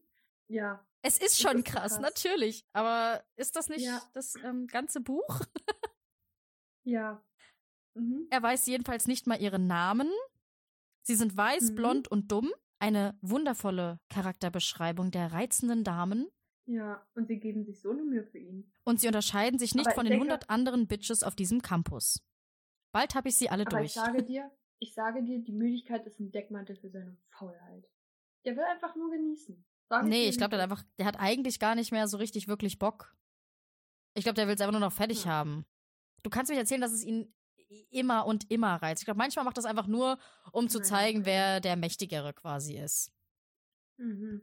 Ja. 0.50 0.86
Es 1.02 1.18
ist 1.20 1.40
schon 1.42 1.60
ist 1.60 1.66
krass, 1.68 1.94
krass. 1.94 2.00
natürlich. 2.02 2.66
Aber 2.74 3.24
ist 3.38 3.56
das 3.56 3.70
nicht 3.70 3.86
Ja. 3.86 4.02
das 4.14 4.36
ähm, 4.44 4.68
ganze 4.68 5.00
Buch? 5.00 5.40
Ja. 6.84 7.24
Mhm. 7.94 8.28
Er 8.30 8.44
weiß 8.44 8.66
jedenfalls 8.68 9.08
nicht 9.08 9.26
mal 9.26 9.40
ihren 9.42 9.68
Namen. 9.68 10.12
Sie 11.08 11.16
sind 11.16 11.38
weiß, 11.38 11.72
Mhm. 11.72 11.76
blond 11.76 12.08
und 12.10 12.32
dumm. 12.34 12.52
Eine 12.80 13.18
wundervolle 13.22 14.00
Charakterbeschreibung 14.10 15.10
der 15.10 15.32
reizenden 15.32 15.86
Damen. 15.86 16.28
Ja. 16.66 17.02
Und 17.16 17.28
sie 17.30 17.40
geben 17.40 17.64
sich 17.64 17.80
so 17.82 17.92
eine 17.92 18.04
Mühe 18.04 18.24
für 18.26 18.40
ihn. 18.40 18.70
Und 18.84 19.00
sie 19.00 19.08
unterscheiden 19.08 19.58
sich 19.58 19.74
nicht 19.74 19.88
Aber 19.88 19.96
von 19.96 20.06
ich 20.06 20.10
den 20.12 20.20
denke- 20.20 20.34
100 20.34 20.50
anderen 20.50 20.86
Bitches 20.86 21.24
auf 21.24 21.34
diesem 21.36 21.62
Campus. 21.62 22.22
Bald 22.94 23.16
habe 23.16 23.30
ich 23.30 23.38
sie 23.38 23.50
alle 23.50 23.66
Aber 23.66 23.78
durch. 23.78 23.86
ich 23.86 23.94
sage 23.94 24.22
dir, 24.30 24.52
ich 24.80 24.94
sage 24.94 25.24
dir, 25.24 25.40
die 25.40 25.54
Müdigkeit 25.54 26.06
ist 26.06 26.20
ein 26.20 26.30
Deckmantel 26.32 26.76
für 26.76 26.90
seine 26.90 27.16
Faulheit. 27.30 27.90
Der 28.46 28.58
will 28.58 28.64
einfach 28.66 28.96
nur 28.98 29.10
genießen. 29.10 29.66
Sag 29.90 30.06
nee, 30.06 30.28
ich 30.28 30.34
wie 30.36 30.38
glaube, 30.40 30.52
der 30.58 30.64
hat 30.64 30.72
einfach, 30.72 30.84
der 31.00 31.06
hat 31.06 31.20
eigentlich 31.20 31.60
gar 31.60 31.74
nicht 31.76 31.94
mehr 31.94 32.08
so 32.10 32.18
richtig 32.18 32.50
wirklich 32.50 32.78
Bock. 32.80 33.16
Ich 34.14 34.24
glaube, 34.24 34.36
der 34.36 34.48
will 34.48 34.56
es 34.56 34.60
einfach 34.62 34.74
nur 34.74 34.82
noch 34.82 34.92
fertig 34.92 35.24
Ja. 35.24 35.32
haben. 35.32 35.66
Du 36.24 36.30
kannst 36.30 36.52
mir 36.52 36.58
erzählen, 36.58 36.82
dass 36.82 36.92
es 36.92 37.04
ihn 37.06 37.34
immer 37.90 38.26
und 38.26 38.50
immer 38.50 38.76
reizt. 38.76 39.02
Ich 39.02 39.06
glaube, 39.06 39.18
manchmal 39.18 39.46
macht 39.46 39.58
das 39.58 39.66
einfach 39.66 39.88
nur, 39.88 40.18
um 40.52 40.70
zu 40.70 40.80
Naja, 40.80 40.90
zeigen, 40.90 41.26
wer 41.26 41.60
der 41.60 41.76
Mächtigere 41.76 42.34
quasi 42.34 42.78
ist. 42.78 43.12
Mhm. 43.98 44.42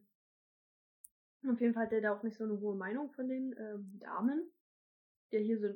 Auf 1.48 1.60
jeden 1.60 1.74
Fall 1.74 1.84
hat 1.84 1.92
er 1.92 2.00
da 2.00 2.14
auch 2.14 2.22
nicht 2.22 2.36
so 2.36 2.44
eine 2.44 2.58
hohe 2.60 2.74
Meinung 2.74 3.10
von 3.12 3.28
den 3.28 3.54
ähm, 3.58 3.98
Damen, 4.00 4.50
der 5.32 5.40
hier 5.40 5.58
so 5.58 5.68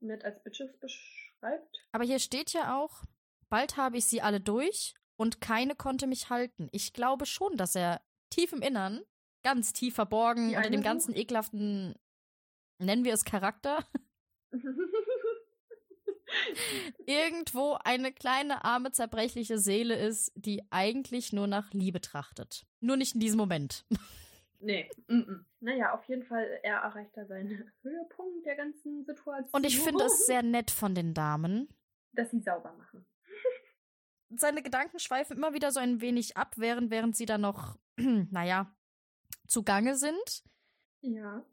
nett 0.00 0.24
als 0.24 0.42
Bitches 0.42 0.78
beschreibt. 0.78 1.88
Aber 1.92 2.04
hier 2.04 2.18
steht 2.18 2.52
ja 2.52 2.78
auch, 2.78 3.02
bald 3.48 3.76
habe 3.76 3.96
ich 3.96 4.06
sie 4.06 4.22
alle 4.22 4.40
durch 4.40 4.94
und 5.16 5.40
keine 5.40 5.74
konnte 5.74 6.06
mich 6.06 6.30
halten. 6.30 6.68
Ich 6.72 6.92
glaube 6.92 7.26
schon, 7.26 7.56
dass 7.56 7.74
er 7.74 8.02
tief 8.30 8.52
im 8.52 8.62
Innern, 8.62 9.00
ganz 9.42 9.72
tief 9.72 9.94
verborgen, 9.94 10.54
unter 10.54 10.70
dem 10.70 10.82
ganzen 10.82 11.16
ekelhaften, 11.16 11.94
nennen 12.78 13.04
wir 13.04 13.14
es 13.14 13.24
Charakter, 13.24 13.84
irgendwo 17.06 17.78
eine 17.84 18.12
kleine, 18.12 18.64
arme, 18.64 18.92
zerbrechliche 18.92 19.58
Seele 19.58 19.96
ist, 19.96 20.32
die 20.34 20.62
eigentlich 20.70 21.32
nur 21.32 21.46
nach 21.46 21.72
Liebe 21.72 22.00
trachtet. 22.00 22.66
Nur 22.80 22.96
nicht 22.96 23.14
in 23.14 23.20
diesem 23.20 23.38
Moment. 23.38 23.84
nee. 24.60 24.88
Mm 25.08 25.20
-mm. 25.20 25.44
Naja, 25.60 25.94
auf 25.94 26.04
jeden 26.04 26.22
Fall, 26.22 26.60
er 26.62 26.76
erreicht 26.76 27.16
da 27.16 27.24
seinen 27.26 27.72
Höhepunkt 27.82 28.46
der 28.46 28.56
ganzen 28.56 29.04
Situation. 29.04 29.50
Und 29.52 29.66
ich 29.66 29.80
finde 29.80 30.04
es 30.04 30.26
sehr 30.26 30.42
nett 30.42 30.70
von 30.70 30.94
den 30.94 31.14
Damen. 31.14 31.68
Dass 32.12 32.30
sie 32.30 32.40
sauber 32.40 32.72
machen. 32.72 33.04
Seine 34.36 34.62
Gedanken 34.62 34.98
schweifen 34.98 35.36
immer 35.36 35.54
wieder 35.54 35.72
so 35.72 35.80
ein 35.80 36.00
wenig 36.00 36.36
ab, 36.36 36.54
während, 36.56 36.90
während 36.90 37.16
sie 37.16 37.26
dann 37.26 37.40
noch, 37.40 37.78
naja, 37.96 38.74
zugange 39.46 39.96
sind. 39.96 40.44
Ja. 41.00 41.44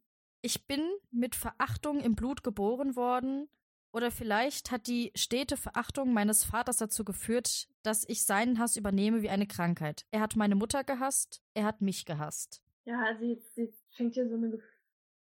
Ich 0.42 0.68
bin 0.68 0.88
mit 1.12 1.36
Verachtung 1.36 2.02
im 2.02 2.16
Blut 2.16 2.44
geboren 2.44 2.96
worden. 2.96 3.50
Oder 3.94 4.10
vielleicht 4.10 4.72
hat 4.72 4.88
die 4.88 5.12
stete 5.16 5.56
Verachtung 5.56 6.14
meines 6.14 6.44
Vaters 6.44 6.78
dazu 6.78 7.06
geführt, 7.06 7.70
dass 7.84 8.08
ich 8.10 8.24
seinen 8.26 8.58
Hass 8.58 8.76
übernehme 8.76 9.22
wie 9.22 9.30
eine 9.30 9.46
Krankheit. 9.46 10.06
Er 10.10 10.20
hat 10.20 10.36
meine 10.36 10.56
Mutter 10.56 10.84
gehasst, 10.84 11.44
er 11.54 11.66
hat 11.66 11.82
mich 11.82 12.06
gehasst. 12.06 12.64
Ja, 12.86 13.00
also 13.06 13.24
jetzt, 13.24 13.56
jetzt 13.56 13.86
fängt 13.96 14.16
hier 14.16 14.28
so 14.28 14.36
eine 14.36 14.60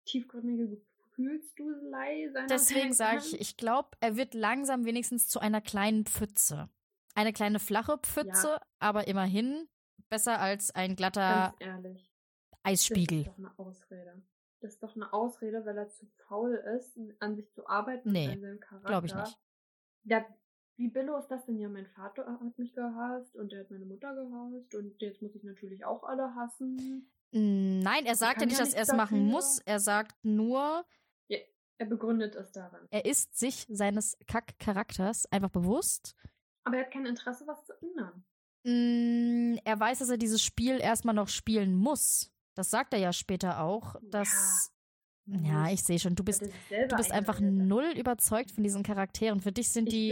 tiefgründige 0.05 0.67
Gefühlsduselei 0.97 2.31
Deswegen 2.49 2.93
sage 2.93 3.19
ich, 3.19 3.39
ich 3.39 3.57
glaube, 3.57 3.89
er 4.01 4.17
wird 4.17 4.33
langsam 4.33 4.85
wenigstens 4.85 5.29
zu 5.29 5.39
einer 5.39 5.61
kleinen 5.61 6.05
Pfütze. 6.05 6.69
Eine 7.15 7.33
kleine 7.33 7.59
flache 7.59 7.97
Pfütze, 7.97 8.47
Ja. 8.47 8.61
aber 8.79 9.07
immerhin 9.07 9.67
besser 10.09 10.39
als 10.39 10.71
ein 10.71 10.95
glatter 10.95 11.53
ehrlich. 11.59 12.09
Das 12.51 12.59
Eisspiegel. 12.63 13.19
ist 13.21 13.27
doch 13.27 13.37
eine 13.37 13.57
Ausrede. 13.57 14.21
Das 14.61 14.73
ist 14.73 14.83
doch 14.83 14.95
eine 14.95 15.11
Ausrede, 15.13 15.65
weil 15.65 15.77
er 15.77 15.89
zu 15.89 16.05
faul 16.27 16.53
ist, 16.77 16.99
an 17.19 17.35
sich 17.35 17.49
zu 17.53 17.67
arbeiten 17.67 18.11
Nee, 18.11 18.27
und 18.27 18.33
an 18.33 18.41
seinem 18.41 18.59
Charakter. 18.59 18.89
glaub 18.89 19.05
ich 19.05 19.15
nicht. 19.15 19.39
Ja, 20.03 20.25
wie 20.77 20.89
billo 20.89 21.17
ist 21.17 21.27
das 21.27 21.45
denn? 21.45 21.59
Ja, 21.59 21.69
mein 21.69 21.87
Vater 21.87 22.25
hat 22.25 22.57
mich 22.57 22.73
gehasst 22.73 23.35
und 23.35 23.51
der 23.51 23.61
hat 23.61 23.71
meine 23.71 23.85
Mutter 23.85 24.13
gehasst 24.15 24.75
und 24.75 25.01
jetzt 25.01 25.21
muss 25.21 25.35
ich 25.35 25.43
natürlich 25.43 25.85
auch 25.85 26.03
alle 26.03 26.33
hassen. 26.35 27.09
Nein, 27.31 28.05
er 28.05 28.15
sagt 28.15 28.41
ja 28.41 28.47
nicht, 28.47 28.57
ja 28.57 28.63
dass 28.65 28.73
er 28.73 28.81
es 28.83 28.93
machen 28.93 29.25
muss. 29.25 29.59
Er 29.65 29.79
sagt 29.79 30.15
nur, 30.23 30.85
Er 31.77 31.85
begründet 31.85 32.35
es 32.35 32.51
daran. 32.51 32.87
er 32.91 33.05
ist 33.05 33.37
sich 33.37 33.65
seines 33.69 34.17
Kack-Charakters 34.27 35.25
einfach 35.31 35.49
bewusst. 35.49 36.15
Aber 36.65 36.77
er 36.77 36.85
hat 36.85 36.91
kein 36.91 37.05
Interesse, 37.05 37.45
was 37.47 37.63
zu 37.65 37.73
ändern. 37.81 38.25
Mm, 38.65 39.57
Er 39.63 39.79
weiß, 39.79 39.99
dass 39.99 40.09
er 40.09 40.17
dieses 40.17 40.43
Spiel 40.43 40.79
erstmal 40.81 41.15
noch 41.15 41.29
spielen 41.29 41.73
muss. 41.75 42.31
Das 42.59 42.69
sagt 42.69 42.93
er 42.93 42.99
ja 42.99 43.13
später 43.13 43.61
auch. 43.61 43.95
Dass. 44.03 44.73
Ja, 45.25 45.61
Muss. 45.63 45.71
ich 45.73 45.83
sehe 45.83 45.97
schon, 45.99 46.15
du 46.15 46.23
bist, 46.23 46.41
du 46.41 46.95
bist 46.97 47.11
einfach 47.11 47.39
null 47.39 47.93
überzeugt 47.95 48.51
von 48.51 48.63
diesen 48.63 48.83
Charakteren. 48.83 49.39
Für 49.41 49.51
dich 49.51 49.69
sind 49.69 49.91
die 49.91 50.11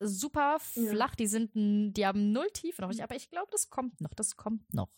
super 0.00 0.58
flach, 0.60 1.14
die 1.14 1.26
sind, 1.26 1.52
die 1.54 2.04
haben 2.06 2.32
null 2.32 2.48
Tiefe 2.52 2.82
noch. 2.82 2.90
Ich- 2.90 3.02
Aber 3.02 3.14
ich 3.16 3.30
glaube, 3.30 3.48
das 3.52 3.70
kommt 3.70 4.00
noch, 4.00 4.12
das 4.14 4.36
kommt 4.36 4.74
noch. 4.74 4.90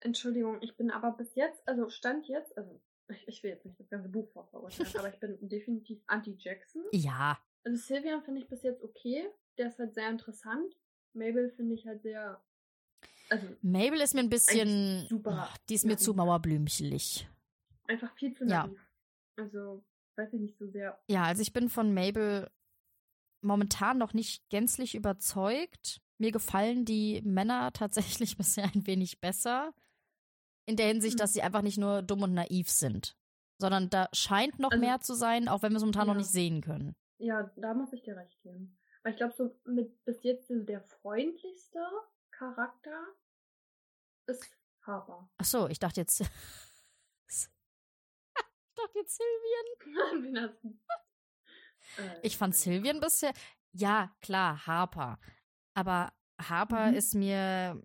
Entschuldigung, 0.00 0.58
ich 0.62 0.76
bin 0.76 0.90
aber 0.90 1.12
bis 1.12 1.34
jetzt, 1.34 1.62
also 1.68 1.90
Stand 1.90 2.26
jetzt, 2.26 2.56
also 2.56 2.80
ich, 3.08 3.28
ich 3.28 3.42
will 3.42 3.50
jetzt 3.50 3.66
nicht 3.66 3.78
das 3.78 3.88
ganze 3.90 4.08
Buch 4.08 4.28
vorverurteilen, 4.32 4.90
aber 4.98 5.12
ich 5.12 5.20
bin 5.20 5.36
definitiv 5.48 6.02
anti-Jackson. 6.06 6.82
Ja, 6.92 7.38
Also 7.64 7.76
Sylvian 7.80 8.22
finde 8.24 8.40
ich 8.40 8.48
bis 8.48 8.62
jetzt 8.62 8.82
okay. 8.82 9.28
Der 9.58 9.68
ist 9.68 9.78
halt 9.78 9.94
sehr 9.94 10.08
interessant. 10.08 10.74
Mabel 11.12 11.50
finde 11.50 11.74
ich 11.74 11.86
halt 11.86 12.02
sehr. 12.02 12.42
Also 13.30 13.46
Mabel 13.62 14.00
ist 14.00 14.14
mir 14.14 14.20
ein 14.20 14.28
bisschen. 14.30 15.06
Super 15.08 15.48
Ach, 15.50 15.56
die 15.68 15.74
ist 15.74 15.84
mir 15.86 15.96
zu 15.96 16.12
mauerblümchelig. 16.14 17.28
einfach 17.88 18.12
viel 18.16 18.34
zu 18.36 18.44
Ja. 18.44 18.66
naiv. 18.66 18.80
Also, 19.36 19.84
weiß 20.16 20.32
ich 20.34 20.40
nicht 20.40 20.58
so 20.58 20.66
sehr. 20.70 20.98
Ja, 21.08 21.22
also 21.24 21.40
ich 21.42 21.52
bin 21.52 21.68
von 21.70 21.94
Mabel 21.94 22.50
momentan 23.40 23.98
noch 23.98 24.12
nicht 24.12 24.48
gänzlich 24.50 24.94
überzeugt. 24.94 26.00
Mir 26.18 26.32
gefallen 26.32 26.84
die 26.84 27.22
Männer 27.24 27.72
tatsächlich 28.20 28.36
bisher 28.36 28.64
ein 28.74 28.86
wenig 28.86 29.20
besser. 29.20 29.72
In 30.66 30.76
der 30.76 30.88
Hinsicht, 30.88 31.14
Hm. 31.14 31.18
dass 31.18 31.32
sie 31.32 31.42
einfach 31.42 31.62
nicht 31.62 31.78
nur 31.78 32.02
dumm 32.02 32.22
und 32.22 32.34
naiv 32.34 32.68
sind. 32.68 33.16
Sondern 33.58 33.90
da 33.90 34.08
scheint 34.12 34.58
noch 34.58 34.70
Also- 34.72 34.80
mehr 34.84 35.00
zu 35.00 35.14
sein, 35.14 35.48
auch 35.48 35.62
wenn 35.62 35.72
wir 35.72 35.76
es 35.78 35.82
momentan 35.82 36.06
noch 36.06 36.14
Ja. 36.14 36.18
nicht 36.18 36.30
sehen 36.30 36.60
können. 36.60 36.94
Ja, 37.18 37.50
da 37.56 37.74
muss 37.74 37.92
ich 37.92 38.02
dir 38.02 38.16
recht 38.16 38.40
geben. 38.42 38.76
Weil 39.02 39.12
ich 39.12 39.18
glaube, 39.18 39.34
so 39.36 39.54
mit 39.64 40.04
bis 40.04 40.22
jetzt 40.22 40.48
so 40.48 40.58
der 40.62 40.82
freundlichste 40.82 41.80
Charakter 42.30 43.06
ist 44.30 44.48
Harper. 44.82 45.28
Ach 45.38 45.44
so, 45.44 45.68
ich 45.68 45.78
dachte 45.78 46.00
jetzt. 46.00 46.20
ich 47.28 47.48
dachte 48.74 48.98
jetzt 48.98 49.16
Sylvian. 49.18 50.22
Wen 50.24 50.40
hast 50.40 50.62
du? 50.62 50.68
Äh, 52.02 52.18
Ich 52.22 52.36
fand. 52.36 52.54
Sylvian 52.54 53.00
bisher. 53.00 53.32
Ja, 53.72 54.14
klar, 54.20 54.66
Harper. 54.66 55.18
Aber 55.74 56.12
Harper 56.40 56.90
Mhm. 56.90 56.94
ist 56.96 57.14
mir. 57.14 57.80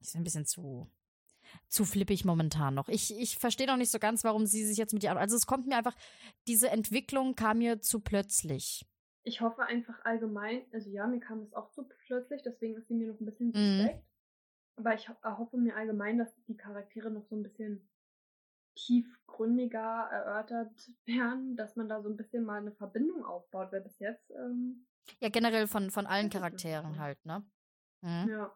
Ist 0.00 0.16
ein 0.16 0.24
bisschen 0.24 0.44
zu. 0.46 0.90
Zu 1.68 1.84
flippig 1.84 2.24
momentan 2.24 2.74
noch. 2.74 2.88
Ich, 2.88 3.16
ich 3.16 3.38
verstehe 3.38 3.66
noch 3.66 3.76
nicht 3.76 3.90
so 3.90 3.98
ganz, 3.98 4.24
warum 4.24 4.44
sie 4.46 4.64
sich 4.66 4.76
jetzt 4.76 4.92
mit 4.92 5.04
ihr. 5.04 5.16
Also, 5.16 5.36
es 5.36 5.46
kommt 5.46 5.66
mir 5.66 5.76
einfach. 5.76 5.94
Diese 6.46 6.68
Entwicklung 6.70 7.34
kam 7.36 7.58
mir 7.58 7.80
zu 7.80 8.00
plötzlich. 8.00 8.84
Ich 9.22 9.40
hoffe 9.40 9.62
einfach 9.62 9.94
allgemein, 10.04 10.66
also 10.72 10.90
ja, 10.90 11.06
mir 11.06 11.20
kam 11.20 11.40
das 11.40 11.54
auch 11.54 11.70
so 11.72 11.88
plötzlich, 12.06 12.42
deswegen 12.42 12.76
ist 12.76 12.88
sie 12.88 12.94
mir 12.94 13.10
noch 13.10 13.18
ein 13.20 13.24
bisschen 13.24 13.46
Mhm. 13.48 13.78
suspekt. 13.82 14.04
Aber 14.76 14.94
ich 14.94 15.08
ho 15.08 15.14
erhoffe 15.22 15.56
mir 15.56 15.76
allgemein, 15.76 16.18
dass 16.18 16.34
die 16.48 16.56
Charaktere 16.56 17.10
noch 17.10 17.24
so 17.24 17.36
ein 17.36 17.42
bisschen 17.42 17.80
tiefgründiger 18.74 20.08
erörtert 20.10 20.90
werden, 21.06 21.56
dass 21.56 21.76
man 21.76 21.88
da 21.88 22.02
so 22.02 22.08
ein 22.08 22.16
bisschen 22.16 22.44
mal 22.44 22.58
eine 22.60 22.72
Verbindung 22.72 23.24
aufbaut, 23.24 23.72
weil 23.72 23.80
bis 23.80 23.98
jetzt, 23.98 24.30
ähm, 24.30 24.84
Ja, 25.20 25.28
generell 25.28 25.66
von, 25.66 25.90
von 25.90 26.06
allen 26.06 26.30
Charakteren 26.30 26.98
halt, 26.98 27.24
ne? 27.24 27.44
Mhm. 28.02 28.30
ja, 28.30 28.54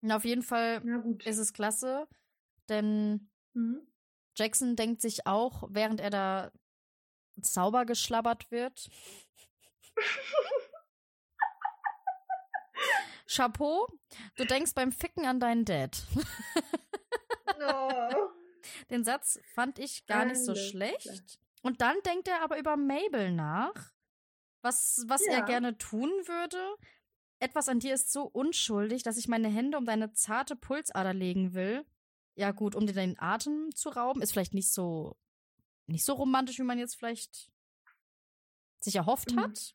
Und 0.00 0.12
auf 0.12 0.24
jeden 0.24 0.42
Fall 0.42 0.80
na 0.84 0.98
gut. 0.98 1.26
ist 1.26 1.38
es 1.38 1.52
klasse, 1.52 2.06
denn 2.68 3.28
Mhm. 3.54 3.86
Jackson 4.36 4.76
denkt 4.76 5.02
sich 5.02 5.26
auch, 5.26 5.68
während 5.70 6.00
er 6.00 6.10
da 6.10 6.50
sauber 7.40 7.84
geschlabbert 7.84 8.50
wird. 8.50 8.88
Chapeau, 13.34 13.86
du 14.36 14.44
denkst 14.44 14.74
beim 14.74 14.92
Ficken 14.92 15.24
an 15.26 15.40
deinen 15.40 15.64
Dad. 15.64 16.02
Oh. 17.60 18.28
Den 18.90 19.04
Satz 19.04 19.38
fand 19.54 19.78
ich 19.78 20.06
gar 20.06 20.24
nicht 20.24 20.44
so 20.44 20.54
schlecht. 20.54 21.40
Und 21.62 21.80
dann 21.80 21.96
denkt 22.04 22.28
er 22.28 22.42
aber 22.42 22.58
über 22.58 22.76
Mabel 22.76 23.32
nach, 23.32 23.92
was, 24.62 25.04
was 25.08 25.22
er 25.22 25.38
Ja. 25.40 25.44
gerne 25.44 25.76
tun 25.78 26.10
würde. 26.26 26.76
etwas 27.40 27.68
an 27.68 27.80
dir 27.80 27.92
ist 27.94 28.12
so 28.12 28.22
unschuldig, 28.22 29.02
dass 29.02 29.16
ich 29.16 29.26
meine 29.26 29.48
Hände 29.48 29.76
um 29.76 29.84
deine 29.84 30.12
zarte 30.12 30.54
Pulsader 30.54 31.12
legen 31.12 31.54
will. 31.54 31.84
Ja, 32.36 32.52
gut, 32.52 32.76
um 32.76 32.86
dir 32.86 32.92
deinen 32.92 33.18
Atem 33.18 33.74
zu 33.74 33.88
rauben, 33.88 34.22
ist 34.22 34.30
vielleicht 34.32 34.54
nicht 34.54 34.72
so, 34.72 35.16
nicht 35.88 36.04
so 36.04 36.12
romantisch, 36.14 36.58
wie 36.60 36.62
man 36.64 36.78
jetzt 36.78 36.94
vielleicht 36.94 37.50
sich 38.78 38.94
erhofft 38.94 39.32
Mhm. 39.32 39.40
hat. 39.40 39.74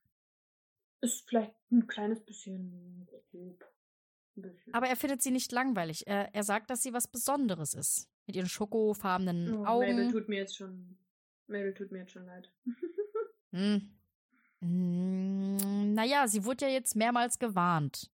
Ist 1.01 1.27
vielleicht 1.27 1.53
ein 1.71 1.87
kleines 1.87 2.21
bisschen 2.21 3.07
grob. 3.31 3.63
Aber 4.71 4.87
er 4.87 4.95
findet 4.95 5.21
sie 5.21 5.31
nicht 5.31 5.51
langweilig. 5.51 6.05
Er, 6.05 6.33
er 6.33 6.43
sagt, 6.43 6.69
dass 6.69 6.83
sie 6.83 6.93
was 6.93 7.07
Besonderes 7.07 7.73
ist. 7.73 8.07
Mit 8.27 8.35
ihren 8.35 8.49
schokofarbenen 8.49 9.53
oh, 9.55 9.65
Augen. 9.65 9.95
Mabel 9.95 10.11
tut 10.11 10.29
mir 10.29 10.37
jetzt 10.37 10.55
schon. 10.55 10.97
Mabel 11.47 11.73
tut 11.73 11.91
mir 11.91 11.99
jetzt 11.99 12.11
schon 12.11 12.25
leid. 12.25 12.51
Hm. 13.53 13.97
Hm, 14.59 15.93
naja, 15.93 16.27
sie 16.27 16.43
wurde 16.43 16.65
ja 16.65 16.71
jetzt 16.71 16.97
mehrmals 16.97 17.39
gewarnt. 17.39 18.11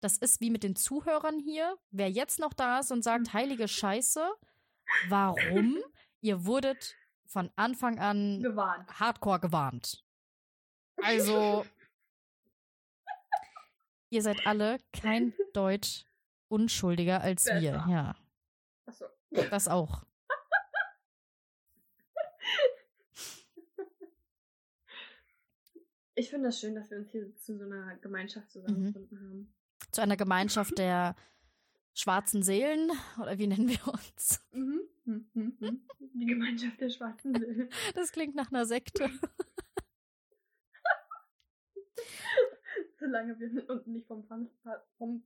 Das 0.00 0.16
ist 0.16 0.40
wie 0.40 0.50
mit 0.50 0.62
den 0.62 0.76
Zuhörern 0.76 1.40
hier. 1.40 1.76
Wer 1.90 2.10
jetzt 2.10 2.38
noch 2.38 2.52
da 2.52 2.78
ist 2.78 2.92
und 2.92 3.02
sagt, 3.02 3.32
heilige 3.32 3.66
Scheiße, 3.66 4.24
warum? 5.08 5.78
Ihr 6.20 6.46
wurdet 6.46 6.94
von 7.26 7.50
Anfang 7.56 7.98
an 7.98 8.42
Gewarnt. 8.42 8.88
hardcore 9.00 9.40
gewarnt. 9.40 10.04
Also, 11.02 11.66
ihr 14.14 14.22
seid 14.22 14.46
alle 14.46 14.78
kein 14.92 15.34
Deut 15.52 16.06
unschuldiger 16.48 17.20
als 17.20 17.46
wir. 17.46 17.72
Besser. 17.72 17.86
Ja, 17.90 18.16
Achso. 18.86 19.04
das 19.50 19.68
auch. 19.68 20.04
Ich 26.16 26.30
finde 26.30 26.46
das 26.46 26.60
schön, 26.60 26.76
dass 26.76 26.90
wir 26.92 26.98
uns 26.98 27.10
hier 27.10 27.34
zu 27.38 27.58
so 27.58 27.64
einer 27.64 27.96
Gemeinschaft 27.96 28.48
zusammengefunden 28.48 29.18
haben. 29.18 29.54
Zu 29.90 30.00
einer 30.00 30.16
Gemeinschaft 30.16 30.78
der 30.78 31.16
schwarzen 31.92 32.44
Seelen, 32.44 32.88
oder 33.20 33.36
wie 33.38 33.48
nennen 33.48 33.68
wir 33.68 33.84
uns? 33.88 34.40
Mhm. 34.52 34.80
Mhm, 35.06 35.28
mhm, 35.34 35.56
mhm. 35.58 35.88
Die 35.98 36.26
Gemeinschaft 36.26 36.80
der 36.80 36.90
schwarzen 36.90 37.34
Seelen. 37.34 37.68
Das 37.96 38.12
klingt 38.12 38.36
nach 38.36 38.52
einer 38.52 38.64
Sekte. 38.64 39.10
Solange 43.04 43.38
wir 43.38 43.68
uns 43.68 43.86
nicht 43.86 44.06
vom 44.06 44.24
Pfand 44.26 44.50
vom 44.96 45.22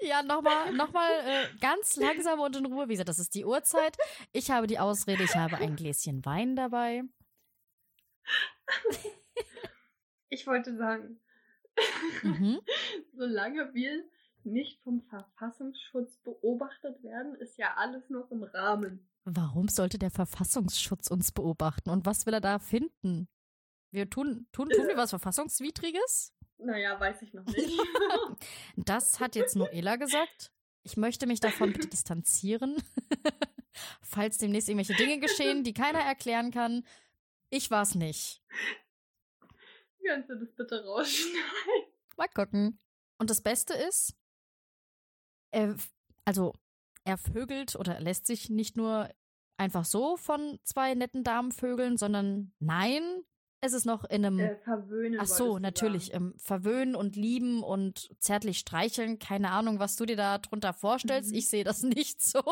Ja, 0.00 0.22
nochmal, 0.22 0.72
nochmal 0.72 1.10
äh, 1.24 1.46
ganz 1.60 1.96
langsam 1.96 2.40
und 2.40 2.56
in 2.56 2.66
Ruhe. 2.66 2.88
Wie 2.88 2.92
gesagt, 2.92 3.08
das 3.08 3.18
ist 3.18 3.34
die 3.34 3.44
Uhrzeit. 3.44 3.96
Ich 4.32 4.50
habe 4.50 4.66
die 4.66 4.78
Ausrede, 4.78 5.24
ich 5.24 5.34
habe 5.34 5.56
ein 5.56 5.74
Gläschen 5.76 6.24
Wein 6.24 6.54
dabei. 6.54 7.02
Ich 10.28 10.46
wollte 10.46 10.76
sagen, 10.76 11.20
Mhm. 12.22 12.60
solange 13.16 13.72
wir 13.74 14.04
nicht 14.44 14.80
vom 14.82 15.02
Verfassungsschutz 15.02 16.18
beobachtet 16.18 17.02
werden, 17.02 17.34
ist 17.36 17.56
ja 17.58 17.74
alles 17.76 18.10
noch 18.10 18.30
im 18.30 18.42
Rahmen. 18.42 19.08
Warum 19.24 19.68
sollte 19.68 19.98
der 19.98 20.10
Verfassungsschutz 20.10 21.08
uns 21.08 21.32
beobachten? 21.32 21.90
Und 21.90 22.06
was 22.06 22.26
will 22.26 22.34
er 22.34 22.40
da 22.40 22.58
finden? 22.58 23.28
Wir 23.92 24.08
tun, 24.10 24.48
tun, 24.52 24.68
tun 24.68 24.88
wir 24.88 24.96
was 24.96 25.10
Verfassungswidriges? 25.10 26.32
Naja, 26.58 26.98
weiß 26.98 27.22
ich 27.22 27.32
noch 27.34 27.46
nicht. 27.46 27.78
Das 28.76 29.20
hat 29.20 29.36
jetzt 29.36 29.54
Noela 29.54 29.96
gesagt. 29.96 30.52
Ich 30.82 30.96
möchte 30.96 31.26
mich 31.26 31.40
davon 31.40 31.72
bitte 31.72 31.88
distanzieren. 31.88 32.82
Falls 34.02 34.38
demnächst 34.38 34.68
irgendwelche 34.68 34.94
Dinge 34.94 35.20
geschehen, 35.20 35.62
die 35.62 35.74
keiner 35.74 36.00
erklären 36.00 36.50
kann. 36.50 36.84
Ich 37.50 37.70
war's 37.70 37.94
nicht. 37.94 38.42
Kannst 40.06 40.30
du 40.30 40.34
das 40.38 40.52
bitte 40.52 40.84
rausschneiden? 40.84 41.92
Mal 42.16 42.28
gucken. 42.28 42.78
Und 43.18 43.30
das 43.30 43.40
Beste 43.40 43.74
ist, 43.74 44.16
er, 45.52 45.76
also, 46.24 46.54
er 47.04 47.18
vögelt 47.18 47.76
oder 47.76 48.00
lässt 48.00 48.26
sich 48.26 48.50
nicht 48.50 48.76
nur 48.76 49.08
einfach 49.56 49.84
so 49.84 50.16
von 50.16 50.58
zwei 50.64 50.94
netten 50.94 51.24
Damen 51.24 51.52
vögeln, 51.52 51.96
sondern 51.96 52.52
nein, 52.58 53.02
es 53.60 53.72
ist 53.72 53.86
noch 53.86 54.04
in 54.04 54.24
einem. 54.24 54.40
Äh, 54.40 54.56
verwöhnen. 54.56 55.20
Ach 55.20 55.26
so, 55.26 55.58
natürlich. 55.60 56.06
sagen. 56.06 56.32
Ähm, 56.32 56.34
verwöhnen 56.38 56.96
und 56.96 57.14
lieben 57.14 57.62
und 57.62 58.10
zärtlich 58.18 58.58
streicheln. 58.58 59.20
Keine 59.20 59.52
Ahnung, 59.52 59.78
was 59.78 59.94
du 59.94 60.04
dir 60.04 60.16
da 60.16 60.38
drunter 60.38 60.72
vorstellst. 60.72 61.30
Mhm. 61.30 61.36
Ich 61.36 61.48
sehe 61.48 61.62
das 61.62 61.82
nicht 61.84 62.20
so. 62.20 62.42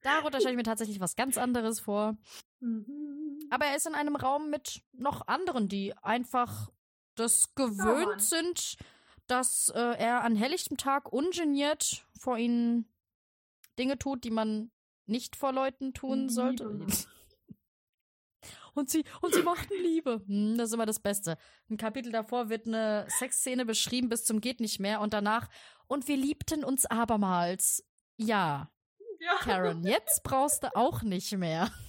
Darunter 0.00 0.38
stelle 0.40 0.52
ich 0.52 0.56
mir 0.56 0.62
tatsächlich 0.62 1.00
was 1.00 1.16
ganz 1.16 1.36
anderes 1.36 1.80
vor. 1.80 2.16
Mhm. 2.60 3.40
Aber 3.50 3.66
er 3.66 3.76
ist 3.76 3.86
in 3.86 3.94
einem 3.94 4.16
Raum 4.16 4.48
mit 4.48 4.82
noch 4.92 5.26
anderen, 5.26 5.68
die 5.68 5.94
einfach 5.98 6.70
das 7.14 7.54
gewöhnt 7.54 8.06
Mann. 8.06 8.18
sind, 8.20 8.76
dass 9.30 9.68
äh, 9.74 9.78
er 9.78 10.22
an 10.24 10.36
helllichtem 10.36 10.76
Tag 10.76 11.12
ungeniert 11.12 12.06
vor 12.18 12.36
ihnen 12.36 12.86
Dinge 13.78 13.98
tut, 13.98 14.24
die 14.24 14.30
man 14.30 14.70
nicht 15.06 15.36
vor 15.36 15.52
Leuten 15.52 15.94
tun 15.94 16.20
Liebe 16.20 16.32
sollte. 16.32 16.86
Und 18.74 18.88
sie, 18.88 19.04
und 19.20 19.34
sie 19.34 19.42
machten 19.42 19.74
Liebe. 19.82 20.22
Hm, 20.26 20.56
das 20.56 20.68
ist 20.68 20.74
immer 20.74 20.86
das 20.86 21.00
Beste. 21.00 21.36
Ein 21.68 21.76
Kapitel 21.76 22.12
davor 22.12 22.48
wird 22.48 22.66
eine 22.66 23.06
Sexszene 23.18 23.66
beschrieben 23.66 24.08
bis 24.08 24.24
zum 24.24 24.40
geht 24.40 24.60
nicht 24.60 24.78
mehr 24.78 25.00
und 25.00 25.12
danach 25.12 25.48
und 25.88 26.06
wir 26.08 26.16
liebten 26.16 26.64
uns 26.64 26.86
abermals. 26.86 27.84
Ja, 28.16 28.70
Ja. 29.18 29.36
Karen, 29.40 29.84
jetzt 29.84 30.22
brauchst 30.22 30.62
du 30.62 30.74
auch 30.74 31.02
nicht 31.02 31.32
mehr. 31.36 31.70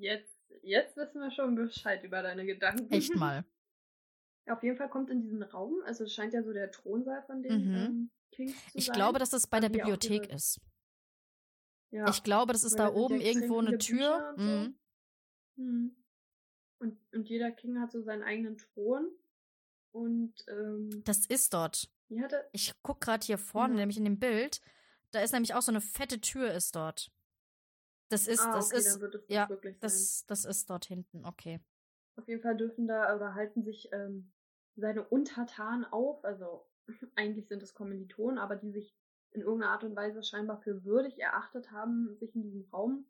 Jetzt, 0.00 0.38
jetzt 0.62 0.96
wissen 0.96 1.20
wir 1.20 1.30
schon 1.32 1.56
Bescheid 1.56 2.04
über 2.04 2.22
deine 2.22 2.46
Gedanken. 2.46 2.88
Echt 2.92 3.16
mal. 3.16 3.44
Auf 4.50 4.62
jeden 4.62 4.76
Fall 4.76 4.88
kommt 4.88 5.10
in 5.10 5.20
diesen 5.22 5.42
Raum, 5.42 5.82
also 5.84 6.04
es 6.04 6.12
scheint 6.14 6.32
ja 6.32 6.42
so 6.42 6.52
der 6.52 6.70
Thronsaal 6.70 7.22
von 7.24 7.42
den 7.42 7.68
Mhm. 7.68 7.74
ähm, 7.76 8.10
Kings 8.32 8.52
zu 8.72 8.78
Ich 8.78 8.86
sein. 8.86 8.94
glaube, 8.94 9.18
dass 9.18 9.30
das 9.30 9.46
bei 9.46 9.60
der 9.60 9.68
Bibliothek 9.68 10.24
ihre- 10.26 10.34
ist. 10.34 10.60
ja. 11.90 12.08
Ich 12.08 12.22
glaube, 12.22 12.52
das 12.52 12.64
ist 12.64 12.72
Weil 12.78 12.86
da 12.86 12.90
da 12.90 12.94
oben 12.96 13.20
irgendwo 13.20 13.58
eine 13.58 13.78
Tür. 13.78 14.34
Und 14.36 14.40
so. 14.40 14.44
Mhm. 14.44 14.78
Hm. 15.56 16.04
Und, 16.80 16.98
und 17.12 17.28
jeder 17.28 17.50
King 17.50 17.80
hat 17.80 17.90
so 17.90 18.02
seinen 18.02 18.22
eigenen 18.22 18.56
Thron. 18.58 19.10
Und 19.92 20.34
ähm, 20.48 21.02
Das 21.04 21.26
ist 21.26 21.52
dort. 21.54 21.90
hatte. 22.20 22.48
Ich 22.52 22.72
guck 22.82 23.00
gerade 23.00 23.24
hier 23.24 23.38
vorne, 23.38 23.74
nämlich 23.74 23.96
in 23.98 24.04
dem 24.04 24.18
Bild. 24.18 24.60
Da 25.10 25.20
ist 25.22 25.32
nämlich 25.32 25.54
auch 25.54 25.62
so 25.62 25.72
eine 25.72 25.80
fette 25.80 26.20
Tür 26.20 26.52
ist 26.52 26.76
dort. 26.76 27.10
Das 28.10 28.28
ist, 28.28 28.40
ah, 28.40 28.52
das 28.52 28.66
okay, 28.68 28.76
ist, 28.78 29.00
ja, 29.28 29.48
das, 29.80 30.24
das 30.26 30.44
ist 30.44 30.70
dort 30.70 30.84
hinten. 30.86 31.24
Okay. 31.24 31.60
Auf 32.16 32.28
jeden 32.28 32.42
Fall 32.42 32.56
dürfen 32.56 32.86
da 32.86 33.14
oder 33.16 33.34
halten 33.34 33.62
sich 33.64 33.88
ähm, 33.92 34.32
seine 34.80 35.04
Untertanen 35.04 35.84
auf. 35.84 36.24
Also 36.24 36.66
eigentlich 37.16 37.48
sind 37.48 37.62
es 37.62 37.74
Kommilitonen, 37.74 38.38
aber 38.38 38.56
die 38.56 38.70
sich 38.70 38.94
in 39.32 39.42
irgendeiner 39.42 39.72
Art 39.72 39.84
und 39.84 39.94
Weise 39.94 40.22
scheinbar 40.22 40.58
für 40.62 40.84
würdig 40.84 41.18
erachtet 41.18 41.70
haben, 41.70 42.16
sich 42.16 42.34
in 42.34 42.42
diesem 42.42 42.64
Raum 42.72 43.06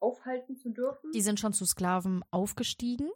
aufhalten 0.00 0.56
zu 0.56 0.70
dürfen. 0.70 1.10
Die 1.12 1.22
sind 1.22 1.40
schon 1.40 1.52
zu 1.54 1.64
Sklaven 1.64 2.22
aufgestiegen. 2.30 3.10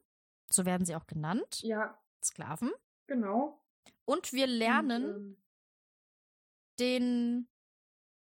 So 0.50 0.64
werden 0.64 0.86
sie 0.86 0.94
auch 0.96 1.06
genannt. 1.06 1.60
ja, 1.62 1.98
Sklaven. 2.24 2.72
genau. 3.06 3.60
Und 4.04 4.32
wir 4.32 4.46
lernen 4.46 5.04
Und, 5.04 5.16
ähm, 5.16 5.36
den 6.78 7.48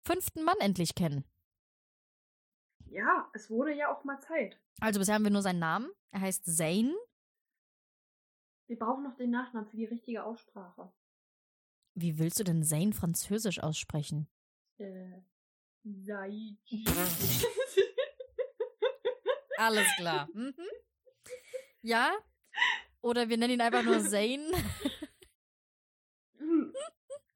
fünften 0.05 0.43
Mann 0.43 0.57
endlich 0.59 0.95
kennen. 0.95 1.23
ja, 2.89 3.29
es 3.33 3.49
wurde 3.49 3.73
ja 3.73 3.93
auch 3.93 4.03
mal 4.03 4.19
Zeit. 4.19 4.59
Also 4.81 4.99
bisher 4.99 5.15
haben 5.15 5.23
wir 5.23 5.31
nur 5.31 5.41
seinen 5.41 5.59
Namen. 5.59 5.89
Er 6.11 6.21
heißt 6.21 6.45
Zane. 6.45 6.95
Wir 8.68 8.80
brauchen 8.80 9.03
noch 9.03 9.16
den 9.16 9.30
Nachnamen 9.32 9.70
für 9.70 9.78
die 9.78 9.86
richtige 9.86 10.24
Aussprache. 10.24 10.91
Wie 11.93 12.18
willst 12.18 12.39
du 12.39 12.43
denn 12.43 12.63
Zane 12.63 12.93
französisch 12.93 13.61
aussprechen? 13.61 14.28
Äh, 14.78 15.22
Saiji. 15.84 16.57
Alles 19.57 19.88
klar. 19.97 20.28
Mhm. 20.34 20.53
Ja? 21.82 22.11
Oder 23.01 23.30
wir 23.30 23.38
nennen 23.38 23.53
ihn 23.53 23.61
einfach 23.61 23.84
nur 23.84 24.01
Zane. 24.01 24.51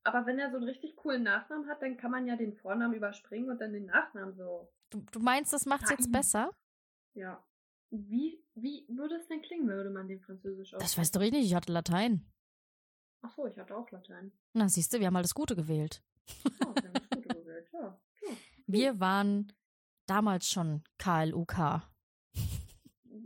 Aber 0.04 0.26
wenn 0.26 0.40
er 0.40 0.50
so 0.50 0.58
einen 0.58 0.68
richtig 0.68 0.96
coolen 0.96 1.22
Nachnamen 1.24 1.70
hat, 1.70 1.82
dann 1.84 1.96
kann 1.96 2.10
man 2.10 2.26
ja 2.26 2.36
den 2.36 2.56
Vornamen 2.56 2.96
überspringen 2.96 3.50
und 3.52 3.62
dann 3.62 3.74
den 3.74 3.86
Nachnamen 3.86 4.36
so. 4.36 4.68
Du, 4.90 5.06
du 5.12 5.20
meinst, 5.20 5.54
das 5.54 5.68
macht's 5.68 5.92
jetzt 5.92 6.10
Nein. 6.10 6.12
besser? 6.12 6.52
Ja. 7.14 7.46
Wie, 7.92 8.44
wie 8.56 8.86
würde 8.90 9.16
es 9.16 9.28
denn 9.28 9.42
klingen, 9.42 9.68
würde 9.68 9.90
man 9.90 10.08
den 10.08 10.22
Französisch 10.22 10.72
Das 10.72 10.98
weiß 10.98 11.12
doch 11.12 11.22
ich 11.22 11.32
nicht. 11.32 11.46
Ich 11.46 11.56
hatte 11.56 11.72
Latein. 11.74 12.26
Ach 13.22 13.34
so, 13.36 13.48
ich 13.48 13.58
hatte 13.58 13.76
auch 13.76 13.90
Latein. 13.92 14.32
Na, 14.54 14.70
siehst 14.70 14.94
du, 14.94 15.00
wir 15.00 15.08
haben 15.08 15.14
mal 15.14 15.22
das 15.24 15.34
Gute 15.34 15.56
gewählt. 15.56 16.04
Oh, 16.66 16.74
wir 16.76 16.84
haben 16.84 16.94
das 16.94 17.10
Gute 17.10 17.28
gewählt, 17.40 17.70
ja. 17.74 18.00
ja. 18.22 18.30
Wir 18.68 19.00
waren 19.00 19.52
damals 20.06 20.48
schon 20.48 20.84
KLUK. 21.00 21.58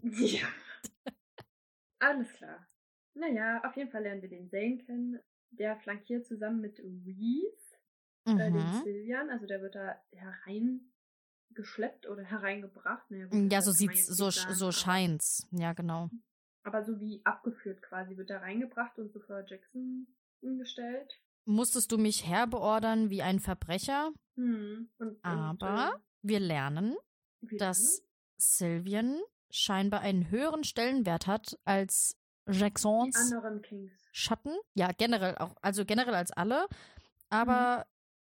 Ja. 0.03 0.47
Alles 1.99 2.31
klar. 2.33 2.67
Naja, 3.13 3.61
auf 3.63 3.75
jeden 3.77 3.91
Fall 3.91 4.03
lernen 4.03 4.21
wir 4.21 4.29
den 4.29 4.49
Zane 4.49 4.77
kennen. 4.79 5.19
Der 5.51 5.77
flankiert 5.77 6.25
zusammen 6.25 6.61
mit 6.61 6.79
Reese, 6.79 7.77
äh, 8.25 8.35
den 8.51 8.53
Mhm. 8.53 8.81
Sylvian. 8.83 9.29
Also 9.29 9.45
der 9.45 9.61
wird 9.61 9.75
da 9.75 10.01
herein 10.11 10.92
geschleppt 11.55 12.07
oder 12.07 12.23
hereingebracht. 12.23 13.09
Naja, 13.09 13.25
gut, 13.27 13.51
Ja, 13.51 13.59
das 13.59 13.65
so 13.65 13.71
sieht's, 13.71 14.07
so, 14.07 14.29
sagen, 14.29 14.53
so 14.53 14.71
scheint's. 14.71 15.47
Ja, 15.51 15.73
genau. 15.73 16.09
Aber 16.63 16.83
so 16.83 16.99
wie 16.99 17.21
abgeführt 17.25 17.81
quasi, 17.81 18.17
wird 18.17 18.29
er 18.29 18.41
reingebracht 18.41 18.97
und 18.97 19.11
so 19.11 19.19
vor 19.19 19.43
Jackson 19.45 20.07
gestellt. 20.41 21.11
Musstest 21.45 21.91
du 21.91 21.97
mich 21.97 22.25
herbeordern 22.27 23.09
wie 23.09 23.21
ein 23.21 23.39
Verbrecher? 23.39 24.11
Hm. 24.35 24.89
Und, 24.97 25.23
Aber 25.23 25.93
und, 25.95 26.01
wir 26.21 26.39
lernen, 26.39 26.93
äh, 26.93 27.49
wie 27.49 27.57
dass 27.57 28.03
Sylvian 28.37 29.19
scheinbar 29.49 30.01
einen 30.01 30.31
höheren 30.31 30.63
Stellenwert 30.63 31.27
hat 31.27 31.59
als 31.65 32.17
Jacksons. 32.49 33.33
Schatten. 34.11 34.55
Ja, 34.73 34.91
generell 34.91 35.37
auch, 35.37 35.55
also 35.61 35.85
generell 35.85 36.15
als 36.15 36.31
alle. 36.31 36.67
Aber 37.29 37.85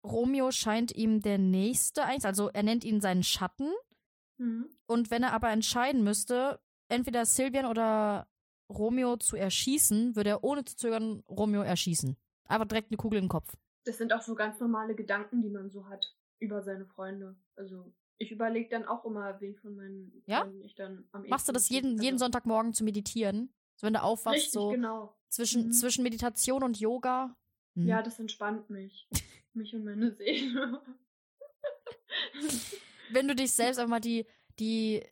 Romeo 0.04 0.50
scheint 0.50 0.94
ihm 0.94 1.20
der 1.20 1.38
Nächste 1.38 2.04
eigentlich, 2.04 2.26
also 2.26 2.48
er 2.48 2.62
nennt 2.62 2.84
ihn 2.84 3.00
seinen 3.00 3.22
Schatten. 3.22 3.72
Hm. 4.38 4.68
Und 4.86 5.10
wenn 5.10 5.22
er 5.22 5.32
aber 5.32 5.50
entscheiden 5.50 6.02
müsste, 6.02 6.60
entweder 6.88 7.24
Sylvian 7.24 7.66
oder 7.66 8.26
Romeo 8.68 9.16
zu 9.16 9.36
erschießen, 9.36 10.16
würde 10.16 10.30
er 10.30 10.44
ohne 10.44 10.64
zu 10.64 10.76
zögern 10.76 11.22
Romeo 11.28 11.62
erschießen. 11.62 12.16
Aber 12.46 12.64
direkt 12.64 12.90
eine 12.90 12.96
Kugel 12.96 13.18
im 13.18 13.28
Kopf. 13.28 13.56
Das 13.84 13.98
sind 13.98 14.12
auch 14.12 14.22
so 14.22 14.34
ganz 14.34 14.58
normale 14.60 14.94
Gedanken, 14.94 15.42
die 15.42 15.50
man 15.50 15.70
so 15.70 15.88
hat 15.88 16.14
über 16.38 16.62
seine 16.62 16.86
Freunde. 16.86 17.36
Also 17.56 17.92
ich 18.18 18.30
überlege 18.30 18.68
dann 18.68 18.84
auch 18.86 19.04
immer, 19.04 19.40
wen 19.40 19.56
von 19.56 19.74
meinen 19.74 20.22
Ja? 20.26 20.42
Freunden 20.42 20.62
ich 20.62 20.74
dann 20.74 21.08
am 21.12 21.26
Machst 21.28 21.48
du 21.48 21.52
das 21.52 21.68
jeden, 21.68 21.92
also, 21.92 22.04
jeden 22.04 22.18
Sonntagmorgen 22.18 22.72
zu 22.72 22.84
meditieren? 22.84 23.52
So, 23.76 23.86
wenn 23.86 23.94
du 23.94 24.02
aufwachst, 24.02 24.36
Richtig, 24.36 24.52
so 24.52 24.70
genau. 24.70 25.16
zwischen, 25.28 25.66
Mhm. 25.66 25.72
zwischen 25.72 26.02
Meditation 26.02 26.62
und 26.62 26.78
Yoga. 26.78 27.36
Hm. 27.74 27.86
Ja, 27.86 28.02
das 28.02 28.18
entspannt 28.18 28.70
mich. 28.70 29.08
Mich 29.54 29.74
und 29.74 29.84
meine 29.84 30.12
Seele. 30.12 30.82
wenn 33.12 33.28
du 33.28 33.34
dich 33.34 33.52
selbst 33.52 33.78
einmal 33.78 34.00
die, 34.00 34.26
die, 34.58 35.02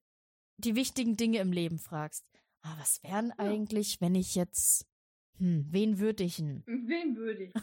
die 0.56 0.74
wichtigen 0.74 1.16
Dinge 1.16 1.38
im 1.38 1.52
Leben 1.52 1.78
fragst. 1.78 2.26
Ah, 2.62 2.74
was 2.78 3.02
wären 3.02 3.32
eigentlich, 3.32 4.00
wenn 4.00 4.14
ich 4.14 4.34
jetzt, 4.34 4.86
hm, 5.38 5.66
wen 5.70 5.98
würde 5.98 6.24
ich 6.24 6.36
denn? 6.36 6.62
Wen 6.66 7.16
würde 7.16 7.44
ich? 7.44 7.54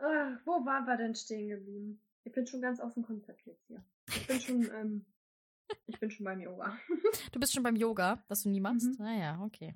Ach, 0.00 0.38
wo 0.44 0.64
waren 0.64 0.86
wir 0.86 0.96
denn 0.96 1.14
stehen 1.16 1.48
geblieben? 1.48 2.00
Ich 2.22 2.32
bin 2.32 2.46
schon 2.46 2.60
ganz 2.60 2.78
aus 2.78 2.94
dem 2.94 3.02
Konzept 3.02 3.44
jetzt 3.46 3.66
hier. 3.66 3.84
Ich 4.08 4.26
bin 4.26 4.40
schon, 4.40 4.62
ähm, 4.74 5.06
ich 5.86 5.98
bin 5.98 6.10
schon 6.10 6.24
beim 6.24 6.40
Yoga. 6.40 6.78
Du 7.32 7.40
bist 7.40 7.52
schon 7.52 7.62
beim 7.62 7.76
Yoga, 7.76 8.24
das 8.28 8.42
du 8.44 8.50
nie 8.50 8.60
machst? 8.60 8.98
Mhm. 8.98 9.04
Ah 9.04 9.18
ja, 9.18 9.40
okay. 9.42 9.74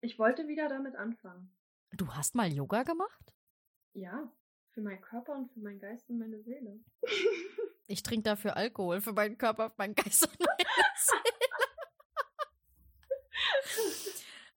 Ich 0.00 0.18
wollte 0.18 0.46
wieder 0.46 0.68
damit 0.68 0.94
anfangen. 0.96 1.52
Du 1.94 2.12
hast 2.14 2.34
mal 2.34 2.50
Yoga 2.52 2.82
gemacht? 2.82 3.32
Ja, 3.94 4.32
für 4.70 4.80
meinen 4.80 5.00
Körper 5.02 5.34
und 5.34 5.52
für 5.52 5.60
meinen 5.60 5.78
Geist 5.78 6.08
und 6.08 6.18
meine 6.18 6.40
Seele. 6.42 6.80
Ich 7.88 8.02
trinke 8.02 8.22
dafür 8.22 8.56
Alkohol 8.56 9.02
für 9.02 9.12
meinen 9.12 9.36
Körper, 9.36 9.74
meinen 9.76 9.94
Geist 9.94 10.22
und 10.26 10.38
meine 10.40 10.56
Seele. 10.96 11.22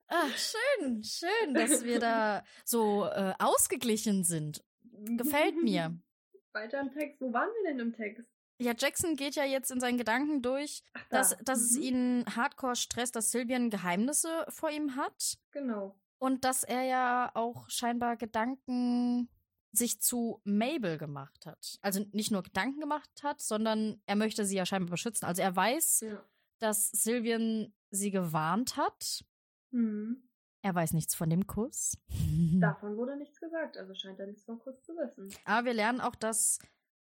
Ah, 0.06 0.28
schön, 0.30 1.02
schön, 1.04 1.52
dass 1.52 1.84
wir 1.84 1.98
da 1.98 2.44
so 2.64 3.04
äh, 3.04 3.34
ausgeglichen 3.38 4.24
sind. 4.24 4.64
Gefällt 4.92 5.60
mir. 5.62 5.98
Weiter 6.52 6.80
im 6.80 6.92
Text. 6.92 7.20
Wo 7.20 7.30
waren 7.34 7.50
wir 7.62 7.70
denn 7.70 7.80
im 7.80 7.92
Text? 7.92 8.24
Ja, 8.58 8.72
Jackson 8.78 9.16
geht 9.16 9.34
ja 9.34 9.44
jetzt 9.44 9.70
in 9.70 9.80
seinen 9.80 9.98
Gedanken 9.98 10.40
durch, 10.40 10.82
Ach, 10.94 11.04
da. 11.10 11.18
dass, 11.18 11.36
dass 11.42 11.58
es 11.60 11.76
Mhm. 11.76 11.82
ihn 11.82 12.24
hardcore 12.36 12.76
stresst, 12.76 13.16
dass 13.16 13.32
Sylvian 13.32 13.68
Geheimnisse 13.68 14.46
vor 14.48 14.70
ihm 14.70 14.96
hat 14.96 15.36
Genau. 15.50 15.94
Und 16.18 16.44
dass 16.44 16.62
er 16.62 16.82
ja 16.82 17.30
auch 17.34 17.68
scheinbar 17.70 18.16
Gedanken 18.16 19.28
sich 19.72 20.00
zu 20.00 20.40
Mabel 20.44 20.96
gemacht 20.98 21.44
hat. 21.46 21.78
Also 21.82 22.04
nicht 22.12 22.30
nur 22.30 22.42
Gedanken 22.42 22.80
gemacht 22.80 23.10
hat, 23.22 23.40
sondern 23.40 24.00
er 24.06 24.16
möchte 24.16 24.46
sie 24.46 24.56
ja 24.56 24.64
scheinbar 24.64 24.90
beschützen. 24.92 25.26
Also 25.26 25.42
er 25.42 25.54
weiß, 25.54 26.00
Ja. 26.00 26.22
dass 26.60 26.88
Sylvian 26.90 27.74
sie 27.90 28.10
gewarnt 28.10 28.76
hat. 28.76 29.24
Mhm. 29.72 30.22
Er 30.62 30.74
weiß 30.74 30.94
nichts 30.94 31.14
von 31.14 31.28
dem 31.30 31.46
Kuss. 31.46 31.98
Davon 32.60 32.96
wurde 32.96 33.16
nichts 33.18 33.38
gesagt, 33.38 33.76
also 33.76 33.94
scheint 33.94 34.18
er 34.18 34.26
nichts 34.26 34.44
von 34.44 34.58
Kuss 34.58 34.82
zu 34.82 34.92
wissen. 34.96 35.28
Aber 35.44 35.66
wir 35.66 35.74
lernen 35.74 36.00
auch, 36.00 36.14
dass 36.14 36.58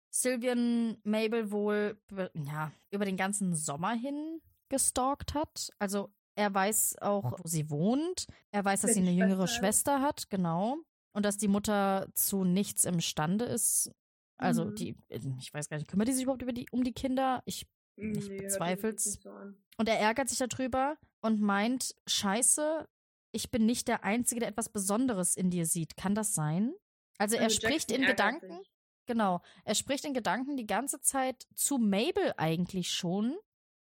Sylvian 0.09 0.97
Mabel 1.03 1.51
wohl 1.51 1.99
ja, 2.33 2.71
über 2.89 3.05
den 3.05 3.17
ganzen 3.17 3.53
Sommer 3.55 3.91
hin 3.93 4.41
gestalkt 4.69 5.33
hat. 5.33 5.69
Also 5.79 6.13
er 6.35 6.53
weiß 6.53 6.97
auch, 7.01 7.33
wo 7.39 7.47
sie 7.47 7.69
wohnt. 7.69 8.25
Er 8.51 8.63
weiß, 8.65 8.81
dass 8.81 8.93
sie 8.93 8.99
eine 9.01 9.11
jüngere 9.11 9.47
Schwester 9.47 10.01
hat, 10.01 10.29
genau. 10.29 10.77
Und 11.13 11.25
dass 11.25 11.37
die 11.37 11.47
Mutter 11.49 12.07
zu 12.13 12.43
nichts 12.43 12.85
imstande 12.85 13.45
ist. 13.45 13.91
Also 14.37 14.65
Mhm. 14.65 14.75
die, 14.75 14.95
ich 15.39 15.53
weiß 15.53 15.69
gar 15.69 15.77
nicht, 15.77 15.87
kümmert 15.89 16.07
die 16.07 16.13
sich 16.13 16.23
überhaupt 16.23 16.41
über 16.41 16.53
die, 16.53 16.67
um 16.71 16.83
die 16.83 16.93
Kinder? 16.93 17.43
Ich, 17.45 17.67
Ich 17.97 18.03
hört 18.05 18.15
sich 18.23 18.29
jetzt 18.31 18.41
bezweifel's. 18.53 19.19
So 19.21 19.29
und 19.77 19.89
er 19.89 19.99
ärgert 19.99 20.29
sich 20.29 20.37
darüber 20.39 20.97
und 21.21 21.41
meint, 21.41 21.95
scheiße, 22.07 22.87
ich 23.33 23.51
bin 23.51 23.65
nicht 23.65 23.87
der 23.87 24.03
Einzige, 24.03 24.39
der 24.39 24.49
etwas 24.49 24.69
Besonderes 24.69 25.35
in 25.35 25.49
dir 25.51 25.65
sieht. 25.65 25.95
Kann 25.97 26.15
das 26.15 26.33
sein? 26.33 26.73
Also 27.17 27.35
er 27.35 27.43
Also 27.43 27.55
spricht 27.57 27.91
in 27.91 28.01
Gedanken. 28.03 28.57
sich. 28.57 28.71
Genau. 29.05 29.41
Er 29.65 29.75
spricht 29.75 30.05
in 30.05 30.13
Gedanken 30.13 30.57
die 30.57 30.65
ganze 30.67 31.01
Zeit 31.01 31.45
zu 31.55 31.77
Mabel 31.77 32.33
eigentlich 32.37 32.91
schon, 32.91 33.35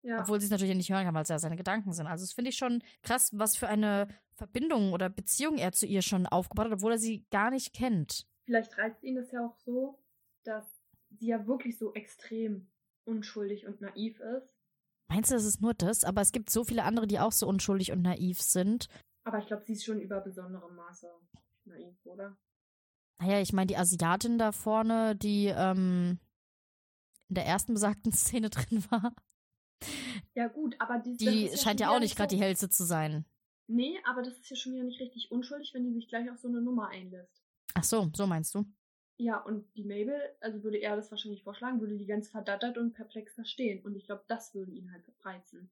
Ja. 0.06 0.22
obwohl 0.22 0.40
sie 0.40 0.46
es 0.46 0.52
natürlich 0.52 0.76
nicht 0.76 0.92
hören 0.92 1.04
kann, 1.04 1.16
weil 1.16 1.24
es 1.24 1.30
ja 1.30 1.40
seine 1.40 1.56
Gedanken 1.56 1.92
sind. 1.92 2.06
Also 2.06 2.24
das 2.24 2.34
finde 2.34 2.50
ich 2.50 2.58
schon 2.58 2.84
krass, 3.02 3.32
was 3.34 3.58
für 3.58 3.68
eine 3.68 4.08
Verbindung 4.36 4.94
oder 4.94 5.10
Beziehung 5.10 5.58
er 5.58 5.72
zu 5.72 5.88
ihr 5.88 6.04
schon 6.04 6.28
aufgebaut 6.28 6.68
hat, 6.68 6.74
obwohl 6.74 6.92
er 6.92 7.00
sie 7.00 7.26
gar 7.32 7.50
nicht 7.50 7.74
kennt. 7.74 8.28
Vielleicht 8.46 8.78
reizt 8.78 9.04
ihn 9.04 9.16
das 9.16 9.32
ja 9.32 9.44
auch 9.44 9.58
so, 9.58 10.00
dass 10.44 10.64
sie 11.10 11.28
ja 11.28 11.48
wirklich 11.48 11.80
so 11.80 11.94
extrem 11.94 12.72
unschuldig 13.06 13.66
und 13.66 13.82
naiv 13.82 14.20
ist. 14.20 14.54
Meinst 15.08 15.32
du, 15.32 15.36
das 15.36 15.46
ist 15.46 15.62
nur 15.62 15.74
das? 15.74 16.04
Aber 16.04 16.22
es 16.22 16.32
gibt 16.32 16.50
so 16.50 16.64
viele 16.64 16.84
andere, 16.84 17.08
die 17.08 17.20
auch 17.20 17.32
so 17.32 17.48
unschuldig 17.48 17.92
und 17.92 18.02
naiv 18.02 18.42
sind. 18.42 18.88
Aber 19.24 19.40
ich 19.40 19.48
glaube, 19.48 19.64
sie 19.64 19.74
ist 19.74 19.86
schon 19.86 20.02
über 20.02 20.22
besonderem 20.22 20.76
Maße 20.76 21.10
naiv, 21.66 21.96
oder? 22.06 22.38
Naja, 23.20 23.40
ich 23.42 23.54
meine, 23.54 23.68
die 23.68 23.78
Asiatin 23.78 24.38
da 24.38 24.52
vorne, 24.52 25.16
die 25.16 25.48
ähm, 25.48 26.20
in 27.30 27.36
der 27.36 27.46
ersten 27.46 27.74
besagten 27.74 28.12
Szene 28.12 28.50
drin 28.50 28.84
war, 28.90 29.16
Ja, 30.34 30.48
gut, 30.48 30.76
aber 30.80 31.00
die, 31.00 31.16
die 31.18 31.46
ist 31.46 31.62
scheint 31.64 31.80
ja 31.80 31.90
auch 31.90 32.00
nicht 32.00 32.16
gerade 32.18 32.30
so- 32.32 32.36
die 32.38 32.42
hellste 32.44 32.70
zu 32.70 32.84
sein. 32.86 33.26
Nee, 33.68 33.98
aber 34.06 34.22
das 34.22 34.38
ist 34.38 34.50
ja 34.50 34.56
schon 34.56 34.74
wieder 34.74 34.84
nicht 34.84 35.00
richtig 35.02 35.32
unschuldig, 35.32 35.74
wenn 35.74 35.84
die 35.86 35.94
sich 35.94 36.08
gleich 36.08 36.30
auf 36.30 36.38
so 36.38 36.48
eine 36.48 36.62
Nummer 36.62 36.90
einlässt. 36.90 37.42
Ach 37.74 37.84
so, 37.84 38.12
so 38.14 38.28
meinst 38.28 38.54
du? 38.54 38.66
Ja, 39.18 39.38
und 39.40 39.66
die 39.76 39.84
Mabel, 39.86 40.20
also 40.42 40.62
würde 40.64 40.78
er 40.78 40.96
das 40.98 41.10
wahrscheinlich 41.10 41.44
vorschlagen, 41.44 41.80
würde 41.80 41.98
die 41.98 42.06
ganz 42.06 42.28
verdattert 42.30 42.78
und 42.78 42.94
perplex 42.94 43.34
da 43.36 43.46
stehen. 43.46 43.82
Und 43.84 43.96
ich 43.96 44.06
glaube, 44.06 44.24
das 44.28 44.54
würde 44.54 44.72
ihn 44.74 44.92
halt 44.92 45.04
reizen. 45.24 45.72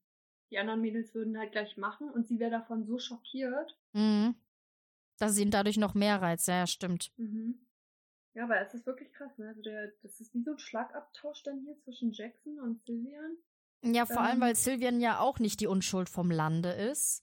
Die 0.49 0.57
anderen 0.57 0.81
Mädels 0.81 1.13
würden 1.13 1.37
halt 1.37 1.51
gleich 1.51 1.77
machen 1.77 2.09
und 2.09 2.25
sie 2.27 2.39
wäre 2.39 2.51
davon 2.51 2.85
so 2.85 2.97
schockiert. 2.99 3.77
Mhm. 3.93 4.35
Dass 5.19 5.31
es 5.33 5.39
ihn 5.39 5.51
dadurch 5.51 5.77
noch 5.77 5.93
mehr 5.93 6.21
reizt. 6.21 6.47
Ja, 6.47 6.55
ja, 6.57 6.67
stimmt. 6.67 7.11
Mhm. 7.17 7.59
Ja, 8.33 8.45
aber 8.45 8.59
es 8.61 8.73
ist 8.73 8.85
wirklich 8.87 9.11
krass, 9.11 9.37
ne? 9.37 9.49
Also 9.49 9.61
der, 9.61 9.91
das 10.01 10.19
ist 10.19 10.33
wie 10.33 10.41
so 10.41 10.51
ein 10.51 10.59
Schlagabtausch 10.59 11.43
dann 11.43 11.59
hier 11.61 11.77
zwischen 11.79 12.11
Jackson 12.13 12.59
und 12.59 12.81
Sylvian. 12.83 13.37
Ja, 13.83 14.05
vor 14.05 14.21
allem, 14.21 14.35
Ähm. 14.35 14.41
weil 14.41 14.55
Sylvian 14.55 15.01
ja 15.01 15.19
auch 15.19 15.39
nicht 15.39 15.59
die 15.59 15.67
Unschuld 15.67 16.09
vom 16.09 16.31
Lande 16.31 16.69
ist. 16.69 17.21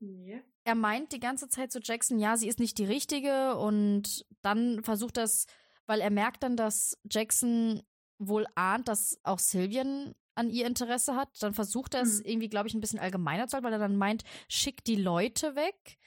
Nee. 0.00 0.42
Er 0.64 0.74
meint 0.74 1.12
die 1.12 1.20
ganze 1.20 1.48
Zeit 1.48 1.72
zu 1.72 1.80
Jackson, 1.82 2.18
ja, 2.18 2.36
sie 2.36 2.48
ist 2.48 2.60
nicht 2.60 2.78
die 2.78 2.84
richtige 2.84 3.56
und 3.56 4.24
dann 4.42 4.82
versucht 4.84 5.16
das, 5.16 5.46
weil 5.86 6.00
er 6.00 6.10
merkt 6.10 6.42
dann, 6.42 6.56
dass 6.56 6.98
Jackson 7.10 7.82
wohl 8.18 8.46
ahnt, 8.54 8.86
dass 8.88 9.18
auch 9.24 9.38
Sylvian 9.38 10.14
an 10.34 10.50
ihr 10.50 10.66
Interesse 10.66 11.16
hat. 11.16 11.30
Dann 11.42 11.54
versucht 11.54 11.94
er 11.94 12.02
es 12.02 12.20
Mhm. 12.20 12.24
irgendwie, 12.26 12.48
glaube 12.48 12.68
ich, 12.68 12.74
ein 12.74 12.80
bisschen 12.80 12.98
allgemeiner 13.00 13.48
zu 13.48 13.54
halten, 13.54 13.64
weil 13.66 13.72
er 13.72 13.78
dann 13.78 13.96
meint, 13.96 14.22
schick 14.48 14.84
die 14.84 14.96
Leute 14.96 15.56
weg. 15.56 15.98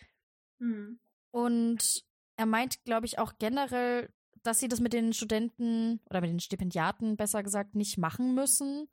Hm. 0.59 0.99
Und 1.31 2.05
er 2.37 2.45
meint, 2.45 2.83
glaube 2.85 3.05
ich, 3.05 3.19
auch 3.19 3.33
generell, 3.39 4.09
dass 4.43 4.59
sie 4.59 4.67
das 4.69 4.79
mit 4.79 4.93
den 4.93 5.11
Studenten 5.13 5.99
oder 6.09 6.21
mit 6.21 6.29
den 6.29 6.39
Stipendiaten, 6.39 7.17
besser 7.17 7.43
gesagt, 7.43 7.75
nicht 7.75 7.97
machen 7.97 8.33
müssen. 8.35 8.87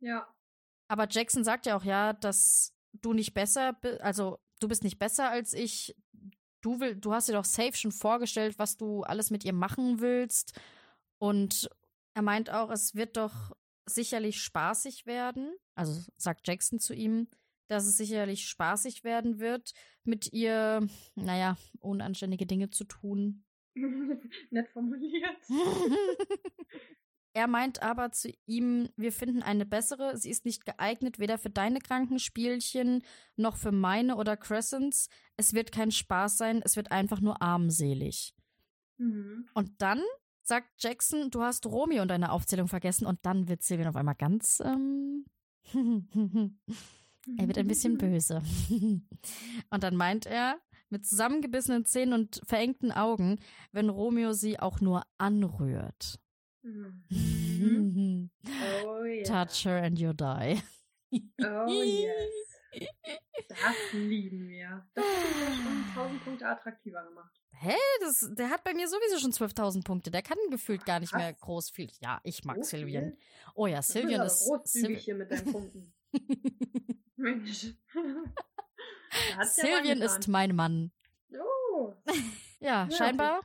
Ja. 0.00 0.26
Aber 0.88 1.06
Jackson 1.10 1.44
sagt 1.44 1.66
ja 1.66 1.76
auch, 1.76 1.84
ja, 1.84 2.12
dass 2.12 2.74
du 2.92 3.12
nicht 3.12 3.34
besser 3.34 3.74
bist, 3.74 4.00
also 4.00 4.38
du 4.60 4.68
bist 4.68 4.84
nicht 4.84 4.98
besser 4.98 5.30
als 5.30 5.52
ich. 5.52 5.96
Du, 6.62 6.80
will, 6.80 6.96
du 6.96 7.12
hast 7.12 7.28
dir 7.28 7.34
doch 7.34 7.44
safe 7.44 7.76
schon 7.76 7.92
vorgestellt, 7.92 8.58
was 8.58 8.76
du 8.76 9.02
alles 9.02 9.30
mit 9.30 9.44
ihr 9.44 9.52
machen 9.52 10.00
willst. 10.00 10.58
Und 11.18 11.68
er 12.14 12.22
meint 12.22 12.50
auch, 12.50 12.70
es 12.70 12.94
wird 12.94 13.16
doch 13.16 13.52
sicherlich 13.88 14.40
spaßig 14.40 15.06
werden. 15.06 15.54
Also 15.74 16.02
sagt 16.16 16.48
Jackson 16.48 16.80
zu 16.80 16.94
ihm, 16.94 17.28
dass 17.68 17.86
es 17.86 17.96
sicherlich 17.96 18.48
spaßig 18.48 19.04
werden 19.04 19.38
wird, 19.38 19.74
mit 20.04 20.32
ihr, 20.32 20.86
naja, 21.14 21.56
unanständige 21.80 22.46
Dinge 22.46 22.70
zu 22.70 22.84
tun. 22.84 23.44
Nett 24.50 24.68
formuliert. 24.70 25.36
Er 27.36 27.48
meint 27.48 27.82
aber 27.82 28.12
zu 28.12 28.32
ihm, 28.46 28.88
wir 28.96 29.12
finden 29.12 29.42
eine 29.42 29.66
bessere, 29.66 30.16
sie 30.16 30.30
ist 30.30 30.46
nicht 30.46 30.64
geeignet, 30.64 31.18
weder 31.18 31.36
für 31.36 31.50
deine 31.50 31.80
Krankenspielchen 31.80 33.02
noch 33.36 33.58
für 33.58 33.72
meine 33.72 34.16
oder 34.16 34.38
Crescents. 34.38 35.10
Es 35.36 35.52
wird 35.52 35.70
kein 35.70 35.90
Spaß 35.90 36.38
sein, 36.38 36.62
es 36.64 36.76
wird 36.76 36.92
einfach 36.92 37.20
nur 37.20 37.42
armselig. 37.42 38.34
Mhm. 38.96 39.44
Und 39.52 39.70
dann 39.82 40.00
sagt 40.40 40.82
Jackson, 40.82 41.30
du 41.30 41.42
hast 41.42 41.66
Romeo 41.66 42.00
in 42.00 42.08
deiner 42.08 42.32
Aufzählung 42.32 42.68
vergessen 42.68 43.04
und 43.04 43.18
dann 43.26 43.48
wird 43.48 43.62
Sylvian 43.62 43.88
auf 43.88 43.96
einmal 43.96 44.14
ganz, 44.14 44.62
ähm, 44.64 45.26
er 47.36 47.48
wird 47.48 47.58
ein 47.58 47.68
bisschen 47.68 47.98
böse. 47.98 48.42
und 48.70 49.82
dann 49.82 49.94
meint 49.94 50.24
er, 50.24 50.58
mit 50.88 51.04
zusammengebissenen 51.04 51.84
Zähnen 51.84 52.14
und 52.14 52.40
verengten 52.46 52.92
Augen, 52.92 53.40
wenn 53.72 53.90
Romeo 53.90 54.32
sie 54.32 54.58
auch 54.58 54.80
nur 54.80 55.02
anrührt. 55.18 56.18
Mhm. 56.66 58.30
Oh 58.84 59.04
ja. 59.04 59.22
Touch 59.24 59.64
her 59.64 59.82
and 59.82 59.98
you 59.98 60.12
die. 60.12 60.62
Oh 61.42 61.68
yes. 61.68 62.88
Das 63.48 63.92
lieben 63.92 64.48
wir. 64.48 64.86
Das 64.94 65.04
ja 65.04 65.52
schon 65.54 65.84
1000 65.96 66.24
Punkte 66.24 66.46
attraktiver 66.48 67.04
gemacht. 67.04 67.32
Hä? 67.52 67.74
Das, 68.00 68.28
der 68.36 68.50
hat 68.50 68.64
bei 68.64 68.74
mir 68.74 68.86
sowieso 68.88 69.18
schon 69.18 69.32
12.000 69.32 69.82
Punkte. 69.84 70.10
Der 70.10 70.20
kann 70.22 70.36
gefühlt 70.50 70.84
gar 70.84 71.00
nicht 71.00 71.12
Was? 71.14 71.18
mehr 71.22 71.32
groß 71.32 71.70
viel. 71.70 71.90
Ja, 72.00 72.20
ich 72.22 72.44
mag 72.44 72.56
So 72.56 72.62
Sylvian. 72.76 73.12
viel? 73.12 73.18
Oh 73.54 73.66
ja, 73.66 73.80
Sylvian 73.80 74.26
ist. 74.26 74.44
großzügig 74.46 74.98
Syl- 74.98 75.04
hier 75.04 75.14
mit 75.14 75.30
deinen 75.30 75.52
Punkten. 75.52 75.94
Mensch. 77.16 77.68
Ja 79.34 79.44
Sylvian 79.44 80.02
ist 80.02 80.28
mein 80.28 80.54
Mann. 80.54 80.92
Oh. 81.32 81.94
Ja, 82.60 82.86
Ja, 82.86 82.90
scheinbar 82.90 83.40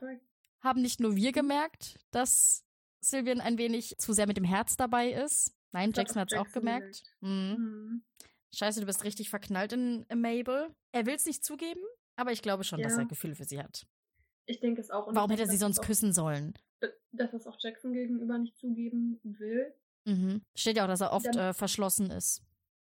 haben 0.59 0.81
nicht 0.81 0.99
nur 0.99 1.15
wir 1.15 1.31
gemerkt, 1.31 1.97
dass 2.11 2.65
Sylvian 3.01 3.41
ein 3.41 3.57
wenig 3.57 3.95
zu 3.97 4.13
sehr 4.13 4.27
mit 4.27 4.37
dem 4.37 4.43
Herz 4.43 4.77
dabei 4.77 5.11
ist. 5.11 5.53
Nein, 5.71 5.91
Jackson 5.93 6.21
hat 6.21 6.31
es 6.31 6.37
auch 6.37 6.51
gemerkt. 6.51 7.03
Mhm. 7.21 7.29
Mhm. 7.29 8.03
Scheiße, 8.53 8.81
du 8.81 8.85
bist 8.85 9.03
richtig 9.03 9.29
verknallt 9.29 9.73
in, 9.73 10.05
Mabel. 10.13 10.69
Er 10.91 11.05
will 11.05 11.15
es 11.15 11.25
nicht 11.25 11.43
zugeben, 11.43 11.79
aber 12.17 12.31
ich 12.31 12.41
glaube 12.41 12.63
schon, 12.63 12.81
dass 12.81 12.93
Ja. 12.93 12.99
er 12.99 13.05
Gefühle 13.05 13.35
für 13.35 13.45
sie 13.45 13.59
hat. 13.59 13.85
Ich 14.45 14.59
denke 14.59 14.81
es 14.81 14.89
auch. 14.89 15.07
Und 15.07 15.15
Warum 15.15 15.29
hätte 15.31 15.43
er 15.43 15.47
sie 15.47 15.53
dass 15.53 15.59
sonst 15.61 15.81
küssen 15.81 16.11
sollen? 16.13 16.53
Dass 17.13 17.31
er 17.31 17.39
es 17.39 17.47
auch 17.47 17.55
Jackson 17.59 17.93
gegenüber 17.93 18.37
nicht 18.37 18.57
zugeben 18.57 19.19
will. 19.23 19.73
Mhm. 20.05 20.41
Steht 20.55 20.77
ja 20.77 20.83
auch, 20.83 20.87
dass 20.87 21.01
er 21.01 21.13
oft 21.13 21.27
Dann- 21.27 21.37
äh, 21.37 21.53
verschlossen 21.53 22.09
ist. 22.11 22.43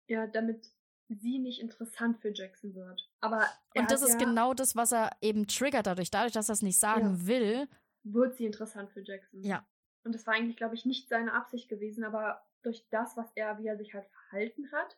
Ja, 0.07 0.27
damit 0.27 0.69
sie 1.09 1.39
nicht 1.39 1.59
interessant 1.59 2.19
für 2.21 2.31
Jackson 2.33 2.75
wird. 2.75 3.09
Aber 3.21 3.45
er 3.73 3.81
Und 3.81 3.91
das 3.91 4.01
ist 4.03 4.13
ja, 4.13 4.17
genau 4.17 4.53
das, 4.53 4.75
was 4.75 4.91
er 4.91 5.11
eben 5.21 5.47
triggert 5.47 5.87
dadurch. 5.87 6.11
Dadurch, 6.11 6.33
dass 6.33 6.49
er 6.49 6.53
es 6.53 6.61
nicht 6.61 6.77
sagen 6.79 7.17
Ja. 7.21 7.27
will. 7.27 7.67
wird 8.07 8.37
sie 8.37 8.45
interessant 8.45 8.91
für 8.91 9.01
Jackson. 9.01 9.41
Ja. 9.43 9.65
Und 10.05 10.13
das 10.13 10.25
war 10.27 10.35
eigentlich, 10.35 10.55
glaube 10.55 10.75
ich, 10.75 10.85
nicht 10.85 11.09
seine 11.09 11.33
Absicht 11.33 11.67
gewesen, 11.67 12.03
aber 12.03 12.45
durch 12.61 12.87
das, 12.91 13.17
was 13.17 13.31
er, 13.35 13.57
wie 13.57 13.67
er 13.67 13.75
sich 13.75 13.93
halt 13.93 14.05
verhalten 14.05 14.71
hat, 14.71 14.97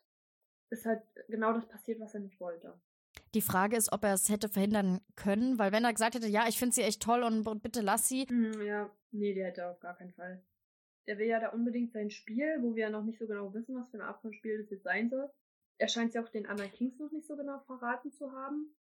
ist 0.70 0.84
halt 0.84 1.02
genau 1.28 1.52
das 1.54 1.66
passiert, 1.66 1.98
was 1.98 2.14
er 2.14 2.20
nicht 2.20 2.38
wollte. 2.40 2.78
Die 3.34 3.40
Frage 3.40 3.76
ist, 3.76 3.90
ob 3.90 4.04
er 4.04 4.12
es 4.12 4.28
hätte 4.28 4.50
verhindern 4.50 5.00
können, 5.16 5.58
weil 5.58 5.72
wenn 5.72 5.84
er 5.84 5.94
gesagt 5.94 6.14
hätte, 6.14 6.28
ja, 6.28 6.46
ich 6.46 6.58
finde 6.58 6.74
sie 6.74 6.82
echt 6.82 7.02
toll 7.02 7.22
und, 7.22 7.46
und 7.46 7.62
bitte 7.62 7.80
lass 7.80 8.06
sie. 8.06 8.26
Hm, 8.28 8.60
ja, 8.62 8.90
nee, 9.10 9.34
der 9.34 9.46
hätte 9.46 9.66
auf 9.68 9.80
gar 9.80 9.96
keinen 9.96 10.12
Fall. 10.12 10.42
Der 11.06 11.16
will 11.16 11.26
ja 11.26 11.40
da 11.40 11.48
unbedingt 11.48 11.92
sein 11.92 12.10
Spiel, 12.10 12.58
wo 12.60 12.74
wir 12.74 12.84
ja 12.84 12.90
noch 12.90 13.04
nicht 13.04 13.18
so 13.18 13.26
genau 13.26 13.52
wissen, 13.54 13.74
was 13.76 13.88
für 13.88 13.96
eine 13.96 14.08
Art 14.08 14.20
von 14.20 14.34
Spiel 14.34 14.58
das 14.58 14.70
jetzt 14.70 14.84
sein 14.84 15.08
soll. 15.08 15.30
Er 15.78 15.88
scheint 15.88 16.12
ja 16.12 16.22
auch 16.22 16.28
den 16.28 16.46
anderen 16.46 16.72
Kings 16.72 16.98
noch 16.98 17.10
nicht 17.12 17.26
so 17.26 17.34
genau 17.34 17.60
verraten 17.60 18.12
zu 18.12 18.30
haben. 18.32 18.74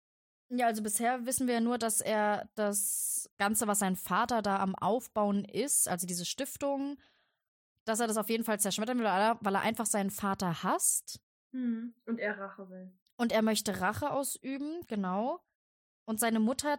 Ja, 0.48 0.66
also 0.66 0.82
bisher 0.82 1.26
wissen 1.26 1.46
wir 1.46 1.54
ja 1.54 1.60
nur, 1.60 1.78
dass 1.78 2.00
er 2.00 2.48
das 2.54 3.28
Ganze, 3.38 3.66
was 3.66 3.80
sein 3.80 3.96
Vater 3.96 4.42
da 4.42 4.58
am 4.60 4.74
Aufbauen 4.74 5.44
ist, 5.44 5.88
also 5.88 6.06
diese 6.06 6.24
Stiftung, 6.24 6.98
dass 7.84 8.00
er 8.00 8.06
das 8.06 8.16
auf 8.16 8.28
jeden 8.30 8.44
Fall 8.44 8.60
zerschmettern 8.60 8.98
will, 8.98 9.04
weil 9.06 9.54
er, 9.54 9.60
einfach 9.60 9.86
seinen 9.86 10.10
Vater 10.10 10.62
hasst. 10.62 11.20
Hm. 11.52 11.94
Und 12.06 12.18
er 12.18 12.38
Rache 12.38 12.68
will. 12.68 12.92
Und 13.16 13.32
er 13.32 13.42
möchte 13.42 13.80
Rache 13.80 14.10
ausüben, 14.10 14.80
genau. 14.86 15.40
Und 16.04 16.20
seine 16.20 16.38
Mutter, 16.38 16.78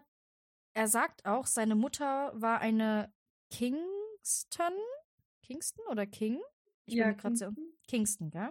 er 0.74 0.88
sagt 0.88 1.26
auch, 1.26 1.45
seine 1.45 1.76
Mutter 1.76 2.32
war 2.36 2.59
eine 2.59 3.11
Kingston? 3.51 4.74
Kingston 5.41 5.86
oder 5.88 6.05
King? 6.05 6.39
Ich 6.86 6.95
bin 6.95 7.07
mir 7.07 7.15
grad 7.15 7.38
so. 7.38 7.51
Kingston. 7.88 8.30
Gell? 8.30 8.49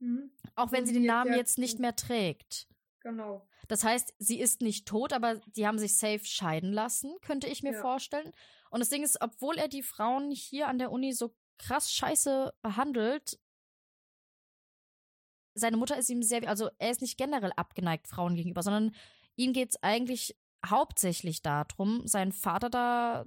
Hm. 0.00 0.30
Auch 0.54 0.72
wenn 0.72 0.86
sie 0.86 0.92
die 0.92 1.00
den 1.00 1.06
Namen 1.06 1.32
ja- 1.32 1.36
jetzt 1.38 1.58
nicht 1.58 1.78
mehr 1.78 1.94
trägt. 1.94 2.68
Genau. 3.00 3.46
Das 3.68 3.84
heißt, 3.84 4.14
sie 4.18 4.40
ist 4.40 4.60
nicht 4.60 4.86
tot, 4.86 5.12
aber 5.12 5.36
die 5.56 5.66
haben 5.66 5.78
sich 5.78 5.96
safe 5.96 6.24
scheiden 6.24 6.72
lassen, 6.72 7.16
könnte 7.20 7.46
ich 7.46 7.62
mir 7.62 7.72
Ja. 7.72 7.80
vorstellen. 7.80 8.32
Und 8.70 8.80
das 8.80 8.88
Ding 8.88 9.02
ist, 9.02 9.20
obwohl 9.20 9.56
er 9.58 9.68
die 9.68 9.82
Frauen 9.82 10.30
hier 10.30 10.68
an 10.68 10.78
der 10.78 10.90
Uni 10.90 11.12
so 11.12 11.34
krass 11.58 11.92
scheiße 11.92 12.52
behandelt, 12.62 13.38
seine 15.54 15.76
Mutter 15.76 15.96
ist 15.98 16.08
ihm 16.08 16.22
sehr, 16.22 16.48
also 16.48 16.70
er 16.78 16.90
ist 16.90 17.00
nicht 17.00 17.18
generell 17.18 17.52
abgeneigt 17.56 18.06
Frauen 18.06 18.34
gegenüber, 18.36 18.62
sondern 18.62 18.94
ihm 19.36 19.52
geht 19.52 19.70
es 19.70 19.82
eigentlich 19.82 20.36
hauptsächlich 20.64 21.42
darum, 21.42 22.06
seinen 22.06 22.32
Vater 22.32 22.70
da 22.70 23.26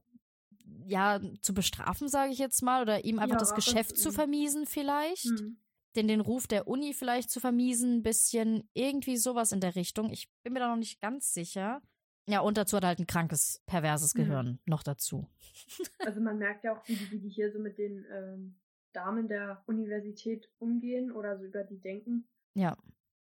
ja 0.85 1.19
zu 1.41 1.53
bestrafen, 1.53 2.07
sage 2.07 2.31
ich 2.31 2.39
jetzt 2.39 2.61
mal, 2.61 2.81
oder 2.81 3.03
ihm 3.03 3.19
einfach 3.19 3.35
Ja, 3.35 3.39
das 3.39 3.53
Geschäft 3.55 3.97
zu 3.97 4.03
zu 4.03 4.11
vermiesen 4.11 4.65
vielleicht 4.65 5.25
Hm. 5.25 5.57
Den, 5.95 6.07
den 6.07 6.21
Ruf 6.21 6.47
der 6.47 6.67
Uni 6.67 6.93
vielleicht 6.93 7.29
zu 7.29 7.39
vermiesen, 7.39 7.97
ein 7.97 8.03
bisschen 8.03 8.69
irgendwie 8.73 9.17
sowas 9.17 9.51
in 9.51 9.59
der 9.59 9.75
Richtung. 9.75 10.09
Ich 10.11 10.29
bin 10.43 10.53
mir 10.53 10.59
da 10.59 10.69
noch 10.69 10.77
nicht 10.77 11.01
ganz 11.01 11.33
sicher. 11.33 11.81
Ja, 12.27 12.39
und 12.41 12.57
dazu 12.57 12.77
hat 12.77 12.83
er 12.83 12.89
halt 12.89 12.99
ein 12.99 13.07
krankes, 13.07 13.61
perverses 13.65 14.13
Mhm. 14.15 14.19
Gehirn 14.19 14.59
noch 14.65 14.83
dazu. 14.83 15.27
Also 15.99 16.21
man 16.21 16.37
merkt 16.37 16.63
ja 16.63 16.75
auch, 16.75 16.87
wie 16.87 16.95
die, 16.95 17.11
wie 17.11 17.19
die 17.19 17.29
hier 17.29 17.51
so 17.51 17.59
mit 17.59 17.77
den 17.77 18.05
ähm, 18.11 18.59
Damen 18.93 19.27
der 19.27 19.63
Universität 19.67 20.49
umgehen 20.59 21.11
oder 21.11 21.37
so 21.37 21.45
über 21.45 21.63
die 21.63 21.79
denken. 21.79 22.27
Ja. 22.55 22.75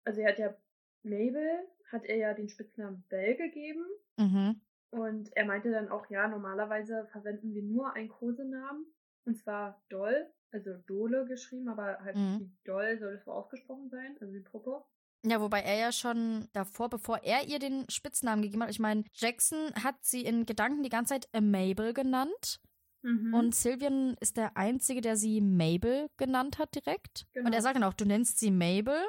Also 0.05 0.21
er 0.21 0.29
hat 0.29 0.39
ja 0.39 0.55
Mabel, 1.03 1.67
hat 1.91 2.05
er 2.05 2.17
ja 2.17 2.33
den 2.33 2.47
Spitznamen 2.49 3.03
Bell 3.09 3.35
gegeben. 3.35 3.85
Mhm. 4.17 4.61
Und 4.91 5.35
er 5.35 5.45
meinte 5.45 5.71
dann 5.71 5.89
auch, 5.89 6.09
ja, 6.09 6.27
normalerweise 6.27 7.07
verwenden 7.11 7.53
wir 7.53 7.63
nur 7.63 7.93
einen 7.93 8.09
Kosenamen. 8.09 8.85
Und 9.25 9.37
zwar 9.37 9.81
Doll, 9.89 10.31
also 10.51 10.71
Dole 10.87 11.25
geschrieben, 11.25 11.69
aber 11.69 11.99
halt 12.03 12.15
Mhm. 12.15 12.39
wie 12.39 12.51
Doll 12.65 12.97
soll 12.99 13.13
es 13.13 13.25
wohl 13.27 13.33
ausgesprochen 13.33 13.89
sein, 13.89 14.17
also 14.19 14.33
wie 14.33 14.41
Puppe. 14.41 14.83
Ja, 15.23 15.39
wobei 15.39 15.61
er 15.61 15.75
ja 15.77 15.91
schon 15.91 16.47
davor, 16.53 16.89
bevor 16.89 17.19
er 17.23 17.47
ihr 17.47 17.59
den 17.59 17.85
Spitznamen 17.89 18.41
gegeben 18.41 18.63
hat, 18.63 18.71
ich 18.71 18.79
meine, 18.79 19.03
Jackson 19.13 19.71
hat 19.83 19.95
sie 20.03 20.21
in 20.25 20.47
Gedanken 20.47 20.81
die 20.81 20.89
ganze 20.89 21.13
Zeit 21.13 21.27
Mabel 21.39 21.93
genannt. 21.93 22.59
Mhm. 23.03 23.33
Und 23.33 23.55
Sylvian 23.55 24.15
ist 24.19 24.37
der 24.37 24.57
Einzige, 24.57 25.01
der 25.01 25.17
sie 25.17 25.39
Mabel 25.41 26.07
genannt 26.17 26.57
hat 26.57 26.73
direkt. 26.73 27.25
Und 27.35 27.43
Genau. 27.45 27.55
er 27.55 27.61
sagt 27.61 27.75
dann 27.75 27.83
auch, 27.83 27.93
du 27.93 28.05
nennst 28.05 28.39
sie 28.39 28.49
Mabel. 28.51 28.99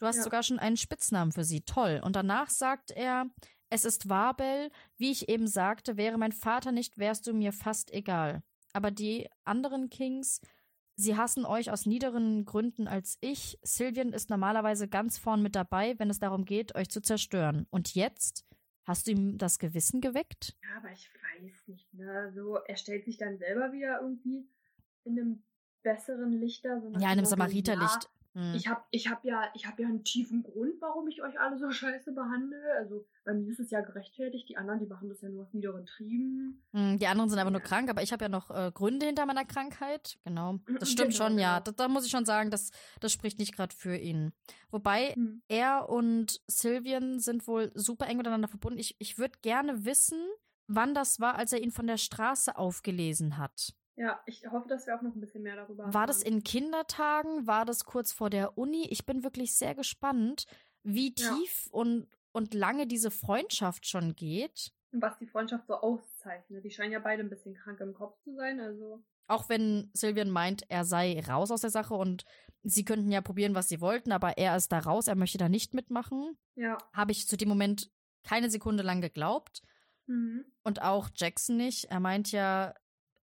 Du 0.00 0.06
hast 0.06 0.16
Ja. 0.16 0.22
sogar 0.24 0.42
schon 0.42 0.58
einen 0.58 0.76
Spitznamen 0.76 1.30
für 1.32 1.44
sie. 1.44 1.62
Toll. 1.62 2.00
Und 2.04 2.16
danach 2.16 2.50
sagt 2.50 2.90
er, 2.90 3.26
es 3.70 3.84
ist 3.84 4.08
wahr, 4.08 4.36
Bell. 4.36 4.70
Wie 4.96 5.10
ich 5.12 5.28
eben 5.28 5.46
sagte, 5.46 5.96
wäre 5.96 6.18
mein 6.18 6.32
Vater 6.32 6.70
nicht, 6.72 6.98
wärst 6.98 7.26
du 7.26 7.32
mir 7.32 7.52
fast 7.52 7.92
egal. 7.92 8.42
Aber 8.76 8.90
die 8.90 9.26
anderen 9.44 9.88
Kings, 9.88 10.42
sie 10.96 11.16
hassen 11.16 11.46
euch 11.46 11.70
aus 11.70 11.86
niederen 11.86 12.44
Gründen 12.44 12.88
als 12.88 13.16
ich. 13.22 13.58
Sylvian 13.62 14.12
ist 14.12 14.28
normalerweise 14.28 14.86
ganz 14.86 15.16
vorn 15.16 15.40
mit 15.40 15.56
dabei, 15.56 15.98
wenn 15.98 16.10
es 16.10 16.18
darum 16.18 16.44
geht, 16.44 16.74
euch 16.74 16.90
zu 16.90 17.00
zerstören. 17.00 17.66
Und 17.70 17.94
jetzt? 17.94 18.44
Hast 18.84 19.06
du 19.06 19.12
ihm 19.12 19.38
das 19.38 19.58
Gewissen 19.58 20.02
geweckt? 20.02 20.58
Ja, 20.62 20.76
aber 20.76 20.92
ich 20.92 21.08
weiß 21.08 21.68
nicht, 21.68 21.94
ne? 21.94 22.30
So, 22.34 22.56
er 22.66 22.76
stellt 22.76 23.06
sich 23.06 23.16
dann 23.16 23.38
selber 23.38 23.72
wieder 23.72 23.98
irgendwie 24.02 24.46
in 25.04 25.18
einem 25.18 25.42
besseren 25.82 26.32
Licht 26.32 26.66
da. 26.66 26.78
So 26.78 26.90
Ja, 26.90 26.98
in 26.98 27.18
einem 27.18 27.24
Samariterlicht. 27.24 28.04
Ja, 28.04 28.10
Hm. 28.36 28.54
ich 28.54 28.68
hab, 28.68 28.86
ich 28.90 29.08
hab 29.08 29.24
ja, 29.24 29.44
ich 29.54 29.66
hab 29.66 29.78
ja 29.80 29.86
einen 29.88 30.04
tiefen 30.04 30.42
Grund, 30.42 30.74
warum 30.80 31.08
ich 31.08 31.22
euch 31.22 31.40
alle 31.40 31.58
so 31.58 31.70
scheiße 31.70 32.12
behandle. 32.12 32.60
Also 32.78 33.06
bei 33.24 33.32
mir 33.32 33.50
ist 33.50 33.60
es 33.60 33.70
ja 33.70 33.80
gerechtfertigt. 33.80 34.46
Die 34.50 34.58
anderen, 34.58 34.78
die 34.78 34.84
machen 34.86 35.08
das 35.08 35.22
ja 35.22 35.30
nur 35.30 35.44
aus 35.44 35.54
niederen 35.54 35.86
Trieben. 35.86 36.62
Hm, 36.74 36.98
Die 36.98 37.06
anderen 37.06 37.30
sind 37.30 37.38
einfach 37.38 37.50
nur 37.50 37.62
Ja. 37.62 37.66
krank, 37.66 37.88
aber 37.88 38.02
ich 38.02 38.12
habe 38.12 38.24
ja 38.24 38.28
noch 38.28 38.50
äh, 38.50 38.70
Gründe 38.74 39.06
hinter 39.06 39.24
meiner 39.24 39.46
Krankheit. 39.46 40.18
Genau. 40.24 40.58
Das 40.80 40.90
Mhm, 40.90 40.92
stimmt 40.92 41.12
genau, 41.12 41.24
schon, 41.24 41.38
ja. 41.38 41.58
genau. 41.60 41.64
Da, 41.64 41.72
da 41.72 41.88
muss 41.88 42.04
ich 42.04 42.10
schon 42.10 42.26
sagen, 42.26 42.50
das, 42.50 42.70
das 43.00 43.10
spricht 43.12 43.38
nicht 43.38 43.56
gerade 43.56 43.74
für 43.74 43.96
ihn. 43.96 44.32
Wobei 44.70 45.14
Hm. 45.14 45.40
er 45.48 45.88
und 45.88 46.42
Sylvian 46.46 47.18
sind 47.20 47.46
wohl 47.46 47.72
super 47.74 48.06
eng 48.06 48.18
miteinander 48.18 48.48
verbunden. 48.48 48.78
Ich, 48.78 48.96
ich 48.98 49.16
würde 49.16 49.38
gerne 49.40 49.86
wissen, 49.86 50.18
wann 50.66 50.94
das 50.94 51.20
war, 51.20 51.36
als 51.36 51.52
er 51.54 51.62
ihn 51.62 51.70
von 51.70 51.86
der 51.86 51.96
Straße 51.96 52.56
aufgelesen 52.58 53.38
hat. 53.38 53.72
Ja, 53.96 54.20
ich 54.26 54.46
hoffe, 54.50 54.68
dass 54.68 54.86
wir 54.86 54.96
auch 54.96 55.02
noch 55.02 55.14
ein 55.14 55.20
bisschen 55.20 55.42
mehr 55.42 55.56
darüber 55.56 55.92
War 55.92 56.06
das 56.06 56.18
erfahren. 56.22 56.36
in 56.38 56.44
Kindertagen? 56.44 57.46
War 57.46 57.64
das 57.64 57.84
kurz 57.84 58.12
vor 58.12 58.28
der 58.30 58.58
Uni? 58.58 58.86
Ich 58.90 59.06
bin 59.06 59.24
wirklich 59.24 59.54
sehr 59.56 59.74
gespannt, 59.74 60.44
wie 60.82 61.14
Ja. 61.16 61.34
tief 61.34 61.68
und, 61.70 62.06
und 62.32 62.52
lange 62.54 62.86
diese 62.86 63.10
Freundschaft 63.10 63.86
schon 63.86 64.14
geht. 64.14 64.72
was 64.92 65.18
die 65.18 65.26
Freundschaft 65.26 65.66
so 65.66 65.74
auszeichnet. 65.74 66.64
Die 66.64 66.70
scheinen 66.70 66.92
ja 66.92 67.00
beide 67.00 67.22
ein 67.22 67.28
bisschen 67.28 67.54
krank 67.54 67.80
im 67.80 67.92
Kopf 67.92 68.18
zu 68.22 68.34
sein, 68.34 68.60
also. 68.60 69.02
Auch 69.26 69.48
wenn 69.50 69.90
Sylvian 69.94 70.30
meint, 70.30 70.70
er 70.70 70.84
sei 70.84 71.20
raus 71.28 71.50
aus 71.50 71.60
der 71.62 71.70
Sache 71.70 71.92
und 71.94 72.24
sie 72.62 72.84
könnten 72.84 73.10
ja 73.10 73.20
probieren, 73.20 73.54
was 73.54 73.68
sie 73.68 73.80
wollten, 73.82 74.10
aber 74.12 74.38
er 74.38 74.56
ist 74.56 74.72
da 74.72 74.78
raus, 74.78 75.06
er 75.08 75.16
möchte 75.16 75.36
da 75.38 75.48
nicht 75.50 75.74
mitmachen, 75.74 76.38
Ja. 76.54 76.78
habe 76.94 77.12
ich 77.12 77.26
zu 77.28 77.36
dem 77.36 77.48
Moment 77.48 77.90
keine 78.22 78.48
Sekunde 78.48 78.82
lang 78.82 79.00
geglaubt. 79.02 79.60
Mhm. 80.06 80.44
Und 80.62 80.80
auch 80.80 81.10
Jackson 81.14 81.56
nicht. 81.58 81.86
Er 81.86 82.00
meint 82.00 82.32
ja, 82.32 82.72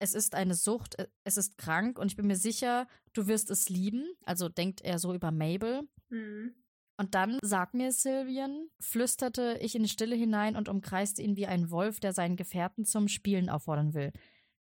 es 0.01 0.15
ist 0.15 0.33
eine 0.33 0.55
Sucht, 0.55 0.97
äh, 0.97 1.07
es 1.23 1.37
ist 1.37 1.57
krank 1.57 1.99
und 1.99 2.07
ich 2.07 2.15
bin 2.17 2.27
mir 2.27 2.35
sicher, 2.35 2.87
du 3.13 3.27
wirst 3.27 3.51
es 3.51 3.69
lieben. 3.69 4.05
Also 4.25 4.49
denkt 4.49 4.81
er 4.81 4.99
so 4.99 5.13
über 5.13 5.31
Mabel. 5.31 5.87
Mhm. 6.09 6.55
Und 6.97 7.15
dann, 7.15 7.39
sag 7.41 7.73
mir, 7.73 7.91
Sylvian, 7.91 8.67
flüsterte 8.79 9.57
ich 9.61 9.75
in 9.75 9.83
die 9.83 9.89
Stille 9.89 10.15
hinein 10.15 10.55
und 10.55 10.69
umkreiste 10.69 11.21
ihn 11.21 11.35
wie 11.35 11.47
ein 11.47 11.71
Wolf, 11.71 11.99
der 11.99 12.13
seinen 12.13 12.35
Gefährten 12.35 12.85
zum 12.85 13.07
Spielen 13.07 13.49
auffordern 13.49 13.93
will. 13.93 14.11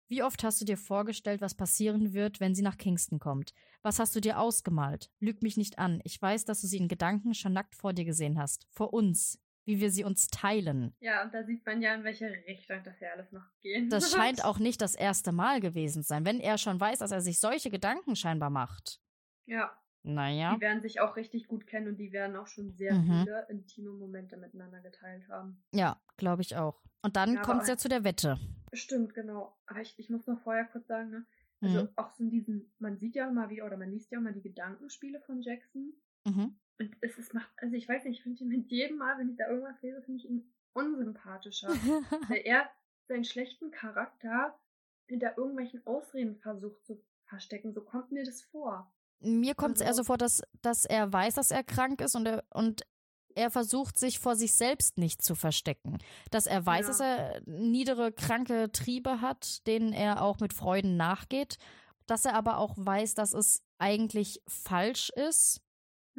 Wie 0.08 0.22
oft 0.22 0.42
hast 0.42 0.60
du 0.60 0.64
dir 0.64 0.76
vorgestellt, 0.76 1.40
was 1.40 1.54
passieren 1.54 2.12
wird, 2.12 2.40
wenn 2.40 2.54
sie 2.54 2.62
nach 2.62 2.78
Kingston 2.78 3.18
kommt? 3.18 3.52
Was 3.82 3.98
hast 3.98 4.14
du 4.16 4.20
dir 4.20 4.40
ausgemalt? 4.40 5.10
Lüg 5.20 5.42
mich 5.42 5.56
nicht 5.56 5.78
an. 5.78 6.00
Ich 6.04 6.20
weiß, 6.20 6.44
dass 6.44 6.60
du 6.60 6.66
sie 6.66 6.78
in 6.78 6.88
Gedanken 6.88 7.34
schon 7.34 7.52
nackt 7.52 7.76
vor 7.76 7.92
dir 7.92 8.04
gesehen 8.04 8.38
hast. 8.38 8.66
Vor 8.70 8.92
uns. 8.92 9.38
Wie 9.66 9.80
wir 9.80 9.90
sie 9.90 10.04
uns 10.04 10.28
teilen. 10.28 10.94
Ja, 11.00 11.22
und 11.22 11.32
da 11.34 11.44
sieht 11.44 11.64
man 11.66 11.82
ja, 11.82 11.94
in 11.94 12.02
welche 12.02 12.26
Richtung 12.46 12.82
das 12.82 12.98
ja 13.00 13.10
alles 13.14 13.30
noch 13.30 13.44
geht. 13.60 13.92
Das 13.92 14.10
scheint 14.10 14.44
auch 14.44 14.58
nicht 14.58 14.80
das 14.80 14.94
erste 14.94 15.32
Mal 15.32 15.60
gewesen 15.60 16.02
sein, 16.02 16.24
wenn 16.24 16.40
er 16.40 16.58
schon 16.58 16.80
weiß, 16.80 16.98
dass 17.00 17.12
er 17.12 17.20
sich 17.20 17.38
solche 17.40 17.70
Gedanken 17.70 18.16
scheinbar 18.16 18.50
macht. 18.50 19.00
Ja. 19.46 19.76
Naja. 20.02 20.54
Die 20.54 20.60
werden 20.62 20.80
sich 20.80 21.00
auch 21.00 21.16
richtig 21.16 21.46
gut 21.46 21.66
kennen 21.66 21.88
und 21.88 21.96
die 21.98 22.10
werden 22.10 22.34
auch 22.36 22.46
schon 22.46 22.72
sehr 22.72 22.94
Mhm. 22.94 23.20
viele 23.22 23.46
intime 23.50 23.90
Momente 23.90 24.38
miteinander 24.38 24.80
geteilt 24.80 25.28
haben. 25.28 25.62
Ja, 25.72 26.00
glaube 26.16 26.40
ich 26.40 26.56
auch. 26.56 26.82
Und 27.02 27.16
dann 27.16 27.34
Ja, 27.34 27.42
kommt 27.42 27.62
es 27.62 27.68
ja 27.68 27.76
zu 27.76 27.88
der 27.90 28.02
Wette. 28.02 28.38
Stimmt, 28.72 29.12
genau. 29.14 29.58
Aber 29.66 29.80
ich, 29.82 29.94
ich 29.98 30.08
muss 30.08 30.26
noch 30.26 30.40
vorher 30.40 30.64
kurz 30.64 30.86
sagen, 30.86 31.10
ne? 31.10 31.26
Also 31.60 31.82
Mhm. 31.82 31.88
auch 31.96 32.10
so 32.12 32.24
in 32.24 32.30
diesen, 32.30 32.72
man 32.78 32.96
sieht 32.96 33.14
ja 33.14 33.28
immer 33.28 33.50
wieder 33.50 33.66
oder 33.66 33.76
man 33.76 33.90
liest 33.90 34.10
ja 34.10 34.16
immer 34.18 34.32
die 34.32 34.40
Gedankenspiele 34.40 35.20
von 35.20 35.42
Jackson. 35.42 35.92
Mhm. 36.24 36.58
Und 36.80 36.96
es 37.02 37.18
ist 37.18 37.34
macht, 37.34 37.50
also 37.58 37.74
ich 37.76 37.88
weiß 37.88 38.04
nicht, 38.04 38.16
ich 38.18 38.22
finde 38.22 38.42
ihn 38.42 38.48
mit 38.48 38.70
jedem 38.70 38.96
Mal, 38.98 39.18
wenn 39.18 39.28
ich 39.30 39.36
da 39.36 39.48
irgendwas 39.48 39.80
lese, 39.82 40.00
finde 40.02 40.18
ich 40.24 40.28
ihn 40.28 40.50
unsympathischer. 40.72 41.68
weil 42.28 42.42
er 42.44 42.68
seinen 43.06 43.24
schlechten 43.24 43.70
Charakter 43.70 44.58
hinter 45.06 45.36
irgendwelchen 45.36 45.86
Ausreden 45.86 46.36
versucht 46.36 46.84
zu 46.86 47.00
verstecken. 47.26 47.72
So 47.74 47.82
kommt 47.82 48.10
mir 48.12 48.24
das 48.24 48.42
vor. 48.42 48.90
Mir 49.20 49.54
kommt 49.54 49.76
es 49.76 49.82
eher 49.82 49.88
Also- 49.88 50.02
so 50.02 50.06
vor, 50.06 50.16
dass, 50.18 50.42
dass 50.62 50.84
er 50.86 51.12
weiß, 51.12 51.34
dass 51.34 51.50
er 51.50 51.62
krank 51.62 52.00
ist 52.00 52.14
und 52.16 52.26
er, 52.26 52.44
und 52.54 52.82
er 53.34 53.50
versucht, 53.50 53.98
sich 53.98 54.18
vor 54.18 54.34
sich 54.34 54.54
selbst 54.54 54.96
nicht 54.98 55.22
zu 55.22 55.34
verstecken. 55.34 55.98
Dass 56.30 56.46
er 56.46 56.64
weiß, 56.64 56.86
Ja. 56.86 56.88
dass 56.88 57.00
er 57.00 57.42
niedere, 57.46 58.10
kranke 58.12 58.72
Triebe 58.72 59.20
hat, 59.20 59.66
denen 59.66 59.92
er 59.92 60.22
auch 60.22 60.40
mit 60.40 60.52
Freuden 60.54 60.96
nachgeht. 60.96 61.58
Dass 62.06 62.24
er 62.24 62.34
aber 62.34 62.58
auch 62.58 62.74
weiß, 62.78 63.14
dass 63.14 63.34
es 63.34 63.62
eigentlich 63.78 64.42
falsch 64.48 65.10
ist. 65.10 65.60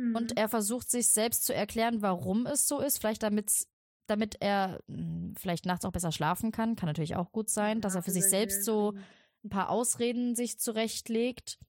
Mhm. 0.10 0.16
Und 0.16 0.38
er 0.38 0.50
versucht, 0.50 0.90
sich 0.90 1.10
selbst 1.10 1.46
zu 1.46 1.54
erklären, 1.54 2.02
warum 2.02 2.46
es 2.46 2.68
so 2.68 2.80
ist. 2.80 2.98
Vielleicht 3.00 3.24
damit's, 3.24 3.68
damit 4.08 4.38
er 4.40 4.80
mh, 4.88 5.34
vielleicht 5.40 5.66
nachts 5.66 5.86
auch 5.86 5.92
besser 5.92 6.12
schlafen 6.12 6.52
kann. 6.52 6.76
Kann 6.76 6.88
natürlich 6.88 7.16
auch 7.16 7.32
gut 7.32 7.50
sein, 7.50 7.82
dass 7.82 7.94
Ja, 7.94 8.00
er 8.00 8.04
für 8.04 8.12
sich 8.12 8.26
selbst 8.26 8.64
so 8.66 8.90
und- 8.90 9.00
ein 9.44 9.50
paar 9.50 9.70
Ausreden 9.70 10.36
sich 10.36 10.60
zurechtlegt. 10.60 11.60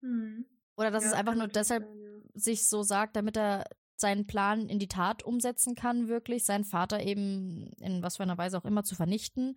Mhm. 0.00 0.46
Oder 0.76 0.90
dass 0.90 1.04
Ja, 1.04 1.10
es 1.10 1.14
einfach 1.16 1.34
nur 1.34 1.48
deshalb 1.48 1.84
sein, 1.84 2.02
ja. 2.02 2.20
sich 2.34 2.66
so 2.68 2.82
sagt, 2.82 3.16
damit 3.16 3.36
er 3.36 3.64
seinen 3.96 4.26
Plan 4.26 4.68
in 4.68 4.78
die 4.78 4.88
Tat 4.88 5.22
umsetzen 5.22 5.74
kann, 5.74 6.08
wirklich, 6.08 6.44
seinen 6.44 6.64
Vater 6.64 7.02
eben 7.02 7.72
in 7.78 8.02
was 8.02 8.16
für 8.16 8.22
einer 8.24 8.38
Weise 8.38 8.58
auch 8.58 8.64
immer 8.64 8.82
zu 8.84 8.94
vernichten, 8.96 9.56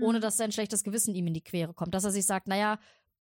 ohne 0.00 0.18
Mhm. 0.18 0.22
dass 0.22 0.36
sein 0.36 0.52
schlechtes 0.52 0.84
Gewissen 0.84 1.14
ihm 1.14 1.26
in 1.26 1.34
die 1.34 1.42
Quere 1.44 1.72
kommt. 1.74 1.94
Dass 1.94 2.04
er 2.04 2.10
sich 2.10 2.26
sagt, 2.26 2.48
naja, 2.48 2.78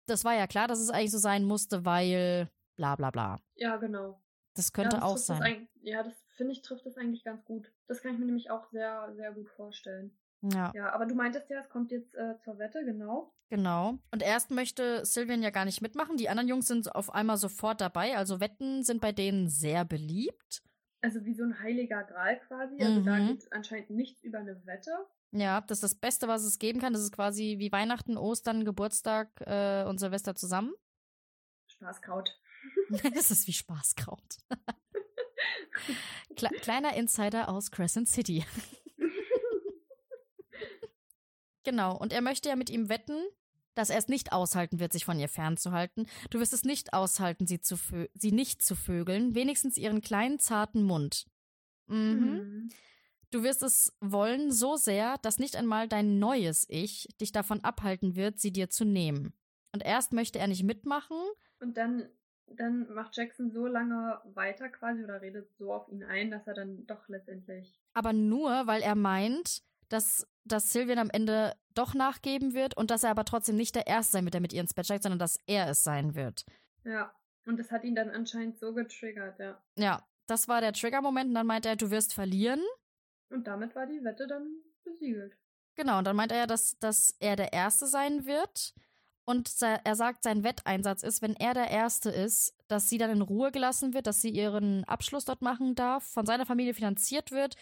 das 0.06 0.24
war 0.24 0.34
ja 0.34 0.46
klar, 0.46 0.66
dass 0.66 0.80
es 0.80 0.90
eigentlich 0.90 1.12
so 1.12 1.18
sein 1.18 1.44
musste, 1.44 1.84
weil 1.84 2.50
bla 2.76 2.96
bla 2.96 3.10
bla. 3.10 3.38
Ja, 3.54 3.76
genau. 3.76 4.20
Das 4.56 4.72
könnte 4.72 4.96
ja, 4.96 5.00
das 5.00 5.08
auch 5.10 5.16
es 5.16 5.26
sein. 5.26 5.42
eig- 5.42 5.68
Ja, 5.82 6.02
das 6.02 6.14
finde 6.36 6.52
ich 6.52 6.62
trifft 6.62 6.84
es 6.86 6.96
eigentlich 6.96 7.22
ganz 7.24 7.44
gut. 7.44 7.70
Das 7.86 8.02
kann 8.02 8.12
ich 8.14 8.18
mir 8.18 8.26
nämlich 8.26 8.50
auch 8.50 8.66
sehr, 8.70 9.12
sehr 9.14 9.32
gut 9.32 9.48
vorstellen. 9.50 10.16
Ja, 10.42 10.70
Ja, 10.74 10.92
aber 10.92 11.06
du 11.06 11.14
meintest 11.14 11.48
ja, 11.50 11.60
es 11.60 11.68
kommt 11.70 11.90
jetzt 11.90 12.14
äh, 12.14 12.38
zur 12.44 12.58
Wette, 12.58 12.84
genau. 12.84 13.32
genau. 13.48 13.98
Und 14.12 14.22
erst 14.22 14.50
möchte 14.50 15.04
Sylvian 15.06 15.42
ja 15.42 15.50
gar 15.50 15.64
nicht 15.64 15.80
mitmachen. 15.80 16.16
Die 16.16 16.28
anderen 16.28 16.48
Jungs 16.48 16.66
sind 16.66 16.94
auf 16.94 17.14
einmal 17.14 17.36
sofort 17.38 17.80
dabei. 17.80 18.16
Also 18.16 18.40
Wetten 18.40 18.82
sind 18.82 19.00
bei 19.00 19.12
denen 19.12 19.48
sehr 19.48 19.84
beliebt. 19.84 20.62
Also 21.02 21.24
wie 21.24 21.34
so 21.34 21.44
ein 21.44 21.58
heiliger 21.60 22.02
Gral 22.04 22.38
quasi. 22.40 22.82
Also 22.82 23.00
da 23.02 23.16
Mhm. 23.16 23.28
geht 23.28 23.52
anscheinend 23.52 23.90
nichts 23.90 24.22
über 24.24 24.38
eine 24.38 24.64
Wette. 24.66 24.90
Ja, 25.32 25.60
das 25.62 25.78
ist 25.78 25.84
das 25.84 25.94
Beste, 25.94 26.28
was 26.28 26.44
es 26.44 26.58
geben 26.58 26.80
kann. 26.80 26.92
Das 26.92 27.02
ist 27.02 27.12
quasi 27.12 27.56
wie 27.58 27.72
Weihnachten, 27.72 28.16
Ostern, 28.16 28.64
Geburtstag 28.64 29.28
äh, 29.40 29.84
und 29.84 29.98
Silvester 29.98 30.34
zusammen. 30.34 30.72
Spaßkraut. 31.68 32.30
das 33.14 33.30
ist 33.30 33.46
wie 33.46 33.52
Spaßkraut. 33.52 34.38
Kle 36.36 36.48
kleiner 36.60 36.94
Insider 36.94 37.48
aus 37.48 37.70
Crescent 37.70 38.08
City. 38.08 38.44
Genau, 41.64 41.96
und 41.96 42.12
er 42.12 42.20
möchte 42.20 42.48
ja 42.48 42.54
mit 42.54 42.70
ihm 42.70 42.88
wetten, 42.88 43.20
dass 43.74 43.90
er 43.90 43.98
es 43.98 44.06
nicht 44.06 44.30
aushalten 44.30 44.78
wird, 44.78 44.92
sich 44.92 45.04
von 45.04 45.18
ihr 45.18 45.28
fernzuhalten. 45.28 46.06
Du 46.30 46.38
wirst 46.38 46.52
es 46.52 46.62
nicht 46.62 46.92
aushalten, 46.92 47.48
sie, 47.48 47.60
zu 47.60 47.76
sie 48.14 48.30
nicht 48.30 48.62
zu 48.62 48.76
vögeln, 48.76 49.34
wenigstens 49.34 49.76
ihren 49.76 50.00
kleinen, 50.00 50.38
zarten 50.38 50.84
Mund. 50.84 51.26
Mhm. 51.88 51.96
Mhm. 51.96 52.68
Du 53.30 53.42
wirst 53.42 53.64
es 53.64 53.96
wollen 54.00 54.52
so 54.52 54.76
sehr, 54.76 55.18
dass 55.18 55.38
nicht 55.40 55.56
einmal 55.56 55.88
dein 55.88 56.20
neues 56.20 56.66
Ich 56.68 57.08
dich 57.20 57.32
davon 57.32 57.64
abhalten 57.64 58.14
wird, 58.14 58.38
sie 58.38 58.52
dir 58.52 58.70
zu 58.70 58.84
nehmen. 58.84 59.34
Und 59.72 59.84
erst 59.84 60.12
möchte 60.12 60.38
er 60.38 60.46
nicht 60.46 60.62
mitmachen, 60.62 61.18
Und 61.60 61.76
dann, 61.76 62.08
dann 62.54 62.92
macht 62.94 63.16
Jackson 63.16 63.50
so 63.50 63.66
lange 63.66 64.20
weiter 64.34 64.68
quasi 64.68 65.02
oder 65.04 65.20
redet 65.20 65.50
so 65.58 65.72
auf 65.72 65.88
ihn 65.88 66.04
ein, 66.04 66.30
dass 66.30 66.46
er 66.46 66.54
dann 66.54 66.86
doch 66.86 67.08
letztendlich. 67.08 67.80
aber 67.94 68.12
nur, 68.12 68.66
weil 68.66 68.82
er 68.82 68.94
meint, 68.94 69.62
dass, 69.88 70.26
dass 70.44 70.72
Sylvian 70.72 70.98
am 70.98 71.10
Ende 71.10 71.54
doch 71.74 71.94
nachgeben 71.94 72.54
wird 72.54 72.76
und 72.76 72.90
dass 72.90 73.04
er 73.04 73.10
aber 73.10 73.24
trotzdem 73.24 73.56
nicht 73.56 73.74
der 73.74 73.86
Erste 73.86 74.12
sein 74.12 74.24
wird, 74.24 74.34
der 74.34 74.40
mit 74.40 74.52
ihr 74.52 74.60
ins 74.60 74.74
Bett 74.74 74.86
steigt, 74.86 75.02
sondern 75.02 75.18
dass 75.18 75.38
er 75.46 75.68
es 75.68 75.82
sein 75.82 76.14
wird. 76.14 76.44
Ja. 76.84 77.12
Und 77.44 77.58
das 77.58 77.70
hat 77.70 77.84
ihn 77.84 77.94
dann 77.94 78.10
anscheinend 78.10 78.58
so 78.58 78.74
getriggert, 78.74 79.38
ja. 79.38 79.62
Ja, 79.76 80.04
das 80.26 80.48
war 80.48 80.60
der 80.60 80.72
Trigger-Moment 80.72 81.28
und 81.28 81.34
dann 81.34 81.46
meint 81.46 81.64
er, 81.64 81.76
du 81.76 81.90
wirst 81.92 82.12
verlieren. 82.12 82.60
Und 83.30 83.46
damit 83.46 83.76
war 83.76 83.86
die 83.86 84.02
Wette 84.02 84.26
dann 84.26 84.48
besiegelt. 84.82 85.36
Genau, 85.76 85.98
und 85.98 86.06
dann 86.06 86.16
meint 86.16 86.32
er 86.32 86.38
ja, 86.38 86.46
dass, 86.46 86.76
dass 86.78 87.14
er 87.20 87.36
der 87.36 87.52
Erste 87.52 87.86
sein 87.86 88.26
wird. 88.26 88.74
Und 89.28 89.60
er 89.60 89.96
sagt, 89.96 90.22
sein 90.22 90.44
Wetteinsatz 90.44 91.02
ist, 91.02 91.20
wenn 91.20 91.34
er 91.34 91.52
der 91.52 91.68
Erste 91.68 92.10
ist, 92.10 92.54
dass 92.68 92.88
sie 92.88 92.96
dann 92.96 93.10
in 93.10 93.22
Ruhe 93.22 93.50
gelassen 93.50 93.92
wird, 93.92 94.06
dass 94.06 94.20
sie 94.20 94.30
ihren 94.30 94.84
Abschluss 94.84 95.24
dort 95.24 95.42
machen 95.42 95.74
darf, 95.74 96.04
von 96.04 96.24
seiner 96.26 96.46
Familie 96.46 96.74
finanziert 96.74 97.32
wird 97.32 97.56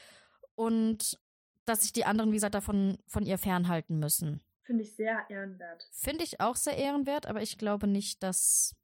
und 0.54 1.18
dass 1.64 1.80
sich 1.80 1.92
die 1.92 2.04
anderen, 2.04 2.30
wie 2.30 2.36
gesagt, 2.36 2.54
davon 2.54 2.98
von 3.06 3.24
ihr 3.24 3.38
fernhalten 3.38 3.98
müssen. 3.98 4.42
Finde 4.62 4.82
ich 4.82 4.94
sehr 4.94 5.24
ehrenwert. 5.30 5.88
Finde 5.90 6.24
ich 6.24 6.40
auch 6.40 6.56
sehr 6.56 6.76
ehrenwert, 6.76 7.26
aber 7.26 7.40
ich 7.40 7.56
glaube 7.56 7.86
nicht, 7.86 8.22
dass 8.22 8.76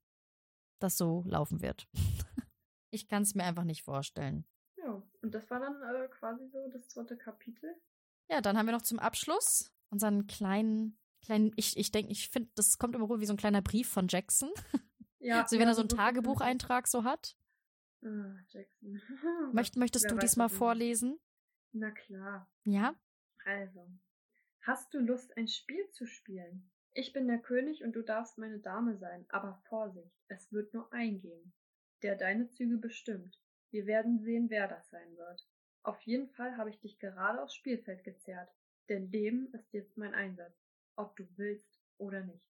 das 0.78 0.97
so 0.97 1.22
laufen 1.26 1.61
wird. 1.61 1.87
ich 2.91 3.09
kann 3.09 3.22
es 3.22 3.35
mir 3.35 3.45
einfach 3.45 3.64
nicht 3.64 3.83
vorstellen. 3.83 4.47
Ja. 4.76 5.03
Und 5.22 5.35
das 5.35 5.51
war 5.51 5.61
dann 5.61 5.83
äh, 5.83 6.09
quasi 6.09 6.49
so 6.49 6.68
das 6.72 6.89
dritte 6.89 7.16
Kapitel. 7.16 7.76
Ja, 8.31 8.41
dann 8.41 8.57
haben 8.57 8.66
wir 8.66 8.72
noch 8.72 8.83
zum 8.83 8.99
Abschluss 8.99 9.70
unseren 9.91 10.26
kleinen, 10.26 10.99
kleinen, 11.31 11.53
ich, 11.57 11.76
ich 11.76 11.91
denke, 11.93 12.11
ich 12.12 12.28
finde, 12.28 12.51
das 12.57 12.78
kommt 12.78 12.95
immer 12.95 13.05
rüber 13.05 13.20
wie 13.20 13.26
so 13.26 13.33
ein 13.33 13.37
kleiner 13.39 13.62
Brief 13.62 13.89
von 13.89 14.07
Jackson. 14.09 14.51
Ja. 15.22 15.43
Also 15.43 15.59
wenn 15.59 15.68
er 15.68 15.74
so 15.74 15.83
einen 15.83 15.91
so- 15.91 15.97
Tagebucheintrag 15.99 16.87
so 16.89 17.05
hat. 17.05 17.37
Ah, 18.03 18.37
Jackson. 18.49 18.99
Möcht, 19.53 19.76
möchtest 19.76 20.07
Wer 20.07 20.12
du 20.12 20.18
diesmal 20.18 20.47
er- 20.47 20.51
vorlesen? 20.57 21.18
Na 21.72 21.91
klar. 21.91 22.51
Ja? 22.64 22.95
Also, 23.45 23.87
hast 24.62 24.95
du 24.95 24.99
Lust, 24.99 25.37
ein 25.37 25.47
Spiel 25.47 25.87
zu 25.91 26.07
spielen? 26.07 26.70
Ich 26.95 27.12
bin 27.12 27.28
der 27.28 27.39
König 27.39 27.85
und 27.85 27.93
du 27.93 28.01
darfst 28.03 28.39
meine 28.39 28.61
Dame 28.61 28.97
sein, 28.97 29.26
aber 29.28 29.61
Vorsicht, 29.68 30.16
es 30.28 30.51
wird 30.53 30.72
nur 30.72 30.91
eingehen, 30.91 31.53
der 32.03 32.16
deine 32.16 32.49
Züge 32.49 32.78
bestimmt. 32.78 33.39
Wir 33.70 33.85
werden 33.85 34.20
sehen, 34.20 34.49
wer 34.49 34.68
das 34.68 34.89
sein 34.89 35.16
wird. 35.18 35.47
Auf 35.83 36.01
jeden 36.01 36.31
Fall 36.31 36.57
habe 36.57 36.70
ich 36.70 36.81
dich 36.81 36.99
gerade 36.99 37.43
aufs 37.43 37.55
Spielfeld 37.55 38.05
gezerrt, 38.05 38.49
denn 38.89 39.11
Leben 39.11 39.53
ist 39.53 39.70
jetzt 39.74 39.99
mein 39.99 40.14
Einsatz, 40.14 40.57
ob 41.01 41.16
du 41.16 41.26
willst 41.36 41.80
oder 41.98 42.20
nicht. 42.22 42.46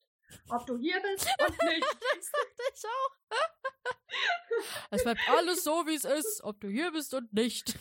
Ob 0.48 0.66
du 0.66 0.78
hier 0.78 1.00
bist 1.00 1.28
und 1.40 1.58
nicht. 1.68 1.84
das 1.84 2.30
dachte 2.30 2.62
ich 2.74 2.84
auch. 2.86 3.10
es 4.90 5.02
bleibt 5.02 5.28
alles 5.28 5.64
so, 5.64 5.86
wie 5.86 5.94
es 5.94 6.04
ist, 6.04 6.42
ob 6.44 6.60
du 6.60 6.68
hier 6.68 6.92
bist 6.92 7.12
und 7.14 7.32
nicht. 7.32 7.70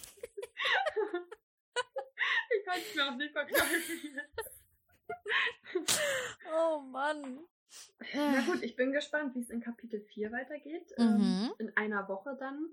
ich 2.50 2.66
kann 2.66 2.80
es 2.80 2.96
mir 2.96 3.08
auch 3.10 3.16
nicht 3.16 3.32
verkneifen. 3.32 4.22
Oh 6.52 6.80
Mann. 6.80 7.46
Na 8.14 8.42
gut, 8.42 8.64
ich 8.64 8.76
bin 8.76 8.92
gespannt, 8.92 9.36
wie 9.36 9.42
es 9.42 9.50
in 9.52 9.62
Kapitel 9.62 10.02
4 10.02 10.32
weitergeht. 10.32 10.92
Mhm. 10.98 11.06
Ähm, 11.06 11.54
in 11.60 11.78
einer 11.78 12.08
Woche 12.08 12.36
dann. 12.40 12.68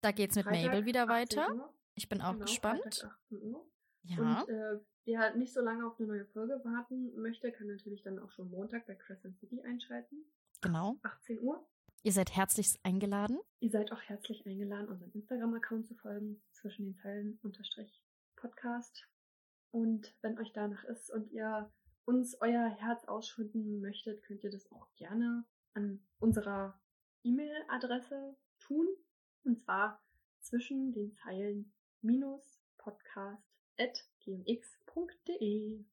Da 0.00 0.10
geht's 0.10 0.34
mit 0.34 0.44
Freitag, 0.44 0.66
Mabel 0.66 0.84
wieder 0.86 1.02
18 1.02 1.08
weiter. 1.08 1.72
Ich 1.94 2.08
bin 2.08 2.20
auch 2.20 2.32
Genau, 2.32 2.44
gespannt. 2.44 2.82
Freitag, 2.82 3.18
18 3.26 3.42
Uhr. 3.42 3.66
Ja. 4.04 4.42
Und 4.42 4.48
äh, 4.48 4.80
wer 5.04 5.18
halt 5.20 5.36
nicht 5.36 5.52
so 5.52 5.60
lange 5.60 5.86
auf 5.86 5.98
eine 5.98 6.08
neue 6.08 6.26
Folge 6.26 6.60
warten 6.64 7.14
möchte, 7.20 7.50
kann 7.52 7.68
natürlich 7.68 8.02
dann 8.02 8.18
auch 8.18 8.30
schon 8.30 8.50
Montag 8.50 8.86
bei 8.86 8.94
Crescent 8.94 9.38
City 9.38 9.62
einschalten. 9.62 10.24
Genau. 10.60 10.98
18 11.02 11.40
Uhr. 11.40 11.66
Ihr 12.02 12.12
seid 12.12 12.36
herzlichst 12.36 12.78
eingeladen. 12.84 13.38
Ihr 13.60 13.70
seid 13.70 13.90
auch 13.90 14.00
herzlich 14.02 14.44
eingeladen, 14.46 14.88
unseren 14.88 15.10
Instagram-Account 15.12 15.86
zu 15.86 15.94
folgen, 15.94 16.42
zwischen 16.52 16.84
den 16.84 16.96
Zeilen 16.96 17.38
unterstrich 17.42 18.02
Podcast. 18.36 19.08
Und 19.70 20.14
wenn 20.20 20.38
euch 20.38 20.52
danach 20.52 20.84
ist 20.84 21.10
und 21.10 21.32
ihr 21.32 21.72
uns 22.04 22.38
euer 22.42 22.68
Herz 22.68 23.06
ausschütten 23.06 23.80
möchtet, 23.80 24.22
könnt 24.22 24.44
ihr 24.44 24.50
das 24.50 24.70
auch 24.70 24.86
gerne 24.96 25.46
an 25.72 26.06
unserer 26.18 26.78
E-Mail-Adresse 27.22 28.36
tun. 28.58 28.86
Und 29.44 29.58
zwar 29.60 30.02
zwischen 30.40 30.92
den 30.92 31.14
Zeilen 31.14 31.72
minus 32.02 32.62
podcast 32.76 33.53
gmx.de. 34.24 35.84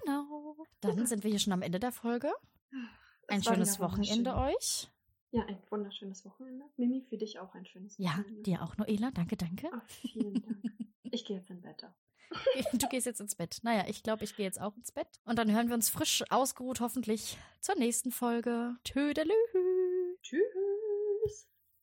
Genau. 0.00 0.56
Dann 0.80 1.06
sind 1.06 1.24
wir 1.24 1.30
hier 1.30 1.40
schon 1.40 1.52
am 1.52 1.62
Ende 1.62 1.80
der 1.80 1.92
Folge. 1.92 2.32
Ein 3.28 3.42
schönes 3.42 3.78
Wochenende 3.80 4.34
euch. 4.36 4.88
Ja, 5.32 5.44
ein 5.44 5.58
wunderschönes 5.70 6.24
Wochenende. 6.24 6.64
Mimi, 6.76 7.02
für 7.08 7.16
dich 7.16 7.38
auch 7.38 7.54
ein 7.54 7.64
schönes 7.64 7.96
Ja, 7.98 8.10
Wochenende. 8.18 8.42
dir 8.42 8.62
auch, 8.62 8.76
Noela. 8.76 9.10
Danke, 9.12 9.36
danke. 9.36 9.70
Ach, 9.72 9.88
vielen 9.88 10.34
Dank. 10.42 10.58
Ich 11.04 11.24
gehe 11.24 11.36
jetzt 11.36 11.50
in 11.50 11.60
Bett. 11.60 11.84
Du 12.74 12.88
gehst 12.88 13.06
jetzt 13.06 13.20
ins 13.20 13.34
Bett. 13.34 13.58
Naja, 13.62 13.84
ich 13.88 14.02
glaube, 14.04 14.22
ich 14.24 14.36
gehe 14.36 14.46
jetzt 14.46 14.60
auch 14.60 14.76
ins 14.76 14.92
Bett. 14.92 15.08
Und 15.24 15.36
dann 15.38 15.50
hören 15.52 15.68
wir 15.68 15.74
uns 15.74 15.88
frisch 15.88 16.22
ausgeruht 16.30 16.80
hoffentlich 16.80 17.36
zur 17.60 17.74
nächsten 17.76 18.12
Folge. 18.12 18.76
Tschüdelü. 18.84 19.34
Tschüss. 20.22 20.40